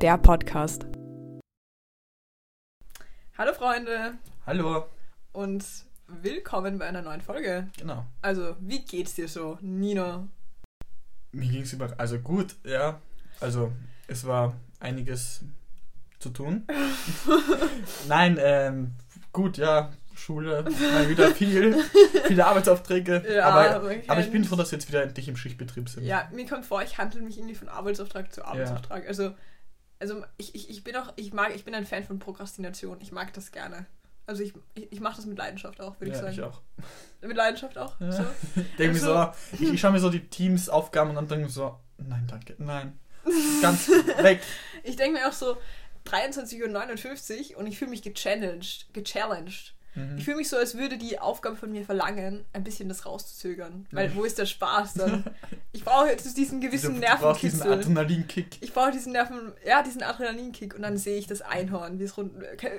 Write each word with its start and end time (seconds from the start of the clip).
der 0.00 0.16
Podcast. 0.16 0.86
Hallo 3.36 3.52
Freunde 3.52 4.14
Hallo. 4.46 4.86
und 5.32 5.62
willkommen 6.06 6.78
bei 6.78 6.86
einer 6.86 7.02
neuen 7.02 7.20
Folge. 7.20 7.68
Genau. 7.78 8.06
Also, 8.22 8.56
wie 8.60 8.80
geht's 8.80 9.14
dir 9.14 9.28
so, 9.28 9.58
Nino? 9.60 10.26
Mir 11.32 11.50
ging 11.50 11.62
es 11.62 11.74
über. 11.74 11.92
Also 11.98 12.18
gut, 12.18 12.56
ja. 12.64 12.98
Also 13.40 13.72
es 14.06 14.26
war 14.26 14.54
einiges 14.78 15.42
zu 16.18 16.30
tun. 16.30 16.66
Nein, 18.08 18.38
ähm, 18.40 18.94
gut, 19.32 19.58
ja. 19.58 19.92
Schule, 20.14 20.64
mal 20.64 21.08
wieder 21.08 21.34
viel, 21.34 21.82
viele 22.26 22.46
Arbeitsaufträge. 22.46 23.24
Ja, 23.34 23.48
aber, 23.48 23.80
man 23.80 24.02
aber 24.06 24.20
ich 24.20 24.30
bin 24.30 24.44
froh, 24.44 24.56
dass 24.56 24.70
wir 24.70 24.78
jetzt 24.78 24.88
wieder 24.88 25.02
endlich 25.02 25.28
im 25.28 25.36
Schichtbetrieb 25.36 25.88
sind. 25.88 26.04
Ja, 26.04 26.28
mir 26.32 26.46
kommt 26.46 26.66
vor, 26.66 26.82
ich 26.82 26.98
handle 26.98 27.22
mich 27.22 27.38
irgendwie 27.38 27.54
von 27.54 27.68
Arbeitsauftrag 27.68 28.30
zu 28.32 28.44
Arbeitsauftrag. 28.44 29.06
Also, 29.06 29.34
also 30.00 30.24
ich, 30.38 30.54
ich, 30.54 30.68
ich 30.70 30.82
bin 30.82 30.96
auch, 30.96 31.12
ich 31.16 31.32
mag, 31.32 31.54
ich 31.54 31.64
bin 31.64 31.74
ein 31.74 31.86
Fan 31.86 32.04
von 32.04 32.18
Prokrastination. 32.18 32.98
Ich 33.00 33.12
mag 33.12 33.32
das 33.34 33.52
gerne. 33.52 33.86
Also 34.26 34.42
ich, 34.42 34.52
ich, 34.74 34.90
ich 34.92 35.00
mache 35.00 35.16
das 35.16 35.26
mit 35.26 35.38
Leidenschaft 35.38 35.80
auch, 35.80 35.98
würde 36.00 36.10
ich 36.12 36.16
Ja, 36.16 36.22
sagen. 36.22 36.32
ich 36.34 36.42
auch. 36.42 36.60
Mit 37.20 37.36
Leidenschaft 37.36 37.76
auch. 37.78 37.98
Ja. 38.00 38.12
So. 38.12 38.24
Denke 38.78 38.98
mir 39.00 39.08
Also- 39.08 39.14
so, 39.14 39.32
ich, 39.64 39.72
ich 39.74 39.80
schaue 39.80 39.92
mir 39.92 40.00
so 40.00 40.10
die 40.10 40.26
Teams-Aufgaben 40.28 41.10
und 41.10 41.16
dann 41.16 41.28
denke 41.28 41.44
mir 41.46 41.50
so, 41.50 41.78
nein, 41.98 42.26
danke, 42.28 42.54
nein. 42.58 42.98
Ganz 43.60 43.88
weg. 44.18 44.40
Ich 44.84 44.96
denke 44.96 45.18
mir 45.20 45.28
auch 45.28 45.32
so 45.32 45.56
23.59 46.06 47.52
Uhr 47.52 47.58
und 47.58 47.66
ich 47.66 47.78
fühle 47.78 47.90
mich 47.90 48.02
gechallenged. 48.02 48.86
gechallenged. 48.92 49.74
Mhm. 49.94 50.18
Ich 50.18 50.24
fühle 50.24 50.36
mich 50.36 50.48
so, 50.48 50.56
als 50.56 50.76
würde 50.76 50.96
die 50.98 51.18
Aufgabe 51.18 51.56
von 51.56 51.72
mir 51.72 51.84
verlangen, 51.84 52.44
ein 52.52 52.62
bisschen 52.62 52.88
das 52.88 53.06
rauszuzögern. 53.06 53.86
Weil 53.90 54.14
wo 54.14 54.24
ist 54.24 54.38
der 54.38 54.46
Spaß 54.46 54.94
dann? 54.94 55.24
Ich 55.72 55.84
brauche 55.84 56.08
jetzt 56.08 56.36
diesen 56.36 56.60
gewissen 56.60 56.96
du, 56.96 57.00
du 57.00 57.06
brauchst 57.20 57.42
diesen 57.44 57.60
Nervenkitzel. 57.60 57.92
Adrenalinkick. 57.94 58.58
Ich 58.60 58.72
brauche 58.74 58.90
diesen 58.90 59.12
Nerven, 59.12 59.52
ja, 59.64 59.84
diesen 59.84 60.02
Adrenalinkick 60.02 60.74
und 60.74 60.82
dann 60.82 60.96
sehe 60.96 61.16
ich 61.16 61.28
das 61.28 61.42
Einhorn, 61.42 62.00
wie 62.00 62.04
es 62.04 62.16
rund. 62.16 62.32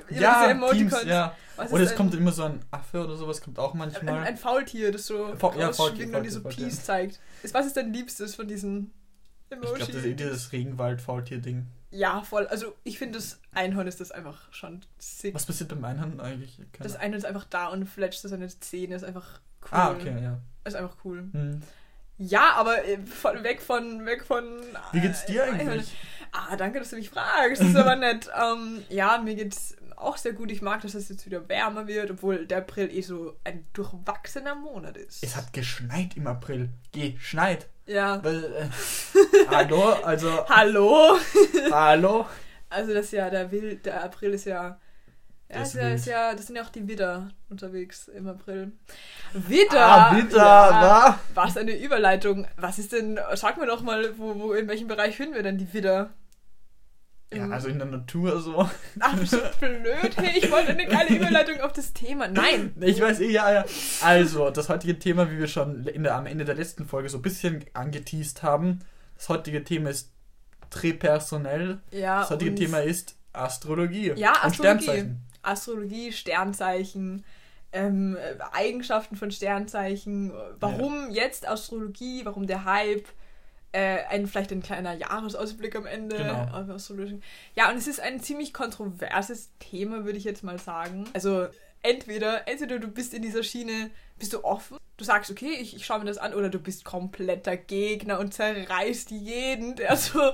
Ja, 0.10 0.42
diese 0.42 0.52
Emoticons. 0.52 1.00
Teams, 1.00 1.04
ja. 1.06 1.34
Was 1.56 1.72
Oder 1.72 1.84
es 1.84 1.92
ein- 1.92 1.96
kommt 1.98 2.14
immer 2.16 2.34
so 2.34 2.44
ein 2.44 2.60
Affe 2.70 3.02
oder 3.04 3.16
sowas, 3.16 3.40
kommt 3.42 3.60
auch 3.60 3.72
ein, 3.74 3.78
manchmal. 3.78 4.24
ein 4.24 4.36
Faultier, 4.36 4.92
das 4.92 5.06
so 5.06 5.34
Fa- 5.38 5.54
ja, 5.58 5.72
Faultier, 5.72 6.14
und 6.14 6.22
dir 6.24 6.32
so 6.32 6.42
Faultier, 6.42 6.66
Peace 6.66 6.84
zeigt. 6.84 7.20
Ist, 7.44 7.54
was 7.54 7.66
ist 7.66 7.78
dein 7.78 7.94
Liebstes 7.94 8.36
von 8.36 8.46
diesen 8.50 8.92
ich 9.50 9.56
Emoji? 9.56 9.76
glaube, 9.78 9.92
das 9.94 10.02
ist 10.02 10.06
eh 10.06 10.14
dieses 10.14 10.52
Regenwald-Faultier-Ding. 10.52 11.66
Ja, 11.92 12.22
voll. 12.22 12.48
Also 12.48 12.76
ich 12.84 12.98
finde, 12.98 13.20
das 13.20 13.40
Einhorn 13.54 13.88
ist 13.88 14.00
das 14.00 14.12
einfach 14.12 14.52
schon 14.52 14.82
sick. 14.98 15.36
Was 15.36 15.46
passiert 15.46 15.70
beim 15.70 15.84
Einhorn 15.84 16.20
eigentlich? 16.20 16.58
Keine 16.58 16.84
Das 16.84 16.96
Einhorn 16.96 17.20
ist 17.20 17.26
einfach 17.26 17.46
da 17.46 17.68
und 17.68 17.86
fletscht 17.86 18.22
seine 18.22 18.48
Zähne, 18.48 18.96
ist 18.96 19.04
einfach 19.04 19.42
cool. 19.64 19.70
Ah, 19.72 19.92
okay, 19.92 20.22
ja. 20.22 20.40
Ist 20.64 20.76
einfach 20.76 20.96
cool. 21.04 21.30
Hm. 21.32 21.62
Ja, 22.18 22.54
aber 22.54 22.86
äh, 22.86 23.00
von, 23.06 23.44
weg 23.44 23.62
von, 23.62 24.06
weg 24.06 24.24
von. 24.24 24.62
Wie 24.92 25.02
geht's 25.02 25.26
dir 25.26 25.44
äh, 25.44 25.50
eigentlich? 25.50 25.96
Ah, 26.32 26.56
danke, 26.56 26.80
dass 26.80 26.92
du 26.92 26.96
mich 26.96 27.10
fragst. 27.10 27.62
Das 27.62 27.70
ist 27.70 27.76
aber 27.76 27.96
nett. 27.96 28.30
Ähm, 28.42 28.84
ja, 28.90 29.18
mir 29.18 29.36
geht's 29.36 29.76
auch 29.98 30.18
sehr 30.18 30.34
gut. 30.34 30.52
Ich 30.52 30.62
mag, 30.62 30.82
dass 30.82 30.94
es 30.94 31.10
jetzt 31.10 31.26
wieder 31.26 31.48
wärmer 31.50 31.88
wird, 31.88 32.12
obwohl 32.12 32.46
der 32.46 32.60
April 32.60 32.90
eh 32.90 33.02
so 33.02 33.36
ein 33.44 33.66
durchwachsener 33.74 34.56
Monat 34.56 34.98
ist. 34.98 35.24
Es 35.24 35.36
hat 35.36 35.52
geschneit 35.52 36.16
im 36.16 36.28
April. 36.28 36.70
Geschneit. 36.92 37.68
Ja. 37.86 38.24
Weil, 38.24 38.44
äh, 38.46 38.68
hallo, 39.50 39.94
also, 40.04 40.48
Hallo? 40.48 41.18
hallo. 41.72 42.26
Also 42.70 42.94
das 42.94 43.12
Jahr, 43.12 43.30
der, 43.30 43.52
Will, 43.52 43.76
der 43.78 44.04
April 44.04 44.34
ist 44.34 44.46
ja. 44.46 44.80
Ja, 45.50 45.58
Der 45.58 45.62
ist 45.64 45.74
ja, 45.76 45.90
ist 45.90 46.06
ja, 46.06 46.34
das 46.34 46.48
sind 46.48 46.56
ja 46.56 46.64
auch 46.64 46.70
die 46.70 46.88
Widder 46.88 47.28
unterwegs 47.50 48.08
im 48.08 48.28
April. 48.28 48.72
Widder! 49.34 49.86
Ah, 49.86 50.14
bitte, 50.14 50.38
Ja. 50.38 50.72
wa? 50.72 51.20
Was 51.34 51.58
eine 51.58 51.78
Überleitung. 51.78 52.48
Was 52.56 52.80
ist 52.80 52.94
denn, 52.94 53.20
sag 53.34 53.58
mir 53.58 53.66
doch 53.68 53.82
mal, 53.82 54.18
wo, 54.18 54.40
wo, 54.40 54.54
in 54.54 54.70
welchem 54.70 54.88
Bereich 54.88 55.18
finden 55.18 55.36
wir 55.36 55.44
denn 55.44 55.58
die 55.58 55.74
Widder? 55.74 56.12
Ja, 57.34 57.46
Im- 57.46 57.54
also 57.54 57.70
in 57.70 57.78
der 57.80 57.88
Natur 57.88 58.42
so. 58.42 58.70
Du 58.96 59.60
blöd? 59.60 60.18
Hey, 60.18 60.38
ich 60.40 60.52
wollte 60.52 60.72
eine 60.72 60.86
geile 60.86 61.16
Überleitung 61.16 61.62
auf 61.62 61.72
das 61.72 61.94
Thema. 61.94 62.28
Nein! 62.28 62.74
Ich 62.82 63.00
weiß 63.00 63.22
eh, 63.22 63.32
ja, 63.32 63.52
ja. 63.54 63.66
Also, 64.02 64.50
das 64.50 64.68
heutige 64.70 65.00
Thema, 65.00 65.32
wie 65.32 65.38
wir 65.40 65.48
schon 65.48 65.86
in 65.88 66.04
der, 66.04 66.16
am 66.16 66.26
Ende 66.26 66.44
der 66.44 66.56
letzten 66.56 66.86
Folge 66.86 67.08
so 67.10 67.20
ein 67.20 67.22
bisschen 67.22 67.64
angeteased 67.74 68.44
haben, 68.44 68.80
das 69.16 69.30
heutige 69.30 69.64
Thema 69.64 69.90
ist 69.92 70.12
Tripersonell. 70.70 71.80
Ja, 71.92 72.22
Das 72.22 72.32
heutige 72.32 72.52
und 72.52 72.58
Thema 72.58 72.80
ist 72.80 73.16
Astrologie. 73.34 74.14
Ja, 74.16 74.32
und 74.32 74.46
Astrologie. 74.46 74.84
Sternzeichen. 74.84 75.22
Astrologie, 75.44 76.12
Sternzeichen, 76.12 77.26
ähm, 77.72 78.18
äh, 78.18 78.36
Eigenschaften 78.54 79.16
von 79.16 79.32
Sternzeichen, 79.32 80.34
warum 80.60 81.10
jetzt 81.12 81.48
Astrologie, 81.48 82.22
warum 82.26 82.46
der 82.48 82.66
Hype, 82.66 83.06
äh, 83.74 84.04
ein, 84.10 84.28
vielleicht 84.28 84.52
ein 84.52 84.62
kleiner 84.62 84.94
Jahresausblick 84.94 85.76
am 85.76 85.86
Ende. 85.86 86.18
Genau. 86.18 86.48
Ja, 87.56 87.70
und 87.70 87.78
es 87.78 87.88
ist 87.88 88.00
ein 88.00 88.20
ziemlich 88.22 88.54
kontroverses 88.54 89.52
Thema, 89.60 90.04
würde 90.06 90.18
ich 90.18 90.24
jetzt 90.26 90.44
mal 90.44 90.60
sagen. 90.60 91.06
Also 91.14 91.48
entweder, 91.82 92.48
entweder 92.48 92.80
du 92.80 92.88
bist 92.88 93.14
in 93.14 93.22
dieser 93.22 93.44
Schiene, 93.44 93.92
bist 94.20 94.34
du 94.34 94.44
offen, 94.44 94.78
du 94.98 95.04
sagst, 95.04 95.32
okay, 95.32 95.54
ich, 95.60 95.76
ich 95.76 95.86
schaue 95.86 96.00
mir 96.00 96.06
das 96.06 96.18
an, 96.18 96.34
oder 96.34 96.50
du 96.50 96.60
bist 96.60 96.86
kompletter 96.86 97.58
Gegner 97.58 98.20
und 98.20 98.34
zerreißt 98.34 99.12
jeden, 99.12 99.76
der 99.76 99.96
so 99.96 100.20
äh, 100.22 100.34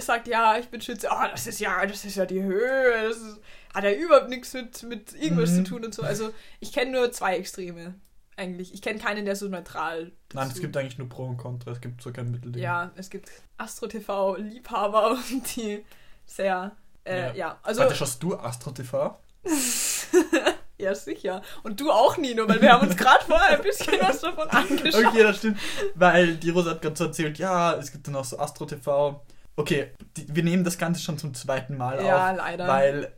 sagt, 0.00 0.26
ja, 0.26 0.58
ich 0.58 0.68
bin 0.68 0.80
Schütze, 0.80 1.08
oh, 1.12 1.24
das 1.30 1.46
ist 1.46 1.60
ja, 1.60 1.84
das 1.86 2.04
ist 2.04 2.16
ja 2.16 2.26
die 2.26 2.42
Höhe, 2.42 3.08
das 3.08 3.18
ist, 3.18 3.40
hat 3.74 3.84
ja 3.84 3.92
überhaupt 3.92 4.30
nichts 4.30 4.52
mit, 4.54 4.82
mit 4.84 5.12
irgendwas 5.14 5.50
Mhm. 5.50 5.64
zu 5.64 5.70
tun 5.70 5.84
und 5.84 5.94
so. 5.94 6.02
Also 6.02 6.30
ich 6.60 6.72
kenne 6.72 6.92
nur 6.92 7.12
zwei 7.12 7.36
Extreme 7.36 7.94
eigentlich. 8.36 8.74
Ich 8.74 8.82
kenne 8.82 8.98
keinen, 8.98 9.24
der 9.24 9.36
so 9.36 9.48
neutral 9.48 10.12
Nein, 10.32 10.48
es 10.48 10.60
gibt 10.60 10.76
eigentlich 10.76 10.98
nur 10.98 11.08
Pro 11.08 11.24
und 11.26 11.36
Contra, 11.36 11.70
es 11.72 11.80
gibt 11.80 12.02
so 12.02 12.12
kein 12.12 12.30
Mittelding. 12.30 12.62
ja, 12.62 12.90
es 12.96 13.10
gibt 13.10 13.30
Astro 13.58 13.86
TV 13.86 14.36
Liebhaber 14.36 15.10
und 15.32 15.56
die 15.56 15.84
sehr 16.26 16.72
äh, 17.04 17.28
ja. 17.28 17.34
Ja. 17.34 17.58
also 17.62 17.80
Warte, 17.82 17.94
schaust 17.94 18.22
du 18.22 18.34
Astro 18.36 18.70
TV? 18.70 19.18
ja 20.78 20.94
sicher 20.94 21.42
und 21.62 21.80
du 21.80 21.90
auch 21.90 22.16
Nino, 22.16 22.48
weil 22.48 22.60
wir 22.60 22.72
haben 22.72 22.86
uns 22.88 22.96
gerade 22.96 23.24
vorher 23.24 23.56
ein 23.58 23.62
bisschen 23.62 23.94
was 24.00 24.20
davon 24.20 24.48
angeschaut. 24.50 25.04
Okay, 25.06 25.22
das 25.22 25.36
stimmt. 25.38 25.58
Weil 25.94 26.36
die 26.36 26.50
Rosa 26.50 26.70
hat 26.70 26.82
gerade 26.82 26.96
so 26.96 27.04
erzählt, 27.04 27.38
ja, 27.38 27.74
es 27.74 27.92
gibt 27.92 28.06
dann 28.06 28.16
auch 28.16 28.24
so 28.24 28.38
Astro 28.38 28.64
TV. 28.66 29.22
Okay, 29.56 29.92
die, 30.16 30.26
wir 30.34 30.42
nehmen 30.42 30.64
das 30.64 30.78
Ganze 30.78 31.00
schon 31.00 31.16
zum 31.18 31.32
zweiten 31.34 31.76
Mal 31.76 32.04
Ja, 32.04 32.30
auf. 32.32 32.36
leider. 32.38 32.66
Weil, 32.66 33.12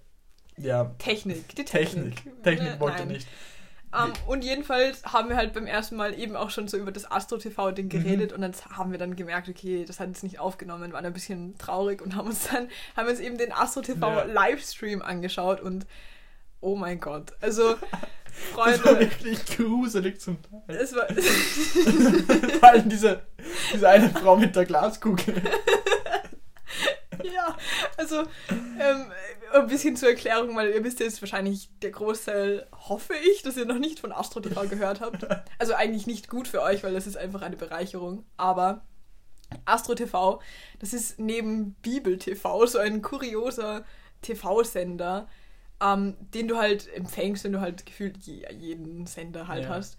ja, 0.59 0.85
Technik, 0.99 1.49
die 1.55 1.65
Technik. 1.65 2.17
Technik. 2.17 2.43
Technik 2.43 2.73
Ne, 2.75 2.81
wollte 2.81 2.99
nein. 2.99 3.09
nicht. 3.09 3.29
Ähm, 4.05 4.13
und 4.27 4.45
jedenfalls 4.45 5.05
haben 5.05 5.29
wir 5.29 5.37
halt 5.37 5.53
beim 5.53 5.67
ersten 5.67 5.97
Mal 5.97 6.19
eben 6.19 6.37
auch 6.37 6.51
schon 6.51 6.69
so 6.69 6.77
über 6.77 6.93
das 6.93 7.11
Astro 7.11 7.39
TV 7.39 7.71
Ding 7.73 7.89
geredet 7.89 8.33
und 8.33 8.41
dann 8.43 8.53
haben 8.71 8.91
wir 8.93 8.99
dann 8.99 9.17
gemerkt, 9.17 9.49
okay, 9.49 9.85
das 9.87 10.01
hat 10.01 10.09
jetzt 10.09 10.23
nicht 10.23 10.39
aufgenommen, 10.39 10.93
waren 10.93 11.05
ein 11.07 11.13
bisschen 11.13 11.57
traurig 11.59 12.03
und 12.03 12.15
haben 12.17 12.29
uns 12.29 12.49
dann 12.49 12.69
haben 12.97 13.09
uns 13.09 13.21
eben 13.21 13.39
den 13.39 13.53
Astro 13.53 13.81
TV 13.81 14.09
Ja. 14.09 14.25
Livestream 14.25 15.03
angeschaut 15.03 15.61
und 15.61 15.87
oh 16.61 16.77
mein 16.77 17.01
Gott, 17.01 17.33
also 17.41 17.77
Das 18.55 18.57
war 18.57 18.75
Freunde, 18.75 19.01
wirklich 19.01 19.47
gruselig 19.47 20.21
zum 20.21 20.37
Teil. 20.43 20.77
es 20.77 20.95
war 20.95 21.07
Vor 22.61 22.69
allem 22.69 22.89
diese, 22.89 23.23
diese 23.73 23.89
eine 23.89 24.11
Frau 24.11 24.37
mit 24.37 24.55
der 24.55 24.67
Glaskugel. 24.67 25.35
Ja, 27.35 27.57
also 27.97 28.21
ähm, 28.21 29.13
ein 29.53 29.67
bisschen 29.67 29.97
zur 29.97 30.11
Erklärung, 30.11 30.57
weil 30.57 30.71
ihr 30.71 30.85
wisst 30.85 31.01
jetzt 31.01 31.21
wahrscheinlich 31.23 31.69
der 31.83 31.91
Großteil, 31.91 32.67
hoffe 32.89 33.15
ich, 33.31 33.43
dass 33.43 33.57
ihr 33.57 33.67
noch 33.67 33.79
nicht 33.79 34.01
von 34.01 34.13
Astro 34.13 34.41
TV 34.41 34.69
gehört 34.69 35.01
habt. 35.01 35.27
Also 35.59 35.75
eigentlich 35.75 36.07
nicht 36.07 36.29
gut 36.29 36.49
für 36.49 36.61
euch, 36.63 36.85
weil 36.85 36.93
das 36.93 37.07
ist 37.07 37.17
einfach 37.17 37.43
eine 37.43 37.57
Bereicherung. 37.57 38.25
Aber 38.37 38.85
Astro 39.65 39.95
TV, 39.95 40.41
das 40.81 40.93
ist 40.93 41.19
neben 41.19 41.75
Bibel 41.83 42.19
TV 42.19 42.67
so 42.67 42.79
ein 42.79 43.01
kurioser 43.01 43.85
TV-Sender, 44.23 45.29
ähm, 45.83 46.17
den 46.35 46.49
du 46.49 46.57
halt 46.57 46.93
empfängst, 46.95 47.45
wenn 47.45 47.53
du 47.53 47.61
halt 47.61 47.87
gefühlt 47.87 48.19
je, 48.19 48.47
jeden 48.53 49.07
Sender 49.07 49.49
halt 49.49 49.65
Ja. 49.65 49.71
hast. 49.71 49.97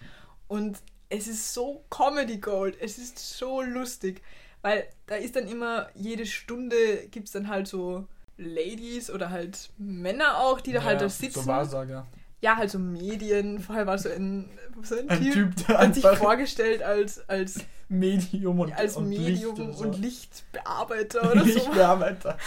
Und 0.48 0.80
es 1.10 1.28
ist 1.28 1.54
so 1.54 1.86
Comedy 1.90 2.38
Gold, 2.38 2.78
es 2.80 2.98
ist 2.98 3.18
so 3.18 3.62
lustig, 3.62 4.22
weil 4.68 4.86
da 5.06 5.16
ist 5.16 5.36
dann 5.36 5.48
immer, 5.48 5.88
jede 5.96 6.26
Stunde 6.26 7.08
gibt 7.12 7.28
es 7.28 7.32
dann 7.34 7.48
halt 7.48 7.68
so 7.68 8.06
Ladies 8.38 9.10
oder 9.10 9.30
halt 9.30 9.70
Männer 9.78 10.38
auch, 10.40 10.60
die 10.62 10.72
da 10.74 10.84
halt 10.84 11.02
da 11.02 11.10
sitzen. 11.10 11.42
So 11.42 11.48
Wahrsager. 11.48 12.06
ja, 12.42 12.56
halt 12.58 12.70
so 12.70 12.78
Medien. 12.80 13.60
Vorher 13.60 13.88
war 13.88 13.98
so 13.98 14.10
ein, 14.10 14.50
so 14.84 14.96
ein, 14.98 15.10
Ein 15.10 15.22
Typ, 15.24 15.34
Typ, 15.56 15.68
der 15.68 15.78
hat 15.80 15.96
sich 15.96 16.06
vorgestellt 16.06 16.84
als, 16.84 17.28
als, 17.30 17.60
Medium 17.90 18.60
und, 18.60 18.74
als 18.78 18.98
und 18.98 19.08
Medium 19.10 19.56
Licht 19.56 19.60
und, 19.60 19.74
so. 19.74 19.84
und 19.86 20.00
Lichtbearbeiter 20.00 21.32
oder 21.32 21.40
so. 21.46 21.46
Lichtbearbeiter. 21.46 22.38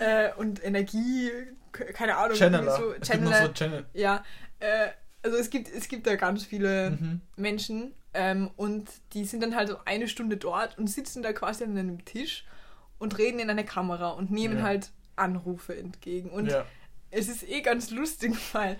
äh, 0.00 0.32
und 0.36 0.62
Energie, 0.64 1.30
ke- 1.72 1.92
keine 1.92 2.16
Ahnung. 2.16 2.36
Channeler. 2.36 2.76
So, 2.76 2.94
Channeler. 3.02 3.46
so 3.46 3.52
Channel. 3.52 3.86
Ja, 3.94 4.24
äh, 4.60 4.88
also 5.22 5.36
es 5.36 5.50
gibt, 5.50 5.68
es 5.72 5.88
gibt 5.88 6.06
da 6.06 6.16
ganz 6.16 6.44
viele 6.44 6.90
Mhm. 6.90 7.20
Menschen 7.36 7.92
ähm, 8.14 8.50
und 8.56 8.88
die 9.12 9.24
sind 9.24 9.42
dann 9.42 9.54
halt 9.54 9.68
so 9.68 9.76
eine 9.84 10.08
Stunde 10.08 10.36
dort 10.36 10.78
und 10.78 10.88
sitzen 10.88 11.22
da 11.22 11.32
quasi 11.32 11.64
an 11.64 11.76
einem 11.76 12.04
Tisch 12.04 12.44
und 12.98 13.18
reden 13.18 13.38
in 13.38 13.50
eine 13.50 13.64
Kamera 13.64 14.10
und 14.10 14.30
nehmen 14.30 14.58
Ja. 14.58 14.62
halt 14.64 14.90
Anrufe 15.16 15.76
entgegen. 15.76 16.30
Und 16.30 16.50
ja. 16.50 16.64
es 17.10 17.28
ist 17.28 17.48
eh 17.48 17.60
ganz 17.60 17.90
lustig, 17.90 18.34
weil 18.52 18.78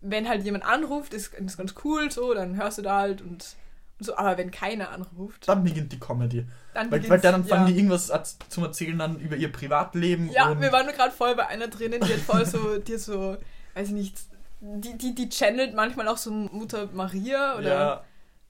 wenn 0.00 0.28
halt 0.28 0.44
jemand 0.44 0.64
anruft, 0.64 1.14
ist, 1.14 1.34
ist 1.34 1.56
ganz 1.56 1.74
cool 1.84 2.10
so, 2.10 2.34
dann 2.34 2.56
hörst 2.56 2.78
du 2.78 2.82
da 2.82 2.98
halt 3.00 3.22
und 3.22 3.56
Und 3.98 4.04
so, 4.04 4.16
aber 4.16 4.36
wenn 4.36 4.50
keiner 4.50 4.90
anruft, 4.90 5.48
Dann 5.48 5.64
beginnt 5.64 5.90
die 5.90 5.98
Comedy. 5.98 6.44
dann 6.74 6.90
Weil, 6.90 7.08
weil 7.08 7.18
dann 7.18 7.44
fangen 7.46 7.66
ja. 7.66 7.72
die 7.72 7.78
irgendwas 7.78 8.12
zum 8.50 8.64
Erzählen 8.64 9.00
an 9.00 9.18
über 9.18 9.36
ihr 9.36 9.50
Privatleben. 9.50 10.30
Ja, 10.30 10.60
wir 10.60 10.70
waren 10.70 10.86
gerade 10.88 11.12
voll 11.12 11.34
bei 11.34 11.46
einer 11.46 11.68
drinnen, 11.68 12.02
die 12.02 12.12
hat 12.12 12.20
voll 12.20 12.44
so, 12.44 12.76
die 12.78 12.92
hat 12.92 13.00
so, 13.00 13.38
weiß 13.74 13.88
ich 13.88 13.94
nicht, 13.94 14.18
die, 14.60 14.98
die, 14.98 15.14
die 15.14 15.30
channelt 15.30 15.74
manchmal 15.74 16.08
auch 16.08 16.18
so 16.18 16.30
Mutter 16.30 16.90
Maria 16.92 17.56
oder 17.56 18.04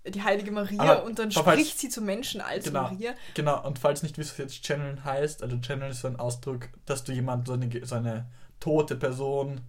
die 0.09 0.23
heilige 0.23 0.51
Maria 0.53 0.81
Aber 0.81 1.05
und 1.05 1.19
dann 1.19 1.31
falls- 1.33 1.59
spricht 1.61 1.79
sie 1.81 1.89
zu 1.89 2.01
Menschen 2.03 2.41
als 2.41 2.65
Genau. 2.65 2.83
Maria. 2.83 3.13
genau. 3.35 3.65
Und 3.67 3.79
falls 3.79 4.03
nicht 4.03 4.19
wisst, 4.19 4.33
was 4.33 4.39
jetzt 4.39 4.63
Channeln 4.65 5.05
heißt, 5.05 5.43
also 5.43 5.57
Channel 5.59 5.91
ist 5.91 6.01
so 6.03 6.09
ein 6.09 6.17
Ausdruck, 6.17 6.69
dass 6.85 7.05
du 7.05 7.13
jemand 7.13 7.47
so 7.47 7.55
eine, 7.55 7.87
so 7.87 7.95
eine 7.97 8.27
tote 8.61 8.97
Person 8.97 9.61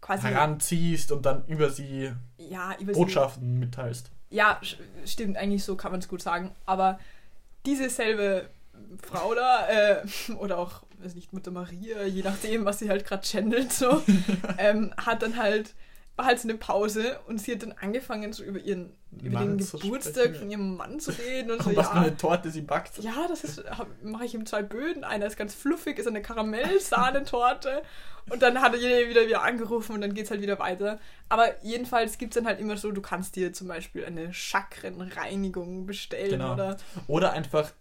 Quasi, 0.00 0.28
heranziehst 0.28 1.10
und 1.12 1.26
dann 1.26 1.44
über 1.46 1.70
sie 1.70 2.12
ja, 2.38 2.74
über 2.80 2.94
sie- 2.94 3.00
Botschaften 3.00 3.58
mitteilst. 3.58 4.10
Ja, 4.30 4.60
stimmt, 5.06 5.36
eigentlich 5.36 5.64
so 5.64 5.74
kann 5.76 5.90
man 5.90 6.00
es 6.00 6.08
gut 6.08 6.22
sagen. 6.22 6.54
Aber 6.66 6.98
diese 7.66 7.88
selbe 7.90 8.48
Frau 9.02 9.34
da, 9.34 9.66
äh, 9.68 10.02
oder 10.38 10.58
auch, 10.58 10.82
weiß 11.00 11.14
nicht, 11.14 11.32
Mutter 11.32 11.50
Maria, 11.50 12.04
je 12.04 12.22
nachdem, 12.22 12.64
was 12.64 12.78
sie 12.78 12.88
halt 12.90 13.04
gerade 13.06 13.26
channelt, 13.26 13.72
so, 13.72 14.02
ähm, 14.58 14.92
hat 14.96 15.22
dann 15.22 15.36
halt, 15.36 15.74
war 16.18 16.26
halt 16.26 16.40
so 16.40 16.48
eine 16.48 16.58
Pause 16.58 17.18
und 17.28 17.40
sie 17.40 17.52
hat 17.52 17.62
dann 17.62 17.72
angefangen, 17.80 18.32
so 18.32 18.42
über 18.42 18.58
ihren, 18.58 18.92
über 19.22 19.38
Mann 19.38 19.56
den 19.56 19.66
Geburtstag 19.70 20.36
von 20.36 20.50
ihrem 20.50 20.76
Mann 20.76 20.98
zu 20.98 21.12
reden 21.12 21.52
und 21.52 21.62
so, 21.62 21.74
was 21.76 21.86
ja. 21.86 21.92
für 21.92 21.98
eine 21.98 22.16
Torte 22.16 22.50
sie 22.50 22.62
backt. 22.62 22.98
Ja, 22.98 23.26
das 23.28 23.44
ist, 23.44 23.62
mache 24.02 24.24
ich 24.24 24.34
ihm 24.34 24.44
zwei 24.44 24.62
Böden. 24.62 25.04
Einer 25.04 25.26
ist 25.26 25.36
ganz 25.36 25.54
fluffig, 25.54 25.96
ist 25.98 26.08
eine 26.08 26.20
Karamellsahnetorte. 26.20 27.82
Und 28.30 28.42
dann 28.42 28.60
hat 28.60 28.74
er 28.74 28.80
wieder, 29.08 29.26
wieder 29.26 29.42
angerufen 29.42 29.92
und 29.94 30.00
dann 30.02 30.12
geht 30.12 30.24
es 30.24 30.30
halt 30.30 30.42
wieder 30.42 30.58
weiter. 30.58 30.98
Aber 31.30 31.46
jedenfalls 31.62 32.18
gibt 32.18 32.34
es 32.34 32.42
dann 32.42 32.46
halt 32.46 32.60
immer 32.60 32.76
so, 32.76 32.90
du 32.92 33.00
kannst 33.00 33.36
dir 33.36 33.52
zum 33.54 33.68
Beispiel 33.68 34.04
eine 34.04 34.34
Chakrenreinigung 34.34 35.86
bestellen 35.86 36.32
Genau. 36.32 36.52
oder 36.52 36.76
Oder 37.06 37.32
einfach 37.32 37.72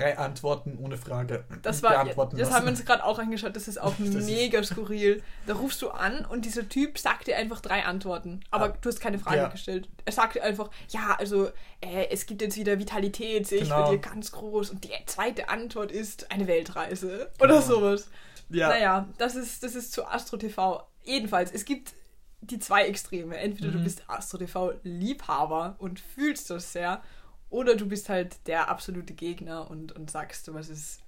drei 0.00 0.18
Antworten 0.18 0.78
ohne 0.80 0.96
Frage. 0.96 1.44
das 1.62 1.82
war, 1.82 1.90
beantworten 1.90 2.36
das 2.36 2.48
lassen. 2.48 2.54
haben 2.54 2.64
wir 2.66 2.70
uns 2.70 2.84
gerade 2.84 3.04
auch 3.04 3.18
angeschaut, 3.18 3.54
das 3.56 3.68
ist 3.68 3.80
auch 3.80 3.94
Das 3.98 4.08
ist- 4.14 4.26
mega 4.26 4.62
skurril. 4.62 5.22
Da 5.46 5.54
rufst 5.54 5.82
du 5.82 5.90
an 5.90 6.24
und 6.26 6.44
dieser 6.44 6.68
Typ 6.68 6.98
sagt 6.98 7.26
dir 7.26 7.36
einfach 7.36 7.60
drei 7.60 7.84
Antworten, 7.84 8.40
aber 8.50 8.66
Ah, 8.72 8.76
du 8.80 8.88
hast 8.88 9.00
keine 9.00 9.18
Frage 9.18 9.36
ja. 9.38 9.48
gestellt. 9.48 9.88
Er 10.04 10.12
sagt 10.12 10.34
dir 10.36 10.42
einfach, 10.42 10.70
ja, 10.90 11.16
also 11.18 11.46
äh, 11.80 12.08
es 12.10 12.26
gibt 12.26 12.42
jetzt 12.42 12.56
wieder 12.56 12.78
Vitalität, 12.78 13.46
sehe 13.46 13.58
ich 13.58 13.64
Genau. 13.68 13.84
bei 13.84 13.90
dir 13.96 13.98
ganz 13.98 14.32
groß 14.32 14.70
und 14.70 14.84
die 14.84 14.90
zweite 15.06 15.48
Antwort 15.48 15.90
ist 15.92 16.30
eine 16.30 16.46
Weltreise 16.46 17.30
oder 17.40 17.48
Genau. 17.48 17.60
sowas. 17.60 18.08
Ja, 18.48 18.68
Naja, 18.68 19.08
das 19.18 19.34
ist, 19.34 19.62
das 19.62 19.74
ist 19.74 19.92
zu 19.92 20.06
Astro 20.06 20.36
TV. 20.36 20.86
Jedenfalls, 21.02 21.50
es 21.50 21.64
gibt 21.64 21.94
die 22.42 22.58
zwei 22.60 22.86
Extreme. 22.86 23.36
Entweder 23.38 23.72
du 23.72 23.78
Mhm. 23.78 23.84
bist 23.84 24.02
Astro 24.08 24.38
TV 24.38 24.74
Liebhaber 24.84 25.74
und 25.78 25.98
fühlst 26.00 26.50
das 26.50 26.72
sehr, 26.72 27.02
oder 27.50 27.76
du 27.76 27.86
bist 27.86 28.08
halt 28.08 28.36
der 28.46 28.68
absolute 28.68 29.14
Gegner 29.14 29.70
und, 29.70 29.92
und 29.92 30.10
sagst, 30.10 30.44
sowas 30.46 30.68
ist 30.68 31.00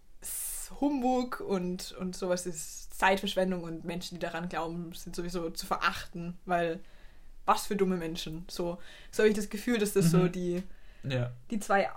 Humbug 0.80 1.40
und, 1.40 1.92
und 1.92 2.14
sowas 2.16 2.46
ist 2.46 2.94
Zeitverschwendung 2.98 3.62
und 3.64 3.84
Menschen, 3.84 4.16
die 4.16 4.20
daran 4.20 4.48
glauben, 4.48 4.92
sind 4.92 5.16
sowieso 5.16 5.50
zu 5.50 5.66
verachten, 5.66 6.36
weil 6.44 6.80
was 7.46 7.66
für 7.66 7.76
dumme 7.76 7.96
Menschen. 7.96 8.44
So, 8.50 8.78
so 9.10 9.22
habe 9.22 9.30
ich 9.30 9.36
das 9.36 9.48
Gefühl, 9.48 9.78
dass 9.78 9.94
das 9.94 10.10
so 10.10 10.18
Mhm. 10.18 10.32
die, 10.32 10.62
ja. 11.04 11.32
die 11.50 11.58
zwei, 11.60 11.88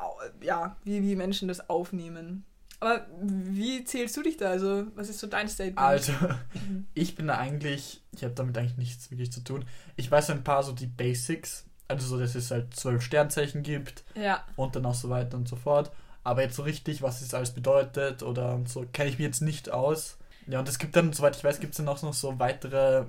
ja, 0.42 0.78
wie, 0.84 1.02
wie 1.04 1.16
Menschen 1.18 1.48
das 1.50 1.70
aufnehmen. 1.70 2.46
Aber 2.80 3.06
wie 3.22 3.84
zählst 3.84 4.16
du 4.18 4.24
dich 4.24 4.38
da? 4.38 4.50
Also, 4.50 4.88
was 4.96 5.10
ist 5.10 5.20
so 5.20 5.28
dein 5.28 5.48
Statement? 5.50 5.78
Also, 5.78 6.14
Mhm. 6.54 6.88
ich 6.94 7.16
bin 7.16 7.28
da 7.28 7.38
eigentlich, 7.38 8.02
ich 8.12 8.24
habe 8.24 8.34
damit 8.34 8.58
eigentlich 8.58 8.78
nichts 8.78 9.12
wirklich 9.12 9.32
zu 9.32 9.44
tun. 9.44 9.66
Ich 9.98 10.10
weiß 10.10 10.30
ein 10.30 10.44
paar 10.44 10.64
so 10.64 10.72
die 10.72 10.88
Basics, 10.88 11.66
also 11.92 12.08
so, 12.08 12.20
dass 12.20 12.36
es 12.36 12.52
halt 12.52 12.76
zwölf 12.76 13.02
Sternzeichen 13.02 13.64
gibt 13.64 14.04
Ja, 14.16 14.44
und 14.56 14.76
dann 14.76 14.86
auch 14.86 14.96
so 14.96 15.10
weiter 15.10 15.38
und 15.38 15.48
so 15.48 15.56
fort. 15.56 15.92
Aber 16.24 16.42
jetzt 16.42 16.56
so 16.56 16.64
richtig, 16.64 17.02
was 17.02 17.22
es 17.22 17.34
alles 17.34 17.52
bedeutet 17.52 18.22
oder 18.24 18.60
so, 18.66 18.86
kenne 18.94 19.10
ich 19.10 19.18
mich 19.18 19.26
jetzt 19.26 19.42
nicht 19.42 19.72
aus. 19.72 20.18
Ja, 20.48 20.60
und 20.60 20.68
es 20.70 20.78
gibt 20.80 20.96
dann, 20.96 21.14
soweit 21.14 21.36
ich 21.36 21.44
weiß, 21.44 21.60
gibt 21.60 21.74
es 21.74 21.78
dann 21.78 21.88
auch 21.88 22.02
noch 22.02 22.14
so 22.14 22.38
weitere 22.40 23.06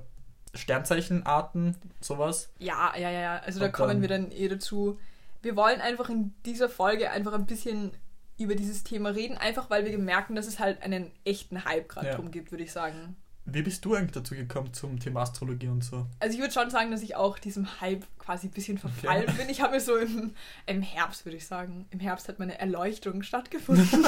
Sternzeichenarten, 0.54 1.76
sowas. 2.00 2.50
ja, 2.58 2.92
ja, 2.96 3.10
ja, 3.10 3.20
ja. 3.20 3.38
Also 3.44 3.60
da 3.60 3.66
Und 3.66 3.72
kommen 3.72 3.88
dann- 3.88 4.00
wir 4.02 4.08
dann 4.08 4.30
eh 4.32 4.48
dazu. 4.48 4.98
Wir 5.42 5.56
wollen 5.56 5.80
einfach 5.80 6.08
in 6.08 6.34
dieser 6.46 6.68
Folge 6.68 7.10
einfach 7.10 7.32
ein 7.32 7.46
bisschen 7.46 7.92
über 8.38 8.54
dieses 8.54 8.84
Thema 8.84 9.10
reden, 9.10 9.36
einfach 9.36 9.70
weil 9.70 9.84
wir 9.84 9.98
merken, 9.98 10.34
dass 10.34 10.46
es 10.46 10.58
halt 10.58 10.82
einen 10.82 11.10
echten 11.24 11.64
Hype 11.64 11.88
gerade 11.88 12.08
Ja. 12.08 12.14
drum 12.16 12.30
gibt, 12.30 12.50
würde 12.50 12.64
ich 12.64 12.72
sagen. 12.72 13.16
Wie 13.44 13.62
bist 13.62 13.84
du 13.84 13.94
eigentlich 13.94 14.12
dazu 14.12 14.36
gekommen 14.36 14.72
zum 14.72 15.00
Thema 15.00 15.22
Astrologie 15.22 15.66
und 15.66 15.82
so? 15.82 16.06
Also 16.20 16.34
ich 16.34 16.40
würde 16.40 16.54
schon 16.54 16.70
sagen, 16.70 16.92
dass 16.92 17.02
ich 17.02 17.16
auch 17.16 17.40
diesem 17.40 17.80
Hype 17.80 18.04
quasi 18.18 18.46
ein 18.46 18.52
bisschen 18.52 18.78
verfallen 18.78 19.26
bin. 19.36 19.48
Ich 19.48 19.60
habe 19.60 19.72
mir 19.72 19.80
so 19.80 19.96
im, 19.96 20.32
im 20.66 20.80
Herbst, 20.80 21.26
würde 21.26 21.36
ich 21.36 21.46
sagen, 21.46 21.86
im 21.90 21.98
Herbst 21.98 22.28
hat 22.28 22.38
meine 22.38 22.60
Erleuchtung 22.60 23.24
stattgefunden. 23.24 24.06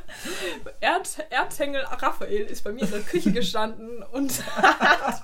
Erd, 0.80 1.24
Erzengel 1.30 1.82
Raphael 1.82 2.42
ist 2.42 2.64
bei 2.64 2.72
mir 2.72 2.82
in 2.82 2.90
der 2.90 3.02
Küche 3.02 3.30
gestanden 3.30 4.02
und 4.12 4.44
hat, 4.56 5.22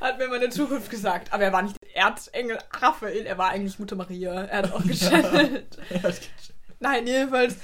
hat 0.00 0.18
mir 0.18 0.28
meine 0.28 0.50
Zukunft 0.50 0.90
gesagt. 0.90 1.32
Aber 1.32 1.44
er 1.44 1.52
war 1.54 1.62
nicht 1.62 1.76
Erzengel 1.94 2.58
Raphael, 2.70 3.24
er 3.24 3.38
war 3.38 3.48
eigentlich 3.48 3.78
Mutter 3.78 3.96
Maria. 3.96 4.44
Er 4.44 4.58
hat 4.58 4.72
auch 4.72 4.84
gechannelt. 4.84 5.78
Nein, 6.80 7.06
jedenfalls 7.06 7.56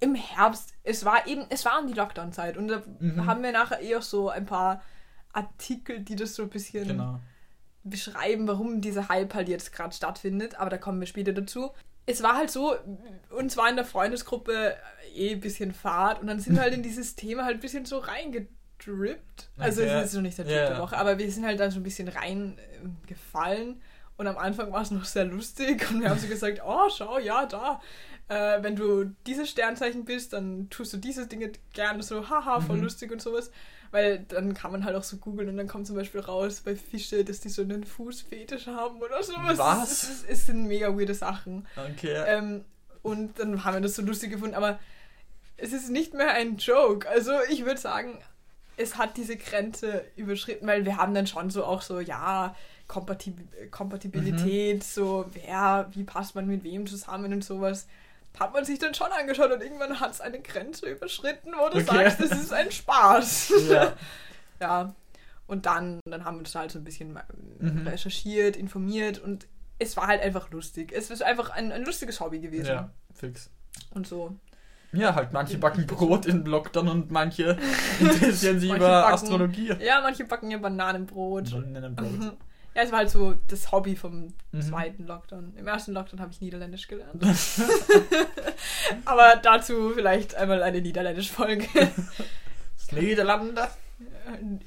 im 0.00 0.14
Herbst, 0.14 0.74
es 0.82 1.04
war 1.04 1.26
eben, 1.26 1.44
es 1.50 1.64
war 1.64 1.80
um 1.80 1.86
die 1.86 1.94
Lockdown-Zeit 1.94 2.56
und 2.56 2.68
da 2.68 2.82
Mhm. 2.98 3.26
haben 3.26 3.42
wir 3.42 3.52
nachher 3.52 3.80
eh 3.82 3.96
auch 3.96 4.02
so 4.02 4.28
ein 4.28 4.46
paar 4.46 4.82
Artikel, 5.32 6.00
die 6.00 6.16
das 6.16 6.34
so 6.34 6.42
ein 6.44 6.50
bisschen 6.50 6.86
genau. 6.88 7.20
beschreiben, 7.84 8.46
warum 8.48 8.80
dieser 8.80 9.08
Hype 9.08 9.34
halt 9.34 9.48
jetzt 9.48 9.72
gerade 9.72 9.94
stattfindet, 9.94 10.54
aber 10.58 10.70
da 10.70 10.78
kommen 10.78 10.98
wir 11.00 11.06
später 11.06 11.32
dazu. 11.32 11.70
Es 12.06 12.22
war 12.22 12.36
halt 12.36 12.50
so, 12.50 12.74
uns 13.30 13.56
war 13.56 13.68
in 13.68 13.76
der 13.76 13.84
Freundesgruppe 13.84 14.76
eh 15.14 15.32
ein 15.32 15.40
bisschen 15.40 15.72
Fahrt 15.74 16.20
und 16.20 16.26
dann 16.28 16.38
sind 16.40 16.54
wir 16.54 16.62
halt 16.62 16.74
in 16.74 16.82
dieses 16.84 17.16
Thema 17.16 17.44
halt 17.44 17.56
ein 17.56 17.60
bisschen 17.60 17.84
so 17.84 17.98
reingedrippt. 17.98 19.50
Also 19.58 19.82
Okay. 19.82 19.90
es 20.00 20.06
ist 20.08 20.14
noch 20.14 20.22
nicht 20.22 20.38
der 20.38 20.44
Trip 20.44 20.54
der 20.54 20.70
ja. 20.70 20.78
Woche, 20.80 20.96
aber 20.96 21.18
wir 21.18 21.30
sind 21.30 21.44
halt 21.46 21.58
dann 21.60 21.70
so 21.70 21.80
ein 21.80 21.82
bisschen 21.82 22.08
reingefallen 22.08 23.80
und 24.16 24.26
am 24.26 24.38
Anfang 24.38 24.72
war 24.72 24.82
es 24.82 24.90
noch 24.90 25.04
sehr 25.04 25.24
lustig 25.24 25.88
und 25.90 26.00
wir 26.00 26.10
haben 26.10 26.18
so 26.18 26.26
gesagt, 26.28 26.60
oh, 26.64 26.88
schau, 26.94 27.18
ja, 27.18 27.44
da, 27.46 27.80
äh, 28.28 28.62
wenn 28.62 28.76
du 28.76 29.04
dieses 29.26 29.48
Sternzeichen 29.50 30.04
bist, 30.04 30.32
dann 30.32 30.68
tust 30.70 30.92
du 30.92 30.96
diese 30.96 31.26
Dinge 31.26 31.52
gerne 31.72 32.02
so, 32.02 32.28
haha, 32.28 32.60
voll 32.60 32.76
Mhm. 32.78 32.82
lustig 32.84 33.12
und 33.12 33.22
sowas. 33.22 33.50
Weil 33.92 34.18
dann 34.28 34.52
kann 34.52 34.72
man 34.72 34.84
halt 34.84 34.96
auch 34.96 35.04
so 35.04 35.16
googeln 35.16 35.48
und 35.48 35.56
dann 35.56 35.68
kommt 35.68 35.86
zum 35.86 35.94
Beispiel 35.94 36.20
raus 36.20 36.60
bei 36.64 36.74
Fische, 36.74 37.24
dass 37.24 37.38
die 37.40 37.48
so 37.48 37.62
einen 37.62 37.84
Fußfetisch 37.84 38.66
haben 38.66 39.00
oder 39.00 39.22
sowas. 39.22 39.58
Was? 39.58 39.90
Es, 39.92 40.08
es, 40.10 40.24
es 40.24 40.46
sind 40.46 40.66
mega 40.66 40.88
weirde 40.98 41.14
Sachen. 41.14 41.66
Okay. 41.76 42.22
Ähm, 42.26 42.64
und 43.02 43.38
dann 43.38 43.64
haben 43.64 43.74
wir 43.74 43.80
das 43.80 43.94
so 43.94 44.02
lustig 44.02 44.32
gefunden, 44.32 44.56
aber 44.56 44.80
es 45.56 45.72
ist 45.72 45.88
nicht 45.88 46.14
mehr 46.14 46.30
ein 46.32 46.56
Joke. 46.56 47.08
Also 47.08 47.30
ich 47.48 47.64
würde 47.64 47.78
sagen, 47.80 48.18
es 48.76 48.98
hat 48.98 49.16
diese 49.16 49.36
Grenze 49.36 50.04
überschritten, 50.16 50.66
weil 50.66 50.84
wir 50.84 50.96
haben 50.96 51.14
dann 51.14 51.28
schon 51.28 51.48
so 51.48 51.64
auch 51.64 51.80
so, 51.80 52.00
ja, 52.00 52.54
Kompatib 52.88 53.38
Kompatibilität, 53.70 54.82
so 54.84 55.26
wer, 55.32 55.88
wie 55.92 56.04
passt 56.04 56.34
man 56.34 56.46
mit 56.46 56.64
wem 56.64 56.86
zusammen 56.86 57.32
und 57.32 57.44
sowas. 57.44 57.86
Hat 58.38 58.52
man 58.52 58.64
sich 58.64 58.78
dann 58.78 58.94
schon 58.94 59.08
angeschaut 59.12 59.50
und 59.50 59.62
irgendwann 59.62 59.98
hat 60.00 60.10
es 60.12 60.20
eine 60.20 60.40
Grenze 60.40 60.86
überschritten, 60.90 61.52
wo 61.52 61.68
du 61.70 61.78
Okay. 61.78 61.84
sagst, 61.84 62.20
das 62.20 62.30
ist 62.32 62.52
ein 62.52 62.70
Spaß. 62.70 63.52
Ja. 63.70 63.92
ja. 64.60 64.94
Und 65.46 65.64
dann, 65.66 66.00
dann 66.04 66.24
haben 66.24 66.38
wir 66.38 66.42
das 66.44 66.54
halt 66.54 66.70
so 66.72 66.78
ein 66.78 66.84
bisschen 66.84 67.18
Mhm. 67.60 67.86
recherchiert, 67.86 68.56
informiert 68.56 69.18
und 69.18 69.46
es 69.78 69.96
war 69.96 70.06
halt 70.08 70.20
einfach 70.22 70.50
lustig. 70.50 70.92
Es 70.92 71.10
ist 71.10 71.22
einfach 71.22 71.50
ein, 71.50 71.70
ein 71.72 71.84
lustiges 71.84 72.20
Hobby 72.20 72.40
gewesen. 72.40 72.66
ja, 72.66 72.90
fix. 73.14 73.50
Und 73.90 74.06
so. 74.06 74.34
Ja, 74.92 75.14
halt, 75.14 75.32
manche 75.32 75.58
backen 75.58 75.86
Brot 75.86 76.26
in 76.26 76.44
Lockdown 76.46 76.88
und 76.88 77.10
manche 77.10 77.56
interessieren 78.00 78.58
sich 78.60 78.70
über 78.70 78.78
backen- 79.02 79.14
Astrologie. 79.14 79.72
Ja, 79.80 80.00
manche 80.00 80.24
backen 80.24 80.50
ja 80.50 80.58
Bananenbrot. 80.58 81.50
Bananenbrot. 81.50 82.36
Ja, 82.76 82.82
es 82.82 82.92
war 82.92 82.98
halt 82.98 83.10
so 83.10 83.34
das 83.48 83.72
Hobby 83.72 83.96
vom 83.96 84.34
Mhm. 84.52 84.60
zweiten 84.62 85.06
Lockdown. 85.06 85.54
Im 85.56 85.66
ersten 85.66 85.92
Lockdown 85.92 86.20
habe 86.20 86.30
ich 86.30 86.40
Niederländisch 86.42 86.86
gelernt. 86.88 87.22
Aber 89.06 89.36
dazu 89.42 89.92
vielleicht 89.94 90.34
einmal 90.34 90.62
eine 90.62 90.80
Niederländisch-Folge. 90.82 91.66
Niederlande. 92.92 93.66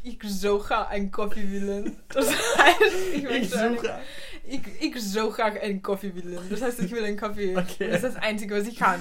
Ich 0.04 0.20
suche 0.24 0.88
ein 0.88 1.12
willen. 1.52 1.98
Das 2.10 2.28
heißt, 2.58 2.96
ich, 3.14 3.18
Ich 3.18 3.24
möchte 3.24 3.60
eine- 3.60 3.76
suche. 3.78 4.00
Ich, 4.48 4.62
ich 4.80 4.96
graag 5.30 5.62
einen 5.62 5.82
Kaffee 5.84 6.16
willen. 6.16 6.40
Das 6.50 6.62
heißt, 6.64 6.80
ich 6.82 6.92
will 6.92 7.04
einen 7.06 7.18
Kaffee. 7.18 7.56
Okay. 7.56 7.88
Das 7.92 7.98
ist 8.04 8.16
das 8.16 8.16
Einzige, 8.16 8.58
was 8.60 8.68
ich 8.68 8.78
kann. 8.78 9.00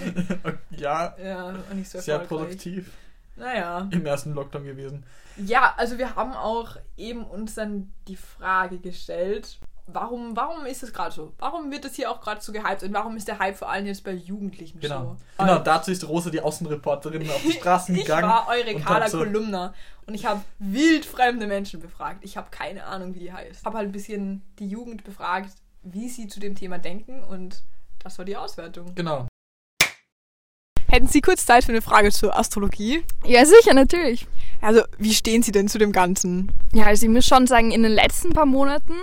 Ja, 0.70 1.16
Ja, 1.22 1.46
und 1.70 1.74
nicht 1.78 1.88
so 1.90 1.98
sehr 2.00 2.18
produktiv 2.18 2.90
Naja. 3.38 3.88
im 3.90 4.04
ersten 4.06 4.34
Lockdown 4.34 4.64
gewesen. 4.64 5.04
Ja, 5.36 5.74
also 5.76 5.98
wir 5.98 6.16
haben 6.16 6.32
auch 6.32 6.76
eben 6.96 7.24
uns 7.24 7.54
dann 7.54 7.92
die 8.08 8.16
Frage 8.16 8.78
gestellt, 8.78 9.58
warum, 9.86 10.36
warum 10.36 10.66
ist 10.66 10.82
es 10.82 10.92
gerade 10.92 11.14
so? 11.14 11.32
Warum 11.38 11.70
wird 11.70 11.84
das 11.84 11.94
hier 11.94 12.10
auch 12.10 12.20
gerade 12.20 12.40
so 12.40 12.52
gehypt 12.52 12.82
und 12.82 12.92
warum 12.92 13.16
ist 13.16 13.28
der 13.28 13.38
Hype 13.38 13.56
vor 13.56 13.70
allem 13.70 13.86
jetzt 13.86 14.02
bei 14.04 14.12
Jugendlichen 14.12 14.80
Genau. 14.80 15.16
so? 15.38 15.44
Genau, 15.44 15.58
dazu 15.60 15.90
ist 15.92 16.06
Rosa 16.08 16.30
die 16.30 16.40
Außenreporterin 16.40 17.28
auf 17.30 17.40
die 17.42 17.52
Straßen 17.52 17.94
ich 17.96 18.02
gegangen. 18.02 18.28
war 18.28 18.48
eure 18.48 18.74
und 18.74 18.84
Carla 18.84 19.08
so- 19.08 19.18
Kolumna 19.18 19.72
und 20.06 20.14
ich 20.14 20.26
habe 20.26 20.40
wildfremde 20.58 21.46
Menschen 21.46 21.80
befragt. 21.80 22.18
Ich 22.24 22.36
habe 22.36 22.48
keine 22.50 22.84
Ahnung, 22.84 23.14
wie 23.14 23.20
die 23.20 23.32
heißt. 23.32 23.64
Habe 23.64 23.78
halt 23.78 23.88
ein 23.88 23.92
bisschen 23.92 24.42
die 24.58 24.68
Jugend 24.68 25.04
befragt, 25.04 25.50
wie 25.82 26.08
sie 26.08 26.26
zu 26.26 26.40
dem 26.40 26.54
Thema 26.56 26.78
denken 26.78 27.22
und 27.22 27.62
das 28.02 28.18
war 28.18 28.24
die 28.24 28.36
Auswertung. 28.36 28.94
Genau. 28.94 29.26
Hätten 30.98 31.06
Sie 31.06 31.20
kurz 31.20 31.46
Zeit 31.46 31.62
für 31.62 31.70
eine 31.70 31.80
Frage 31.80 32.10
zur 32.10 32.36
Astrologie? 32.36 33.04
Ja, 33.24 33.44
sicher, 33.46 33.72
natürlich. 33.72 34.26
Also, 34.60 34.82
wie 34.98 35.14
stehen 35.14 35.44
Sie 35.44 35.52
denn 35.52 35.68
zu 35.68 35.78
dem 35.78 35.92
Ganzen? 35.92 36.50
Ja, 36.74 36.86
also 36.86 37.06
ich 37.06 37.12
muss 37.12 37.24
schon 37.24 37.46
sagen, 37.46 37.70
in 37.70 37.84
den 37.84 37.92
letzten 37.92 38.30
paar 38.32 38.46
Monaten 38.46 38.94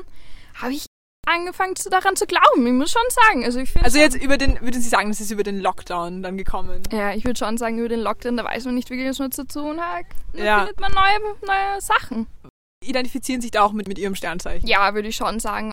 habe 0.56 0.74
ich 0.74 0.88
angefangen 1.26 1.78
zu, 1.78 1.90
daran 1.90 2.18
zu 2.18 2.26
glauben. 2.26 2.68
Ich 2.68 2.74
muss 2.74 2.92
schon 2.92 3.02
sagen. 3.10 3.46
Also 3.46 3.60
ich 3.60 3.70
finde. 3.70 3.86
Also 3.86 3.98
jetzt 3.98 4.18
über 4.18 4.38
den, 4.38 4.60
würden 4.60 4.82
Sie 4.82 4.90
sagen, 4.90 5.08
das 5.08 5.22
ist 5.22 5.32
über 5.32 5.44
den 5.44 5.58
Lockdown 5.62 6.22
dann 6.22 6.38
gekommen? 6.38 6.84
Ja, 6.92 7.14
ich 7.14 7.24
würde 7.24 7.40
schon 7.40 7.58
sagen, 7.58 7.80
über 7.80 7.88
den 7.88 8.02
Lockdown, 8.02 8.36
da 8.36 8.44
weiß 8.44 8.66
man 8.66 8.76
nicht 8.76 8.90
wirklich, 8.90 9.08
was 9.08 9.20
man 9.20 9.32
zu 9.32 9.48
tun 9.48 9.80
hat. 9.80 10.04
Da 10.34 10.44
Ja. 10.44 10.58
findet 10.66 10.82
man 10.82 10.92
neue, 10.92 11.36
neue 11.48 11.80
Sachen. 11.80 12.28
Identifizieren 12.84 13.40
sich 13.40 13.52
da 13.52 13.62
auch 13.64 13.72
mit, 13.72 13.88
mit 13.88 13.98
Ihrem 14.00 14.16
Sternzeichen? 14.16 14.68
Ja, 14.68 14.94
würde 14.94 15.08
ich 15.08 15.16
schon 15.16 15.40
sagen. 15.40 15.72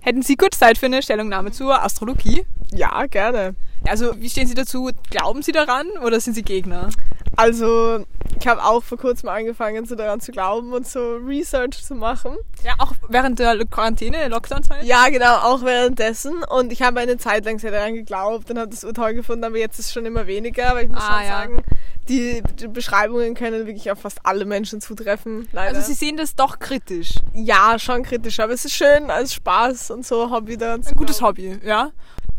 Hätten 0.00 0.22
Sie 0.22 0.34
kurz 0.34 0.58
Zeit 0.58 0.78
für 0.78 0.86
eine 0.86 1.00
Stellungnahme 1.00 1.52
zur 1.52 1.80
Astrologie? 1.80 2.44
Ja, 2.72 3.06
gerne. 3.06 3.54
Also, 3.88 4.18
wie 4.20 4.28
stehen 4.30 4.46
Sie 4.46 4.54
dazu? 4.54 4.90
Glauben 5.10 5.42
Sie 5.42 5.52
daran 5.52 5.86
oder 6.04 6.18
sind 6.20 6.34
Sie 6.34 6.42
Gegner? 6.42 6.88
Also, 7.36 8.04
ich 8.40 8.46
habe 8.46 8.64
auch 8.64 8.82
vor 8.82 8.96
kurzem 8.96 9.28
angefangen, 9.28 9.84
so 9.86 9.94
daran 9.94 10.20
zu 10.20 10.30
glauben 10.32 10.72
und 10.72 10.86
so 10.86 11.16
Research 11.16 11.84
zu 11.84 11.94
machen. 11.94 12.36
Ja, 12.62 12.74
auch 12.78 12.92
während 13.08 13.38
der 13.40 13.58
Quarantäne, 13.66 14.28
Lockdown-Zeit? 14.28 14.84
Ja, 14.84 15.08
genau, 15.08 15.36
auch 15.38 15.62
währenddessen. 15.64 16.42
Und 16.44 16.72
ich 16.72 16.82
habe 16.82 17.00
eine 17.00 17.16
Zeit 17.18 17.44
lang 17.44 17.58
sehr 17.58 17.72
daran 17.72 17.94
geglaubt 17.94 18.50
und 18.50 18.58
habe 18.58 18.68
das 18.70 18.84
urtoll 18.84 19.14
gefunden, 19.14 19.44
aber 19.44 19.58
jetzt 19.58 19.78
ist 19.78 19.86
es 19.86 19.92
schon 19.92 20.06
immer 20.06 20.26
weniger. 20.26 20.70
Aber 20.70 20.82
ich 20.82 20.88
muss 20.88 21.02
Ah, 21.02 21.12
schon 21.18 21.22
ja. 21.22 21.28
sagen, 21.28 21.64
die, 22.08 22.42
die 22.60 22.68
Beschreibungen 22.68 23.34
können 23.34 23.66
wirklich 23.66 23.90
auf 23.90 24.00
fast 24.00 24.20
alle 24.24 24.44
Menschen 24.44 24.80
zutreffen. 24.80 25.48
Leider. 25.52 25.76
Also, 25.76 25.88
Sie 25.88 25.94
sehen 25.94 26.16
das 26.16 26.36
doch 26.36 26.58
kritisch. 26.60 27.14
ja, 27.34 27.78
schon 27.78 28.02
kritisch, 28.04 28.38
aber 28.40 28.52
es 28.52 28.64
ist 28.64 28.74
schön 28.74 29.10
als 29.10 29.34
Spaß 29.34 29.90
und 29.90 30.06
so 30.06 30.30
Hobby 30.30 30.56
zu 30.56 30.64
Ein 30.70 30.82
gutes 30.96 31.18
glauben. 31.18 31.38
Hobby, 31.38 31.58
ja? 31.66 31.90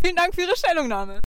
Vielen 0.01 0.15
Dank 0.15 0.33
für 0.35 0.41
Ihre 0.41 0.55
Stellungnahme. 0.55 1.19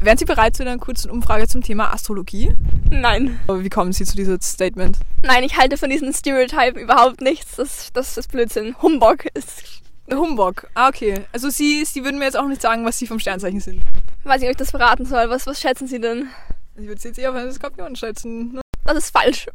Wären 0.00 0.16
Sie 0.16 0.24
bereit 0.24 0.56
zu 0.56 0.62
einer 0.62 0.78
kurzen 0.78 1.10
Umfrage 1.10 1.48
zum 1.48 1.60
Thema 1.60 1.92
Astrologie? 1.92 2.54
Nein. 2.88 3.40
Aber 3.48 3.64
Wie 3.64 3.68
kommen 3.68 3.92
Sie 3.92 4.04
zu 4.04 4.14
diesem 4.16 4.40
Statement? 4.40 4.96
Nein, 5.24 5.42
ich 5.42 5.56
halte 5.58 5.76
von 5.76 5.90
diesen 5.90 6.12
Stereotypen 6.14 6.80
überhaupt 6.80 7.20
nichts. 7.20 7.56
Das, 7.56 7.92
das 7.92 8.16
ist 8.16 8.30
Blödsinn. 8.30 8.76
Humbug 8.80 9.26
ist. 9.34 9.82
Humbug. 10.10 10.68
Ah, 10.74 10.88
okay. 10.88 11.24
Also 11.32 11.50
Sie, 11.50 11.84
Sie 11.84 12.04
würden 12.04 12.20
mir 12.20 12.26
jetzt 12.26 12.36
auch 12.38 12.46
nicht 12.46 12.62
sagen, 12.62 12.84
was 12.84 12.96
Sie 12.96 13.08
vom 13.08 13.18
Sternzeichen 13.18 13.58
sind. 13.58 13.82
Weiß 14.22 14.40
nicht, 14.40 14.48
ob 14.48 14.52
ich 14.52 14.56
das 14.56 14.70
verraten 14.70 15.04
soll. 15.04 15.30
Was, 15.30 15.48
was 15.48 15.60
schätzen 15.60 15.88
Sie 15.88 16.00
denn? 16.00 16.28
Ich 16.76 16.86
würde 16.86 17.00
Sie 17.00 17.08
jetzt 17.08 17.18
eher 17.18 17.30
auf 17.30 17.36
einen 17.36 17.52
Skorpion 17.52 17.96
schätzen. 17.96 18.52
ne? 18.52 18.60
Das 18.84 18.96
ist 18.96 19.10
falsch. 19.10 19.48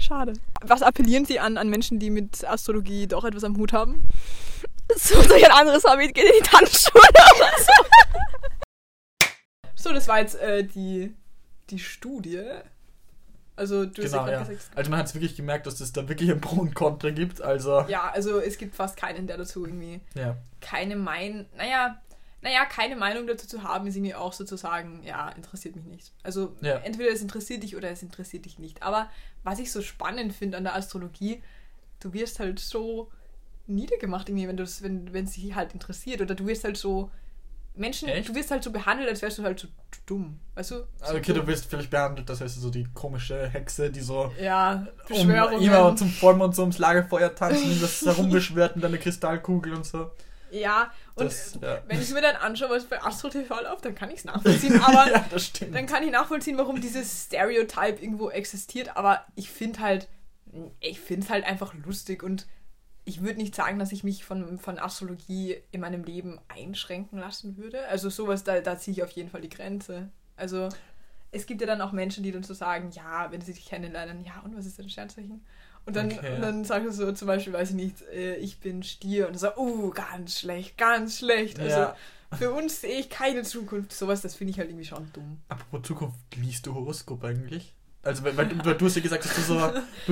Schade. 0.00 0.32
Was 0.62 0.80
appellieren 0.80 1.26
Sie 1.26 1.38
an, 1.38 1.58
an 1.58 1.68
Menschen, 1.68 1.98
die 1.98 2.08
mit 2.08 2.42
Astrologie 2.48 3.06
doch 3.06 3.24
etwas 3.24 3.44
am 3.44 3.58
Hut 3.58 3.74
haben? 3.74 4.02
Sucht 4.96 5.30
euch 5.30 5.44
ein 5.44 5.52
anderes 5.52 5.84
Hobby, 5.84 6.08
geht 6.08 6.24
in 6.24 6.32
die 6.42 6.48
Tanzschule 6.48 7.02
oder 7.04 7.50
so. 7.58 7.72
So, 9.84 9.92
das 9.92 10.08
war 10.08 10.18
jetzt 10.18 10.36
äh, 10.36 10.64
die, 10.64 11.14
die 11.68 11.78
Studie. 11.78 12.40
Also, 13.54 13.84
du 13.84 14.02
hast 14.02 14.10
Genau, 14.12 14.24
ja 14.26 14.32
ja. 14.32 14.38
gerade 14.38 14.54
gesagt. 14.56 14.76
Also 14.78 14.90
man 14.90 14.98
hat 14.98 15.06
es 15.06 15.14
wirklich 15.14 15.36
gemerkt, 15.36 15.66
dass 15.66 15.78
es 15.80 15.92
da 15.92 16.08
wirklich 16.08 16.30
ein 16.30 16.40
Pro 16.40 16.62
und 16.62 16.74
Contra 16.74 17.10
gibt. 17.10 17.42
Also, 17.42 17.82
Ja, 17.82 18.10
also 18.10 18.40
es 18.40 18.56
gibt 18.56 18.74
fast 18.74 18.96
keinen, 18.96 19.26
der 19.26 19.36
dazu 19.36 19.66
irgendwie 19.66 20.00
ja. 20.14 20.38
keine 20.62 20.96
Meinung, 20.96 21.44
naja, 21.54 22.00
naja, 22.40 22.64
keine 22.64 22.96
Meinung 22.96 23.26
dazu 23.26 23.46
zu 23.46 23.62
haben, 23.62 23.86
ist 23.86 23.96
irgendwie 23.96 24.14
auch 24.14 24.32
sozusagen, 24.32 25.02
ja, 25.04 25.28
interessiert 25.28 25.76
mich 25.76 25.84
nicht. 25.84 26.12
Also 26.22 26.56
Ja. 26.62 26.76
entweder 26.78 27.10
es 27.10 27.20
interessiert 27.20 27.62
dich 27.62 27.76
oder 27.76 27.90
es 27.90 28.02
interessiert 28.02 28.46
dich 28.46 28.58
nicht. 28.58 28.82
Aber 28.82 29.10
was 29.42 29.58
ich 29.58 29.70
so 29.70 29.82
spannend 29.82 30.32
finde 30.32 30.56
an 30.56 30.64
der 30.64 30.74
Astrologie, 30.76 31.42
du 32.00 32.14
wirst 32.14 32.40
halt 32.40 32.58
so 32.58 33.10
niedergemacht 33.66 34.30
irgendwie, 34.30 34.48
wenn 34.48 34.56
du 34.56 34.64
wenn 34.80 35.12
wenn 35.12 35.26
es 35.26 35.32
dich 35.32 35.54
halt 35.54 35.74
interessiert 35.74 36.22
oder 36.22 36.34
du 36.34 36.46
wirst 36.46 36.64
halt 36.64 36.78
so 36.78 37.10
Menschen, 37.76 38.08
Echt? 38.08 38.28
du 38.28 38.34
wirst 38.34 38.50
halt 38.50 38.62
so 38.62 38.70
behandelt, 38.70 39.08
als 39.08 39.20
wärst 39.22 39.38
du 39.38 39.42
halt 39.42 39.58
so 39.58 39.68
dumm, 40.06 40.38
weißt 40.54 40.70
du? 40.70 40.74
So 40.76 40.86
Also, 41.00 41.16
okay, 41.16 41.32
dumm. 41.32 41.42
du 41.42 41.46
wirst 41.48 41.66
vielleicht 41.66 41.90
behandelt, 41.90 42.28
das 42.28 42.40
heißt 42.40 42.60
so 42.60 42.70
die 42.70 42.86
komische 42.94 43.48
Hexe, 43.48 43.90
die 43.90 44.00
so 44.00 44.32
ja, 44.40 44.86
um, 45.10 45.30
immer 45.30 45.96
zum 45.96 46.08
Vollmond 46.08 46.54
so 46.54 46.62
ums 46.62 46.78
Lagerfeuer 46.78 47.34
tanzen 47.34 47.64
und 47.72 47.82
das 47.82 48.02
herumbeschwört 48.04 48.76
mit 48.76 48.84
einer 48.84 48.98
Kristallkugel 48.98 49.74
und 49.74 49.84
so. 49.84 50.10
ja, 50.50 50.92
und 51.16 51.26
Das, 51.26 51.58
ja. 51.60 51.82
wenn 51.88 52.00
ich 52.00 52.10
mir 52.12 52.22
dann 52.22 52.36
anschaue, 52.36 52.70
was 52.70 52.84
bei 52.84 53.02
Astro 53.02 53.28
TV 53.28 53.60
läuft, 53.62 53.84
dann 53.84 53.94
kann 53.96 54.10
ich 54.10 54.18
es 54.18 54.24
nachvollziehen, 54.24 54.80
aber 54.80 55.10
ja, 55.10 55.24
das 55.30 55.46
stimmt. 55.46 55.74
dann 55.74 55.86
kann 55.86 56.02
ich 56.04 56.10
nachvollziehen, 56.12 56.56
warum 56.58 56.80
dieses 56.80 57.24
Stereotype 57.24 58.00
irgendwo 58.00 58.30
existiert, 58.30 58.96
aber 58.96 59.24
ich 59.34 59.50
finde 59.50 59.80
halt, 59.80 60.08
ich 60.78 61.00
finde 61.00 61.24
es 61.24 61.30
halt 61.30 61.44
einfach 61.44 61.74
lustig 61.74 62.22
und 62.22 62.46
ich 63.04 63.22
würde 63.22 63.38
nicht 63.38 63.54
sagen, 63.54 63.78
dass 63.78 63.92
ich 63.92 64.02
mich 64.04 64.24
von, 64.24 64.58
von 64.58 64.78
Astrologie 64.78 65.56
in 65.72 65.80
meinem 65.80 66.04
Leben 66.04 66.40
einschränken 66.48 67.18
lassen 67.18 67.56
würde. 67.56 67.86
Also 67.88 68.08
sowas, 68.10 68.44
da, 68.44 68.60
da 68.60 68.78
ziehe 68.78 68.96
ich 68.96 69.02
auf 69.02 69.10
jeden 69.10 69.28
Fall 69.30 69.42
die 69.42 69.50
Grenze. 69.50 70.08
Also 70.36 70.68
es 71.30 71.46
gibt 71.46 71.60
ja 71.60 71.66
dann 71.66 71.80
auch 71.80 71.92
Menschen, 71.92 72.22
die 72.24 72.32
dann 72.32 72.44
so 72.44 72.54
sagen, 72.54 72.90
ja, 72.92 73.30
wenn 73.30 73.40
sie 73.40 73.52
dich 73.52 73.66
kennenlernen, 73.66 74.24
ja, 74.24 74.40
und 74.44 74.56
was 74.56 74.66
ist 74.66 74.78
dein 74.78 74.88
Sternzeichen? 74.88 75.44
Und 75.86 75.96
dann, 75.96 76.12
Okay. 76.12 76.34
und 76.36 76.40
dann 76.40 76.64
sagst 76.64 76.86
du 76.86 76.92
so 76.92 77.12
zum 77.12 77.26
Beispiel, 77.28 77.52
weiß 77.52 77.70
ich 77.70 77.76
nicht, 77.76 78.00
äh, 78.12 78.36
ich 78.36 78.58
bin 78.60 78.82
Stier 78.82 79.28
und 79.28 79.38
so, 79.38 79.54
uh, 79.56 79.90
ganz 79.90 80.38
schlecht, 80.38 80.78
ganz 80.78 81.18
schlecht. 81.18 81.60
Also 81.60 81.80
Ja. 81.80 81.96
für 82.38 82.52
uns 82.52 82.80
sehe 82.80 82.98
ich 82.98 83.10
keine 83.10 83.42
Zukunft. 83.42 83.92
Sowas, 83.92 84.22
das 84.22 84.34
finde 84.34 84.52
ich 84.52 84.58
halt 84.58 84.70
irgendwie 84.70 84.86
schon 84.86 85.10
dumm. 85.12 85.42
Apropos 85.48 85.86
Zukunft, 85.86 86.18
liest 86.36 86.64
du 86.66 86.74
Horoskop 86.74 87.22
eigentlich? 87.24 87.74
Also, 88.02 88.24
weil, 88.24 88.34
weil, 88.36 88.48
du- 88.48 88.64
weil 88.64 88.74
du 88.76 88.86
hast 88.86 88.96
ja 88.96 89.02
gesagt, 89.02 89.24
dass 89.26 89.34
du 89.34 89.42
so, 89.42 89.56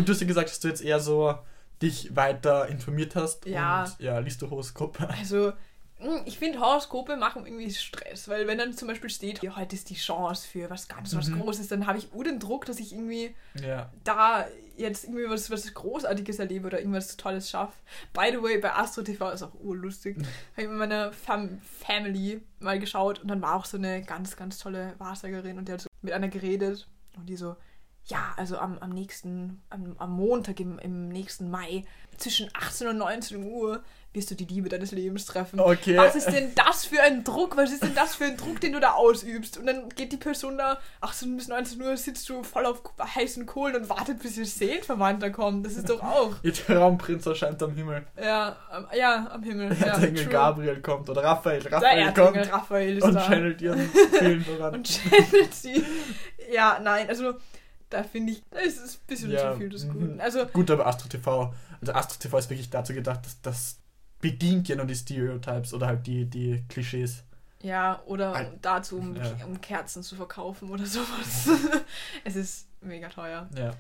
du 0.03 0.13
hast 0.13 0.21
ja 0.21 0.27
gesagt, 0.27 0.51
dass 0.51 0.61
du 0.61 0.69
jetzt 0.69 0.83
eher 0.83 1.01
so 1.01 1.35
dich 1.83 2.15
weiter 2.17 2.69
informiert 2.69 3.15
hast. 3.17 3.45
Ja. 3.47 3.85
Und 3.85 3.99
ja, 4.01 4.19
liest 4.21 4.41
du 4.43 4.49
Horoskope? 4.51 5.09
Also, 5.19 5.53
mh, 6.01 6.23
ich 6.27 6.39
finde, 6.39 6.61
Horoskope 6.61 7.17
machen 7.17 7.45
irgendwie 7.47 7.71
Stress, 7.73 8.29
weil 8.29 8.47
wenn 8.47 8.59
dann 8.59 8.73
zum 8.73 8.89
Beispiel 8.89 9.11
steht, 9.11 9.43
ja, 9.43 9.57
heute 9.57 9.75
ist 9.77 9.91
die 9.91 9.95
Chance 9.95 10.47
für 10.49 10.71
was 10.71 10.89
ganz 10.89 11.15
was 11.17 11.29
Mhm. 11.29 11.41
Großes, 11.41 11.69
dann 11.69 11.87
habe 11.87 11.99
ich 11.99 12.13
ur 12.13 12.25
den 12.25 12.39
Druck, 12.39 12.65
dass 12.67 12.79
ich 12.81 12.93
irgendwie 12.93 13.35
Ja. 13.63 13.91
da 14.05 14.47
jetzt 14.77 15.05
irgendwie 15.05 15.29
was, 15.29 15.51
was 15.51 15.73
Großartiges 15.75 16.39
erlebe 16.39 16.67
oder 16.67 16.79
irgendwas 16.81 17.17
Tolles 17.17 17.51
schaffe. 17.51 17.75
By 18.15 18.31
the 18.33 18.43
way, 18.43 18.59
bei 18.59 18.73
Astro 18.75 19.03
TV 19.03 19.31
ist 19.31 19.43
auch 19.43 19.53
urlustig. 19.61 20.17
Habe 20.17 20.63
ich 20.63 20.69
mit 20.69 20.79
meiner 20.79 21.13
Fam 21.13 21.61
Family 21.81 22.41
mal 22.59 22.79
geschaut 22.79 23.21
und 23.21 23.29
dann 23.29 23.43
war 23.43 23.55
auch 23.57 23.65
so 23.67 23.77
eine 23.77 24.03
ganz, 24.03 24.35
ganz 24.35 24.59
tolle 24.59 24.95
Wahrsagerin 24.99 25.59
und 25.59 25.69
die 25.69 25.73
hat 25.73 25.83
so 25.83 25.89
mit 26.01 26.15
einer 26.15 26.29
geredet 26.29 26.89
und 27.17 27.27
die 27.27 27.37
so, 27.37 27.55
ja, 28.07 28.35
also 28.37 28.59
am, 28.59 28.79
am 28.79 28.91
nächsten, 28.91 29.63
am, 29.71 29.95
am 29.99 30.13
Montag 30.13 30.59
im, 30.61 30.79
im 30.79 31.09
nächsten 31.09 31.51
Mai 31.51 31.85
zwischen 32.19 32.51
18 32.53 32.89
und 32.89 32.99
19 32.99 33.45
Uhr 33.45 33.83
wirst 34.13 34.31
du 34.31 34.35
die 34.35 34.45
Liebe 34.45 34.69
deines 34.69 34.93
Lebens 34.93 35.25
treffen. 35.25 35.59
Okay. 35.59 35.97
Was 35.97 36.15
ist 36.15 36.27
denn 36.31 36.53
das 36.55 36.85
für 36.85 37.01
ein 37.01 37.25
Druck? 37.25 37.57
Was 37.57 37.73
ist 37.73 37.83
denn 37.83 37.95
das 37.95 38.15
für 38.17 38.25
ein 38.25 38.37
Druck, 38.37 38.61
den 38.61 38.73
du 38.73 38.81
da 38.81 38.93
ausübst? 38.93 39.57
Und 39.57 39.67
dann 39.67 39.89
geht 39.91 40.13
die 40.13 40.19
Person 40.19 40.59
da 40.59 40.79
18 41.01 41.35
bis 41.37 41.49
19 41.49 41.81
Uhr, 41.81 41.97
sitzt 41.97 42.29
du 42.29 42.43
voll 42.43 42.67
auf 42.67 42.83
heißen 43.03 43.47
Kohlen 43.47 43.77
und 43.77 43.89
wartet, 43.89 44.19
bis 44.19 44.37
ihr 44.37 44.45
Seelenverwandter 44.45 45.31
kommt. 45.31 45.65
Das 45.65 45.75
ist 45.75 45.89
doch 45.89 46.03
auch. 46.03 46.35
Ihr 46.43 46.53
Traumprinz 46.53 47.25
erscheint 47.25 47.63
am 47.63 47.75
Himmel. 47.75 48.07
Ja, 48.23 48.57
am, 48.71 48.87
ja, 48.95 49.31
am 49.31 49.43
Himmel. 49.43 49.75
Der 49.77 49.87
Ja, 49.87 49.95
true. 49.99 50.27
Gabriel 50.27 50.83
kommt 50.83 51.09
oder 51.09 51.25
Raphael. 51.25 51.63
Der 51.63 51.73
Raphael 51.73 51.99
Erzengel 52.01 52.33
kommt 52.33 52.53
Raphael 52.53 52.97
ist 52.99 53.05
und 53.05 53.15
da. 53.15 53.27
channelt 53.27 53.63
ihren 53.63 53.91
Seelen 54.19 54.45
voran. 54.45 54.75
Und 54.75 54.89
channelt 54.89 55.55
sie. 55.55 55.83
Ja, 56.53 56.79
nein, 56.83 57.09
also 57.09 57.35
da 57.93 58.03
finde 58.03 58.33
ich, 58.33 58.43
das 58.51 58.65
ist 58.77 59.01
ein 59.03 59.07
bisschen 59.07 59.31
Ja, 59.31 59.53
zu 59.53 59.59
viel 59.59 59.69
des 59.69 59.85
mhm. 59.85 59.93
Guten. 59.93 60.21
Also, 60.21 60.47
Gut, 60.47 60.71
aber 60.71 60.87
Astro 60.87 61.09
TV, 61.09 61.53
also 61.81 61.93
Astro 61.93 62.19
TV 62.19 62.39
ist 62.39 62.51
wirklich 62.51 62.71
dazu 62.71 62.93
gedacht, 62.95 63.25
dass 63.25 63.41
das 63.43 63.79
bedient 64.21 64.69
ja 64.69 64.77
nur 64.77 64.87
die 64.87 64.95
Stereotypes 64.95 65.75
oder 65.75 65.87
halt 65.89 66.07
die, 66.07 66.25
die 66.27 66.63
Klischees. 66.69 67.25
ja, 67.63 68.01
oder 68.07 68.35
Al- 68.35 68.59
dazu, 68.63 68.99
um, 68.99 69.17
Ja. 69.17 69.45
um 69.47 69.61
Kerzen 69.61 70.03
zu 70.03 70.15
verkaufen 70.17 70.71
oder 70.71 70.87
sowas. 70.87 71.49
es 72.25 72.37
ist 72.37 72.67
mega 72.81 73.09
teuer. 73.09 73.49
Ja. 73.57 73.73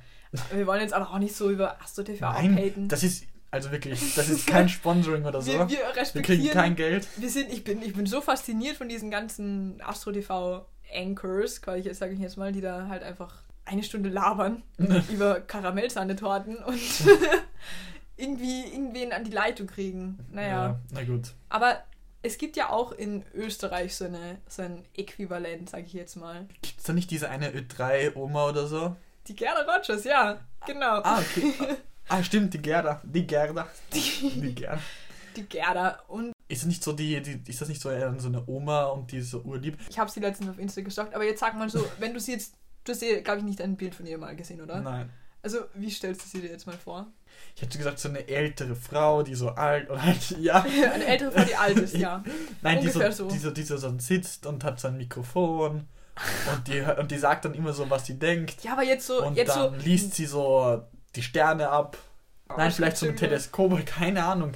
Wir 0.52 0.66
wollen 0.66 0.80
jetzt 0.80 0.94
aber 0.94 1.10
auch 1.10 1.18
nicht 1.18 1.36
so 1.36 1.50
über 1.50 1.80
Astro 1.82 2.02
TV 2.02 2.24
Nein, 2.24 2.54
abhaten. 2.54 2.88
das 2.88 3.02
ist, 3.04 3.24
also 3.50 3.70
wirklich, 3.70 4.14
das 4.16 4.28
ist 4.30 4.46
kein 4.46 4.68
Sponsoring 4.68 5.24
oder 5.24 5.42
so. 5.42 5.52
wir, 5.52 5.68
wir 5.68 5.78
Wir 6.14 6.22
kriegen 6.22 6.48
kein 6.48 6.74
Geld. 6.74 7.06
wir 7.18 7.30
sind, 7.30 7.52
ich 7.52 7.62
bin, 7.64 7.82
ich 7.82 7.92
bin 7.94 8.06
so 8.06 8.20
fasziniert 8.20 8.76
von 8.76 8.88
diesen 8.88 9.10
ganzen 9.10 9.80
Astro 9.82 10.10
TV 10.12 10.66
Anchors, 10.94 11.60
sage 11.92 12.12
ich 12.14 12.18
jetzt 12.20 12.36
mal, 12.36 12.50
die 12.52 12.60
da 12.60 12.88
halt 12.88 13.02
einfach 13.02 13.42
eine 13.64 13.82
Stunde 13.82 14.08
labern 14.08 14.62
über 15.10 15.40
Karamellsahnetorten 15.40 16.56
und 16.56 16.80
irgendwie 18.16 18.62
irgendwen 18.62 19.12
an 19.12 19.24
die 19.24 19.30
Leitung 19.30 19.66
kriegen. 19.66 20.18
Naja. 20.30 20.48
Ja, 20.48 20.80
na 20.90 21.04
gut. 21.04 21.34
Aber 21.48 21.82
es 22.22 22.38
gibt 22.38 22.56
ja 22.56 22.70
auch 22.70 22.92
in 22.92 23.24
Österreich 23.34 23.96
so, 23.96 24.04
eine, 24.04 24.38
so 24.48 24.62
ein 24.62 24.84
Äquivalent, 24.94 25.70
sage 25.70 25.84
ich 25.86 25.92
jetzt 25.92 26.16
mal. 26.16 26.46
Gibt 26.62 26.78
es 26.78 26.84
da 26.84 26.92
nicht 26.92 27.10
diese 27.10 27.28
eine 27.28 27.50
Ö3-Oma 27.50 28.48
oder 28.48 28.66
so? 28.66 28.96
Die 29.26 29.34
Gerda 29.34 29.62
Rogers, 29.62 30.04
ja, 30.04 30.40
genau. 30.66 31.00
Ah, 31.02 31.20
okay. 31.20 31.52
ah, 32.08 32.22
stimmt, 32.22 32.54
die 32.54 32.62
Gerda. 32.62 33.00
Die 33.04 33.26
Gerda. 33.26 33.68
Die 33.92 34.54
Gerda. 34.54 34.78
Die 35.36 35.44
Gerda. 35.44 36.00
Und 36.08 36.32
Ist 36.48 36.62
das 36.62 36.68
nicht 36.68 36.82
so 36.82 36.92
die, 36.92 37.20
die 37.22 37.50
ist 37.50 37.60
das 37.60 37.68
nicht 37.68 37.80
so, 37.80 37.90
eher 37.90 38.14
so 38.18 38.28
eine 38.28 38.46
Oma 38.46 38.84
und 38.86 39.10
die 39.10 39.18
ist 39.18 39.30
so 39.30 39.40
urlieb? 39.40 39.78
ich 39.88 39.98
habe 39.98 40.10
sie 40.10 40.20
letztens 40.20 40.50
auf 40.50 40.58
Insta 40.58 40.80
gestalkt, 40.80 41.14
aber 41.14 41.24
jetzt 41.24 41.40
sag 41.40 41.56
mal 41.56 41.70
so, 41.70 41.84
wenn 41.98 42.14
du 42.14 42.20
sie 42.20 42.32
jetzt, 42.32 42.54
du 42.84 42.92
hast, 42.92 43.00
glaube 43.00 43.38
ich, 43.38 43.44
nicht 43.44 43.60
ein 43.60 43.76
Bild 43.76 43.94
von 43.94 44.06
ihr 44.06 44.18
mal 44.18 44.36
gesehen, 44.36 44.60
oder? 44.60 44.80
Nein. 44.80 45.10
Also, 45.42 45.58
wie 45.74 45.90
stellst 45.90 46.24
du 46.24 46.28
sie 46.28 46.40
dir 46.40 46.50
jetzt 46.50 46.66
mal 46.66 46.76
vor? 46.76 47.08
Ich 47.56 47.62
hätte 47.62 47.76
gesagt, 47.76 47.98
so 47.98 48.08
eine 48.08 48.28
ältere 48.28 48.76
Frau, 48.76 49.22
die 49.24 49.34
so 49.34 49.50
alt 49.50 49.90
oder 49.90 50.02
halt, 50.02 50.30
ja. 50.40 50.62
Eine 50.94 51.04
ältere 51.04 51.32
Frau, 51.32 51.44
die 51.44 51.56
alt 51.56 51.78
ist, 51.78 51.96
ja. 51.96 52.22
Nein, 52.62 52.80
die 52.80 52.88
so, 52.88 53.10
so. 53.10 53.28
Die, 53.28 53.38
so, 53.38 53.50
die 53.50 53.62
so 53.62 53.98
sitzt 53.98 54.46
und 54.46 54.62
hat 54.62 54.78
sein 54.78 54.96
Mikrofon 54.96 55.88
und 56.52 56.68
die, 56.68 56.80
und 56.80 57.10
die 57.10 57.18
sagt 57.18 57.44
dann 57.44 57.54
immer 57.54 57.72
so, 57.72 57.88
was 57.90 58.06
sie 58.06 58.18
denkt. 58.18 58.62
Ja, 58.62 58.72
aber 58.72 58.82
jetzt 58.82 59.06
so, 59.06 59.24
Und 59.24 59.36
jetzt 59.36 59.56
dann 59.56 59.80
so. 59.80 59.84
liest 59.84 60.14
sie 60.14 60.26
so 60.26 60.82
die 61.16 61.22
Sterne 61.22 61.70
ab. 61.70 61.96
Nein, 62.48 62.68
das 62.68 62.76
vielleicht 62.76 62.96
so 62.98 63.06
ein 63.06 63.16
Teleskop, 63.16 63.84
keine 63.86 64.24
Ahnung. 64.24 64.52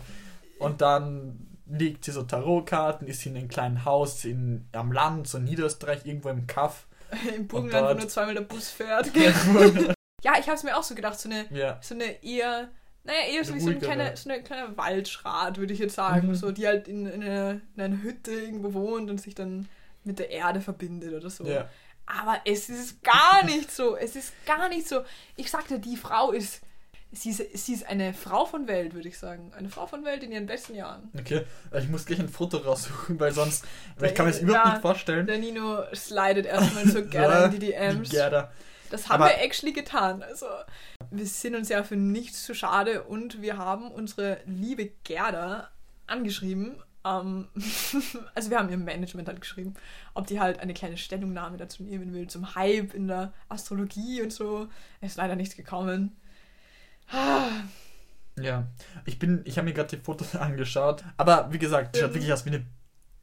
Und 0.59 0.83
dann 0.83 1.47
legt 1.66 2.04
sie 2.04 2.12
so 2.12 2.23
Tarotkarten, 2.23 3.09
ist 3.09 3.21
sie 3.21 3.30
in 3.30 3.37
einem 3.37 3.49
kleinen 3.49 3.85
Haus 3.85 4.25
in, 4.25 4.68
am 4.73 4.92
Land, 4.92 5.28
so 5.28 5.38
in 5.38 5.45
Niederösterreich, 5.45 6.04
irgendwo 6.04 6.28
im 6.28 6.47
Kaff. 6.47 6.87
Im 7.37 7.47
Burgenland, 7.47 7.85
wo 7.85 7.89
dort- 7.89 7.99
nur 8.01 8.09
zweimal 8.09 8.35
der 8.35 8.43
Bus 8.43 8.71
fährt. 8.71 9.11
ja, 10.23 10.35
ich 10.39 10.47
habe 10.47 10.55
es 10.55 10.63
mir 10.63 10.77
auch 10.77 10.83
so 10.83 10.95
gedacht, 10.95 11.19
so 11.19 11.29
eine, 11.29 11.47
ja. 11.51 11.79
so 11.83 11.95
eine 11.95 12.23
eher, 12.23 12.69
naja, 13.05 13.21
eher 13.33 13.45
so 13.45 13.53
Eine 13.53 13.61
wie 13.61 13.65
so 13.65 13.71
ein 13.71 13.81
kleiner, 13.81 14.17
so 14.17 14.29
eine 14.31 14.43
kleine 14.43 14.77
Waldschrat, 14.77 15.59
würde 15.59 15.73
ich 15.73 15.79
jetzt 15.79 15.95
sagen. 15.95 16.29
Mhm. 16.29 16.35
So, 16.35 16.51
die 16.53 16.67
halt 16.67 16.89
in, 16.89 17.07
in, 17.07 17.23
einer, 17.23 17.61
in 17.77 17.83
einer 17.83 18.03
Hütte 18.03 18.33
irgendwo 18.33 18.75
wohnt 18.75 19.11
und 19.11 19.21
sich 19.21 19.35
dann 19.35 19.69
mit 20.05 20.19
der 20.19 20.31
Erde 20.31 20.61
verbindet 20.61 21.15
oder 21.15 21.31
so. 21.31 21.45
ja. 21.47 21.69
Aber 22.09 22.41
es 22.45 22.69
ist 22.69 23.03
gar 23.03 23.45
nicht 23.45 23.69
so. 23.73 23.97
Es 23.97 24.15
ist 24.15 24.33
gar 24.47 24.69
nicht 24.69 24.87
so. 24.87 25.03
Ich 25.35 25.51
sagte, 25.51 25.81
die 25.81 25.97
Frau 25.97 26.31
ist. 26.31 26.61
Sie 27.13 27.31
ist, 27.31 27.43
sie 27.65 27.73
ist 27.73 27.87
eine 27.87 28.13
Frau 28.13 28.45
von 28.45 28.67
Welt, 28.69 28.93
würde 28.95 29.09
ich 29.09 29.17
sagen. 29.19 29.53
Eine 29.57 29.69
Frau 29.71 29.87
von 29.87 30.05
Welt 30.05 30.23
in 30.23 30.33
ihren 30.33 30.47
besten 30.47 30.75
Jahren. 30.75 31.11
Okay, 31.19 31.45
also 31.71 31.85
ich 31.87 31.91
muss 31.91 32.05
gleich 32.05 32.19
ein 32.21 32.29
Foto 32.29 32.59
raussuchen, 32.59 33.19
weil 33.21 33.33
sonst, 33.33 33.65
weil 33.99 34.11
ich 34.11 34.15
kann 34.15 34.27
mir 34.27 34.33
das 34.33 34.41
Ja, 34.43 34.47
überhaupt 34.49 34.69
nicht 34.73 34.83
vorstellen. 34.83 35.27
Der 35.27 35.39
Nino 35.39 35.83
slidet 35.95 36.47
erstmal 36.47 36.87
so 36.89 37.05
gerne 37.09 37.47
in 37.47 37.51
die 37.53 37.59
DMs. 37.67 38.11
Die 38.11 38.17
Gerda. 38.17 38.51
Das 38.91 39.09
haben 39.09 39.23
Aber- 39.23 39.31
wir 39.31 39.41
actually 39.43 39.73
getan. 39.73 40.23
Also, 40.23 40.47
wir 41.11 41.27
sind 41.27 41.55
uns 41.55 41.69
ja 41.69 41.83
für 41.85 41.97
nichts 41.97 42.45
zu 42.45 42.55
schade 42.55 43.05
und 43.05 43.41
wir 43.41 43.57
haben 43.57 43.91
unsere 43.91 44.39
liebe 44.47 44.91
Gerda 45.05 45.71
angeschrieben. 46.07 46.77
Ähm, 47.05 47.49
also, 48.35 48.51
wir 48.51 48.59
haben 48.59 48.69
ihr 48.69 48.77
Management 48.77 49.29
halt 49.29 49.41
geschrieben, 49.41 49.75
ob 50.15 50.27
die 50.27 50.39
halt 50.41 50.59
eine 50.61 50.75
kleine 50.75 50.99
Stellungnahme 50.99 51.57
dazu 51.57 51.83
nehmen 51.83 52.13
will, 52.13 52.27
zum 52.29 52.55
Hype 52.57 52.95
in 52.95 53.09
der 53.09 53.33
Astrologie 53.49 54.23
und 54.23 54.33
so. 54.33 54.69
Es 55.01 55.13
ist 55.13 55.17
leider 55.17 55.37
nichts 55.37 55.57
gekommen. 55.57 56.17
Ja, 58.39 58.67
ich 59.07 59.19
bin, 59.19 59.41
ich 59.45 59.57
habe 59.57 59.67
mir 59.67 59.75
gerade 59.75 59.97
die 59.97 60.03
Fotos 60.03 60.35
angeschaut, 60.37 61.03
aber 61.17 61.53
wie 61.53 61.59
gesagt, 61.59 61.97
die 61.97 62.01
schaut 62.01 62.15
wirklich 62.15 62.33
aus 62.33 62.45
wie 62.45 62.51
eine 62.51 62.67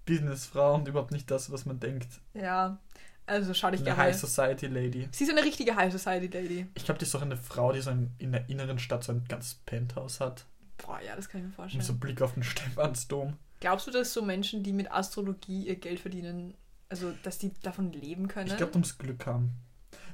Businessfrau 0.05 0.75
und 0.75 0.87
überhaupt 0.87 1.11
nicht 1.11 1.29
das, 1.29 1.51
was 1.51 1.65
man 1.65 1.79
denkt. 1.79 2.07
Ja, 2.33 2.79
also 3.25 3.53
schau 3.53 3.71
dich 3.71 3.81
Eine 3.81 3.89
gerne. 3.91 4.01
High 4.01 4.15
Society 4.15 4.67
Lady. 4.67 5.07
Sie 5.11 5.23
ist 5.23 5.29
eine 5.29 5.43
richtige 5.43 5.75
High 5.75 5.91
Society 5.93 6.27
Lady. 6.27 6.67
Ich 6.73 6.85
glaube, 6.85 6.97
die 6.99 7.05
ist 7.05 7.13
doch 7.13 7.21
eine 7.21 7.37
Frau, 7.37 7.71
die 7.71 7.81
so 7.81 7.91
ein, 7.91 8.13
in 8.17 8.31
der 8.31 8.49
inneren 8.49 8.79
Stadt 8.79 9.03
so 9.03 9.11
ein 9.13 9.23
ganzes 9.27 9.55
Penthouse 9.65 10.19
hat. 10.19 10.45
Boah, 10.77 10.99
ja, 10.99 11.15
das 11.15 11.29
kann 11.29 11.39
ich 11.39 11.43
mir 11.43 11.49
Mit 11.49 11.55
vorstellen. 11.55 11.83
so 11.83 11.93
Blick 11.95 12.21
auf 12.21 12.33
den 12.33 12.43
Stephansdom. 12.43 13.37
Glaubst 13.59 13.87
du, 13.87 13.91
dass 13.91 14.13
so 14.13 14.21
Menschen, 14.21 14.63
die 14.63 14.73
mit 14.73 14.91
Astrologie 14.91 15.67
ihr 15.67 15.77
Geld 15.77 16.01
verdienen, 16.01 16.55
also 16.89 17.13
dass 17.23 17.37
die 17.37 17.51
davon 17.61 17.93
leben 17.93 18.27
können? 18.27 18.47
Ich 18.47 18.57
glaube, 18.57 18.73
du 18.73 18.79
musst 18.79 18.99
Glück 18.99 19.25
haben. 19.25 19.51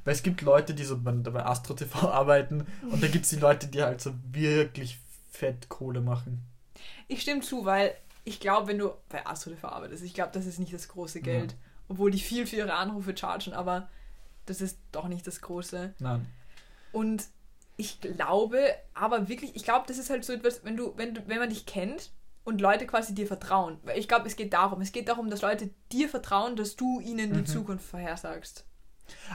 Weil 0.04 0.14
es 0.14 0.24
gibt 0.24 0.42
Leute, 0.42 0.74
die 0.74 0.84
so 0.84 0.98
bei, 0.98 1.12
Astro 1.46 1.74
TV 1.74 2.10
arbeiten 2.12 2.66
und 2.92 3.04
da 3.04 3.08
gibt 3.08 3.26
es 3.26 3.32
die 3.32 3.38
Leute, 3.38 3.68
die 3.68 3.82
halt 3.84 4.02
so 4.02 4.14
wirklich 4.32 5.00
fett 5.32 5.70
Kohle 5.70 6.02
machen. 6.02 6.44
Ich 7.08 7.22
stimme 7.22 7.42
zu, 7.42 7.66
weil 7.66 7.94
ich 8.24 8.40
glaube, 8.40 8.68
wenn 8.68 8.78
du 8.78 8.92
bei 9.10 9.26
Astro 9.26 9.52
TV 9.52 9.68
arbeitest, 9.68 10.04
ich 10.04 10.14
glaube, 10.14 10.32
das 10.34 10.46
ist 10.46 10.60
nicht 10.60 10.74
das 10.74 10.88
große 10.88 11.22
Geld. 11.22 11.56
Obwohl 11.88 12.12
die 12.12 12.20
viel 12.20 12.46
für 12.46 12.58
ihre 12.58 12.74
Anrufe 12.76 13.18
chargen, 13.18 13.54
aber 13.54 13.90
das 14.46 14.62
ist 14.62 14.78
doch 14.92 15.08
nicht 15.08 15.26
das 15.26 15.42
große. 15.42 15.94
Nein. 16.00 16.28
Und 16.92 17.26
ich 17.78 18.02
glaube, 18.02 18.60
aber 18.94 19.28
wirklich, 19.30 19.56
ich 19.56 19.64
glaube, 19.64 19.86
das 19.88 19.98
ist 19.98 20.10
halt 20.10 20.24
so 20.26 20.34
etwas, 20.34 20.64
wenn 20.64 20.76
du, 20.78 20.94
wenn 20.98 21.16
du, 21.16 21.28
wenn 21.28 21.40
man 21.40 21.50
dich 21.50 21.66
kennt 21.66 22.12
und 22.44 22.62
Leute 22.62 22.86
quasi 22.86 23.16
dir 23.16 23.26
vertrauen. 23.26 23.78
Weil 23.84 23.98
ich 23.98 24.08
glaube, 24.08 24.28
es 24.28 24.36
geht 24.36 24.54
darum. 24.54 24.82
Es 24.82 24.92
geht 24.92 25.08
darum, 25.08 25.30
dass 25.30 25.42
Leute 25.42 25.70
dir 25.92 26.10
vertrauen, 26.10 26.56
dass 26.56 26.76
du 26.76 27.00
ihnen 27.00 27.34
die 27.34 27.40
Mhm. 27.40 27.46
Zukunft 27.46 27.86
vorhersagst. 27.86 28.66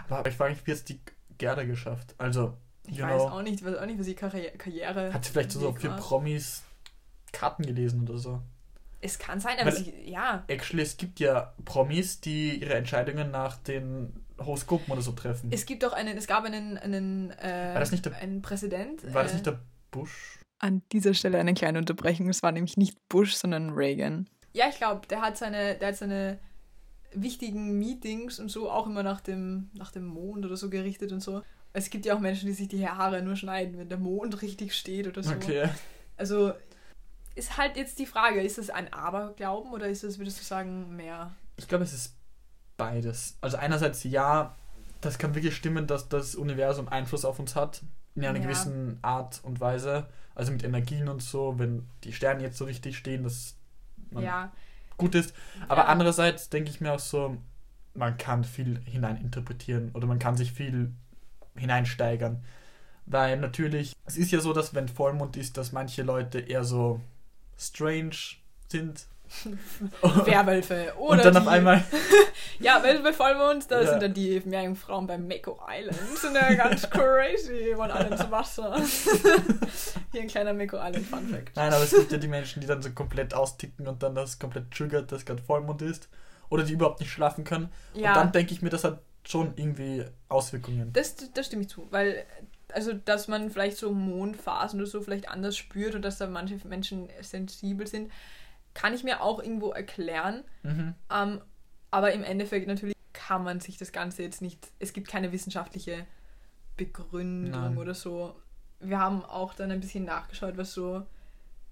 Aber 0.08 0.28
ich 0.28 0.36
frage 0.36 0.54
mich, 0.54 0.66
wie 0.66 0.72
hat 0.72 0.88
die 0.88 1.00
Gerda 1.38 1.64
geschafft? 1.64 2.14
Also, 2.18 2.56
Ich 2.86 2.96
you 2.98 3.04
weiß 3.04 3.22
know, 3.22 3.28
auch 3.30 3.42
nicht, 3.42 3.60
ich 3.60 3.64
weiß 3.64 3.76
auch 3.76 3.86
nicht, 3.86 3.98
was 3.98 4.06
die 4.06 4.14
Karriere, 4.14 4.56
Karriere 4.58 5.12
hat 5.12 5.24
sie 5.24 5.32
vielleicht 5.32 5.52
so 5.52 5.72
für. 5.72 5.90
Promis 5.96 6.62
Karten 7.32 7.64
gelesen 7.64 8.08
oder 8.08 8.18
so? 8.18 8.40
Es 9.00 9.18
kann 9.18 9.40
sein, 9.40 9.56
aber 9.58 9.66
Weil- 9.70 9.76
sie, 9.76 9.92
ja. 10.10 10.44
Actually, 10.46 10.82
es 10.82 10.96
gibt 10.96 11.20
ja 11.20 11.52
Promis, 11.64 12.20
die 12.20 12.56
ihre 12.60 12.74
Entscheidungen 12.74 13.30
nach 13.30 13.58
den 13.58 14.24
Horoskopen 14.38 14.90
oder 14.92 15.02
so 15.02 15.12
treffen. 15.12 15.50
Es 15.52 15.66
gibt 15.66 15.82
doch 15.82 15.92
einen, 15.92 16.16
es 16.16 16.26
gab 16.26 16.44
einen, 16.44 16.78
einen, 16.78 17.30
äh, 17.32 17.70
War 17.74 17.80
das 17.80 17.90
nicht 17.92 18.04
der- 18.06 18.16
einen 18.16 18.40
Präsident. 18.42 19.02
War 19.12 19.22
das 19.24 19.32
äh, 19.32 19.34
nicht 19.34 19.46
der 19.46 19.60
Bush? 19.90 20.38
An 20.58 20.82
dieser 20.92 21.12
Stelle 21.14 21.38
eine 21.38 21.52
kleine 21.54 21.78
Unterbrechung. 21.78 22.28
Es 22.28 22.42
war 22.42 22.50
nämlich 22.52 22.76
nicht 22.76 22.96
Bush, 23.08 23.34
sondern 23.34 23.70
Reagan. 23.70 24.28
Ja, 24.54 24.66
ich 24.70 24.76
glaube, 24.76 25.06
der 25.08 25.20
hat 25.20 25.36
seine, 25.36 25.74
der 25.74 25.88
hat 25.88 25.96
seine 25.96 26.38
wichtigen 27.14 27.78
Meetings 27.78 28.38
und 28.38 28.50
so 28.50 28.70
auch 28.70 28.86
immer 28.86 29.02
nach 29.02 29.20
dem, 29.20 29.70
nach 29.74 29.90
dem 29.92 30.06
Mond 30.06 30.44
oder 30.44 30.56
so 30.56 30.70
gerichtet 30.70 31.12
und 31.12 31.20
so. 31.20 31.42
Es 31.72 31.90
gibt 31.90 32.06
ja 32.06 32.14
auch 32.14 32.20
Menschen, 32.20 32.46
die 32.46 32.52
sich 32.52 32.68
die 32.68 32.88
Haare 32.88 33.22
nur 33.22 33.36
schneiden, 33.36 33.78
wenn 33.78 33.88
der 33.88 33.98
Mond 33.98 34.42
richtig 34.42 34.74
steht 34.74 35.06
oder 35.06 35.22
so. 35.22 35.32
Okay. 35.34 35.68
Also 36.16 36.52
ist 37.34 37.56
halt 37.56 37.76
jetzt 37.76 37.98
die 37.98 38.06
Frage, 38.06 38.40
ist 38.40 38.58
es 38.58 38.70
ein 38.70 38.92
Aberglauben 38.92 39.72
oder 39.72 39.88
ist 39.88 40.04
es, 40.04 40.18
würdest 40.18 40.38
du 40.40 40.44
sagen, 40.44 40.94
mehr? 40.94 41.32
Ich 41.56 41.66
glaube, 41.66 41.84
es 41.84 41.92
ist 41.92 42.14
beides. 42.76 43.36
Also 43.40 43.56
einerseits 43.56 44.04
ja, 44.04 44.54
das 45.00 45.18
kann 45.18 45.34
wirklich 45.34 45.56
stimmen, 45.56 45.86
dass 45.86 46.08
das 46.08 46.34
Universum 46.36 46.88
Einfluss 46.88 47.24
auf 47.24 47.38
uns 47.38 47.56
hat. 47.56 47.82
In 48.14 48.24
einer 48.24 48.38
Ja. 48.38 48.44
gewissen 48.44 48.98
Art 49.02 49.40
und 49.42 49.60
Weise. 49.60 50.06
Also 50.36 50.52
mit 50.52 50.62
Energien 50.62 51.08
und 51.08 51.22
so, 51.22 51.58
wenn 51.58 51.84
die 52.04 52.12
Sterne 52.12 52.42
jetzt 52.42 52.58
so 52.58 52.64
richtig 52.64 52.96
stehen, 52.96 53.24
dass 53.24 53.56
man 54.10 54.22
ja. 54.22 54.52
Gut 54.96 55.14
ist. 55.14 55.34
Aber 55.68 55.82
Ja. 55.82 55.88
andererseits 55.88 56.50
denke 56.50 56.70
ich 56.70 56.80
mir 56.80 56.92
auch 56.92 56.98
so, 56.98 57.36
man 57.94 58.16
kann 58.18 58.44
viel 58.44 58.80
hineininterpretieren 58.86 59.90
oder 59.94 60.06
man 60.06 60.18
kann 60.18 60.36
sich 60.36 60.52
viel 60.52 60.92
hineinsteigern. 61.56 62.44
Weil 63.06 63.38
natürlich, 63.38 63.94
es 64.06 64.16
ist 64.16 64.30
ja 64.32 64.40
so, 64.40 64.52
dass 64.52 64.74
wenn 64.74 64.88
Vollmond 64.88 65.36
ist, 65.36 65.56
dass 65.58 65.72
manche 65.72 66.02
Leute 66.02 66.40
eher 66.40 66.64
so 66.64 67.00
strange 67.58 68.16
sind. 68.68 69.06
Werwölfe. 70.02 70.92
Oder 70.98 71.10
Und 71.12 71.24
dann 71.24 71.34
die, 71.34 71.40
auf 71.40 71.48
einmal, 71.48 71.84
Ja, 72.58 72.78
bei 72.78 73.12
Vollmond, 73.12 73.70
da 73.70 73.80
Ja. 73.82 73.90
sind 73.90 74.02
dann 74.02 74.14
die 74.14 74.40
Meerjungfrauen 74.44 75.06
beim 75.06 75.26
Mako 75.26 75.58
Island. 75.68 75.98
Sind 76.18 76.34
ja 76.34 76.52
ganz 76.54 76.88
crazy, 76.90 77.72
wollen 77.76 77.90
alle 77.90 78.08
ins 78.08 78.30
Wasser. 78.30 78.76
Hier 80.12 80.22
ein 80.22 80.28
kleiner 80.28 80.52
Mako 80.54 80.76
Island 80.76 81.06
Fun 81.06 81.28
Fact. 81.28 81.56
nein, 81.56 81.72
aber 81.72 81.82
es 81.84 81.90
gibt 81.90 82.12
ja 82.12 82.18
die 82.18 82.28
Menschen, 82.28 82.60
die 82.60 82.66
dann 82.66 82.82
so 82.82 82.90
komplett 82.90 83.34
austicken 83.34 83.86
und 83.88 84.02
dann 84.02 84.14
das 84.14 84.38
komplett 84.38 84.70
triggert, 84.70 85.10
dass 85.12 85.24
gerade 85.24 85.42
Vollmond 85.42 85.82
ist. 85.82 86.08
Oder 86.50 86.62
die 86.62 86.74
überhaupt 86.74 87.00
nicht 87.00 87.10
schlafen 87.10 87.42
können. 87.44 87.70
Und 87.94 88.00
Ja, 88.00 88.14
dann 88.14 88.30
denke 88.30 88.52
ich 88.52 88.62
mir, 88.62 88.70
das 88.70 88.84
hat 88.84 89.00
schon 89.26 89.54
irgendwie 89.56 90.04
Auswirkungen. 90.28 90.92
das, 90.92 91.16
das 91.32 91.46
stimme 91.46 91.62
ich 91.62 91.68
zu, 91.68 91.86
weil 91.90 92.24
also 92.72 92.92
dass 92.92 93.28
man 93.28 93.50
vielleicht 93.50 93.76
so 93.78 93.92
Mondphasen 93.92 94.80
oder 94.80 94.88
so 94.90 95.00
vielleicht 95.00 95.28
anders 95.28 95.56
spürt 95.56 95.94
und 95.94 96.02
dass 96.02 96.18
da 96.18 96.26
manche 96.26 96.58
Menschen 96.66 97.08
sensibel 97.20 97.86
sind, 97.86 98.10
kann 98.74 98.92
ich 98.94 99.04
mir 99.04 99.22
auch 99.22 99.40
irgendwo 99.42 99.70
erklären. 99.70 100.44
Mhm. 100.62 100.94
Ähm, 101.12 101.40
aber 101.90 102.12
im 102.12 102.24
Endeffekt 102.24 102.66
natürlich 102.66 102.94
kann 103.12 103.44
man 103.44 103.60
sich 103.60 103.78
das 103.78 103.92
Ganze 103.92 104.22
jetzt 104.22 104.42
nicht, 104.42 104.68
es 104.80 104.92
gibt 104.92 105.08
keine 105.08 105.32
wissenschaftliche 105.32 106.04
Begründung 106.76 107.50
Nein. 107.60 107.78
oder 107.78 107.94
so. 107.94 108.34
Wir 108.80 108.98
haben 108.98 109.24
auch 109.24 109.54
dann 109.54 109.70
ein 109.70 109.80
bisschen 109.80 110.04
nachgeschaut, 110.04 110.56
was 110.56 110.74
so, 110.74 111.06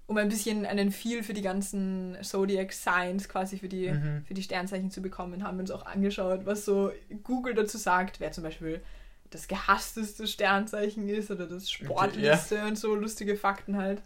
um 0.07 0.17
ein 0.17 0.29
bisschen 0.29 0.65
einen 0.65 0.91
Feel 0.91 1.23
für 1.23 1.33
die 1.33 1.41
ganzen 1.41 2.17
Zodiac 2.21 2.71
Signs, 2.73 3.27
quasi 3.29 3.57
für 3.57 3.67
die, 3.69 3.89
Mhm. 3.91 4.23
für 4.25 4.33
die 4.33 4.43
Sternzeichen 4.43 4.91
zu 4.91 5.01
bekommen, 5.01 5.43
haben 5.43 5.57
wir 5.57 5.61
uns 5.61 5.71
auch 5.71 5.85
angeschaut, 5.85 6.45
was 6.45 6.65
so 6.65 6.91
Google 7.23 7.53
dazu 7.53 7.77
sagt, 7.77 8.19
wer 8.19 8.31
zum 8.31 8.43
Beispiel 8.43 8.81
das 9.29 9.47
gehassteste 9.47 10.27
Sternzeichen 10.27 11.09
ist 11.09 11.31
oder 11.31 11.47
das 11.47 11.69
sportlichste 11.69 12.63
und 12.65 12.77
so 12.77 12.95
lustige 12.95 13.35
Fakten 13.35 13.77
halt. 13.77 14.01